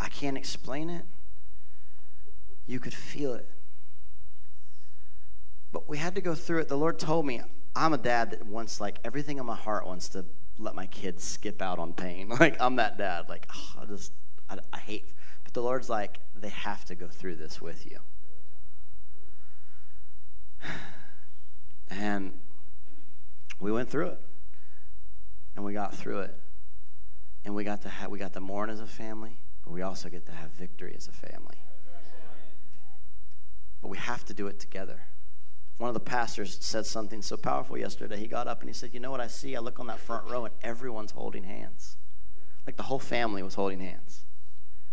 I 0.00 0.08
can't 0.08 0.36
explain 0.36 0.90
it. 0.90 1.04
You 2.66 2.80
could 2.80 2.94
feel 2.94 3.34
it. 3.34 3.48
But 5.72 5.88
we 5.88 5.98
had 5.98 6.14
to 6.14 6.20
go 6.20 6.34
through 6.34 6.60
it. 6.60 6.68
The 6.68 6.76
Lord 6.76 6.98
told 6.98 7.26
me, 7.26 7.42
I'm 7.74 7.92
a 7.92 7.98
dad 7.98 8.30
that 8.30 8.46
wants, 8.46 8.80
like, 8.80 8.98
everything 9.04 9.38
in 9.38 9.46
my 9.46 9.54
heart 9.54 9.86
wants 9.86 10.08
to 10.10 10.24
let 10.58 10.74
my 10.74 10.86
kids 10.86 11.22
skip 11.22 11.60
out 11.60 11.78
on 11.78 11.92
pain. 11.92 12.28
Like, 12.40 12.56
I'm 12.60 12.76
that 12.76 12.98
dad. 12.98 13.28
Like, 13.28 13.46
oh, 13.54 13.82
I 13.82 13.84
just, 13.84 14.12
I, 14.48 14.58
I 14.72 14.78
hate. 14.78 15.12
But 15.44 15.54
the 15.54 15.62
Lord's 15.62 15.88
like, 15.88 16.18
they 16.34 16.48
have 16.48 16.84
to 16.86 16.94
go 16.94 17.08
through 17.08 17.36
this 17.36 17.60
with 17.60 17.86
you. 17.90 17.98
And 21.88 22.40
we 23.60 23.70
went 23.70 23.88
through 23.88 24.08
it. 24.08 24.20
And 25.54 25.64
we 25.64 25.72
got 25.72 25.94
through 25.94 26.20
it. 26.20 26.34
And 27.44 27.54
we 27.54 27.62
got 27.62 27.82
to 27.82 27.88
have, 27.88 28.10
we 28.10 28.18
got 28.18 28.32
to 28.32 28.40
mourn 28.40 28.70
as 28.70 28.80
a 28.80 28.86
family, 28.86 29.38
but 29.66 29.72
we 29.72 29.82
also 29.82 30.08
get 30.08 30.24
to 30.26 30.32
have 30.32 30.50
victory 30.52 30.94
as 30.96 31.08
a 31.08 31.12
family. 31.12 31.56
But 33.82 33.88
we 33.88 33.98
have 33.98 34.24
to 34.26 34.34
do 34.34 34.46
it 34.46 34.60
together. 34.60 35.00
One 35.78 35.88
of 35.88 35.94
the 35.94 36.00
pastors 36.00 36.56
said 36.60 36.86
something 36.86 37.20
so 37.20 37.36
powerful 37.36 37.76
yesterday. 37.76 38.16
He 38.16 38.28
got 38.28 38.46
up 38.46 38.60
and 38.60 38.70
he 38.70 38.72
said, 38.72 38.94
You 38.94 39.00
know 39.00 39.10
what 39.10 39.20
I 39.20 39.26
see? 39.26 39.56
I 39.56 39.58
look 39.58 39.80
on 39.80 39.88
that 39.88 39.98
front 39.98 40.30
row 40.30 40.44
and 40.44 40.54
everyone's 40.62 41.10
holding 41.10 41.42
hands. 41.42 41.96
Like 42.64 42.76
the 42.76 42.84
whole 42.84 43.00
family 43.00 43.42
was 43.42 43.54
holding 43.54 43.80
hands. 43.80 44.24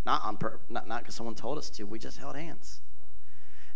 Not 0.06 0.24
on 0.24 0.38
not 0.70 0.88
not 0.88 1.02
because 1.02 1.16
someone 1.16 1.36
told 1.36 1.60
us 1.60 1.70
to. 1.72 1.84
We 1.84 2.00
just 2.00 2.18
held 2.18 2.36
hands. 2.36 2.82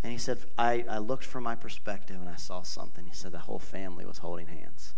And 0.03 0.11
he 0.11 0.17
said, 0.17 0.39
I, 0.57 0.83
I 0.89 0.97
looked 0.97 1.25
from 1.25 1.43
my 1.43 1.55
perspective 1.55 2.17
and 2.17 2.29
I 2.29 2.35
saw 2.35 2.63
something. 2.63 3.05
He 3.05 3.13
said 3.13 3.31
the 3.31 3.39
whole 3.39 3.59
family 3.59 4.05
was 4.05 4.17
holding 4.17 4.47
hands. 4.47 4.93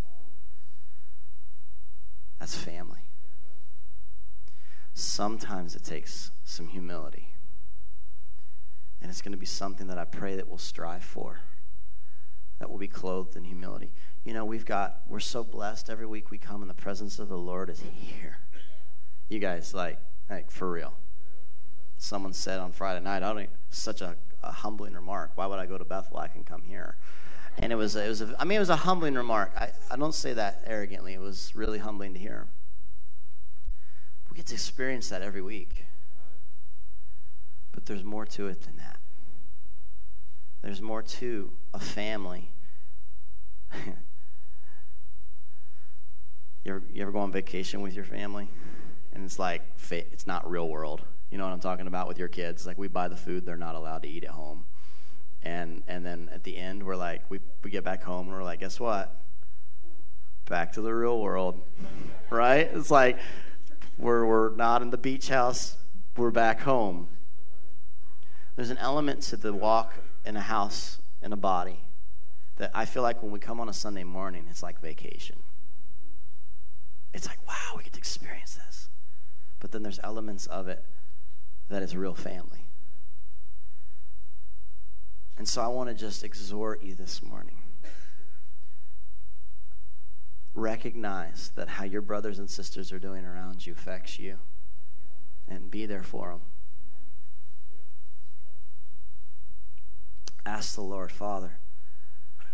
That's 2.40 2.56
family. 2.56 3.09
Sometimes 4.94 5.76
it 5.76 5.84
takes 5.84 6.32
some 6.44 6.68
humility. 6.68 7.34
And 9.02 9.10
it's 9.10 9.22
going 9.22 9.32
to 9.32 9.38
be 9.38 9.46
something 9.46 9.88
that 9.88 9.98
I 9.98 10.06
pray 10.06 10.36
that 10.36 10.48
we'll 10.48 10.58
strive 10.58 11.04
for, 11.04 11.40
that 12.60 12.70
we'll 12.70 12.80
be 12.80 12.88
clothed 12.88 13.38
in 13.38 13.46
humility. 13.46 13.92
You 14.26 14.34
know, 14.34 14.44
we've 14.44 14.66
got, 14.66 15.02
we're 15.08 15.22
so 15.22 15.44
blessed 15.44 15.90
every 15.90 16.06
week 16.06 16.32
we 16.32 16.38
come 16.38 16.62
and 16.62 16.70
the 16.70 16.76
presence 16.76 17.18
of 17.18 17.30
the 17.30 17.38
Lord 17.38 17.70
is 17.70 17.80
here. 17.80 18.38
You 19.30 19.40
guys, 19.40 19.74
like, 19.74 20.00
like 20.30 20.52
for 20.52 20.70
real. 20.70 20.98
Someone 21.98 22.34
said 22.34 22.60
on 22.60 22.72
Friday 22.72 23.00
night, 23.04 23.24
I 23.24 23.34
don't, 23.34 23.50
such 23.70 24.02
a, 24.02 24.16
a 24.44 24.52
humbling 24.52 24.94
remark. 24.94 25.32
Why 25.36 25.46
would 25.46 25.60
I 25.60 25.66
go 25.66 25.78
to 25.78 25.86
Bethel? 25.86 26.18
I 26.18 26.28
can 26.28 26.44
come 26.44 26.64
here. 26.64 26.98
And 27.58 27.72
it 27.72 27.76
was, 27.76 27.96
it 27.96 28.08
was 28.08 28.22
a, 28.22 28.36
I 28.40 28.46
mean, 28.46 28.58
it 28.58 28.60
was 28.60 28.70
a 28.70 28.76
humbling 28.76 29.16
remark. 29.16 29.52
I, 29.58 29.70
I 29.92 29.96
don't 29.96 30.16
say 30.16 30.34
that 30.34 30.64
arrogantly. 30.66 31.14
It 31.14 31.22
was 31.22 31.54
really 31.56 31.80
humbling 31.80 32.14
to 32.14 32.20
hear. 32.20 32.48
Get 34.40 34.48
to 34.48 34.54
experience 34.54 35.10
that 35.10 35.22
every 35.22 35.42
week. 35.42 35.84
But 37.74 37.86
there's 37.86 38.06
more 38.06 38.26
to 38.28 38.48
it 38.48 38.62
than 38.62 38.78
that. 38.78 38.96
There's 40.62 40.82
more 40.82 41.02
to 41.02 41.52
a 41.74 41.80
family. 41.82 42.50
you, 43.86 43.94
ever, 46.68 46.82
you 46.90 47.02
ever 47.02 47.12
go 47.12 47.20
on 47.20 47.34
vacation 47.34 47.82
with 47.82 47.94
your 47.94 48.06
family? 48.06 48.48
And 49.12 49.26
it's 49.26 49.40
like, 49.40 49.62
it's 49.92 50.26
not 50.26 50.50
real 50.50 50.70
world. 50.70 51.02
You 51.32 51.38
know 51.38 51.44
what 51.44 51.52
I'm 51.52 51.60
talking 51.60 51.88
about 51.88 52.08
with 52.08 52.18
your 52.18 52.30
kids? 52.30 52.66
Like, 52.66 52.78
we 52.78 52.88
buy 52.88 53.10
the 53.10 53.18
food 53.18 53.46
they're 53.46 53.58
not 53.58 53.76
allowed 53.76 54.04
to 54.04 54.08
eat 54.08 54.24
at 54.24 54.30
home. 54.30 54.64
And, 55.44 55.84
and 55.86 56.06
then 56.06 56.30
at 56.34 56.46
the 56.46 56.56
end, 56.56 56.84
we're 56.84 56.96
like, 56.96 57.24
we, 57.28 57.42
we 57.62 57.72
get 57.72 57.84
back 57.84 58.04
home 58.04 58.28
and 58.30 58.38
we're 58.38 58.46
like, 58.46 58.62
guess 58.62 58.80
what? 58.80 59.14
Back 60.46 60.72
to 60.76 60.82
the 60.82 60.94
real 60.94 61.20
world, 61.20 61.62
right? 62.30 62.70
It's 62.74 62.90
like, 62.90 63.20
we're, 64.00 64.26
we're 64.26 64.56
not 64.56 64.82
in 64.82 64.90
the 64.90 64.98
beach 64.98 65.28
house, 65.28 65.78
we're 66.16 66.32
back 66.32 66.62
home. 66.62 67.08
There's 68.56 68.70
an 68.70 68.78
element 68.78 69.22
to 69.24 69.38
the 69.38 69.54
walk 69.54 69.94
in 70.26 70.36
a 70.36 70.42
house 70.42 71.00
in 71.22 71.34
a 71.34 71.38
body 71.38 71.82
that 72.58 72.72
I 72.74 72.86
feel 72.86 73.04
like 73.04 73.22
when 73.22 73.32
we 73.32 73.40
come 73.40 73.60
on 73.60 73.70
a 73.70 73.74
Sunday 73.74 74.04
morning, 74.04 74.46
it's 74.50 74.64
like 74.64 74.82
vacation. 74.82 75.38
It's 77.14 77.28
like, 77.28 77.46
wow, 77.48 77.78
we 77.78 77.84
get 77.84 77.94
to 77.94 78.00
experience 78.00 78.56
this. 78.66 78.90
But 79.60 79.72
then 79.72 79.84
there's 79.84 80.00
elements 80.04 80.46
of 80.48 80.68
it 80.68 80.84
that 81.70 81.84
is 81.84 81.96
real 81.96 82.16
family. 82.16 82.66
And 85.38 85.48
so 85.48 85.62
I 85.62 85.68
want 85.68 85.90
to 85.90 85.96
just 85.96 86.24
exhort 86.24 86.84
you 86.84 86.96
this 86.96 87.24
morning. 87.24 87.59
Recognize 90.54 91.52
that 91.56 91.70
how 91.70 91.84
your 91.84 92.02
brothers 92.02 92.40
and 92.40 92.50
sisters 92.50 92.92
are 92.92 93.00
doing 93.00 93.26
around 93.26 93.66
you 93.66 93.74
affects 93.74 94.20
you, 94.20 94.40
and 95.48 95.72
be 95.72 95.86
there 95.86 96.04
for 96.04 96.30
them. 96.30 96.42
Ask 100.46 100.76
the 100.76 100.82
Lord, 100.82 101.12
Father, 101.12 101.60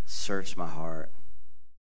search 0.05 0.57
my 0.57 0.67
heart. 0.67 1.11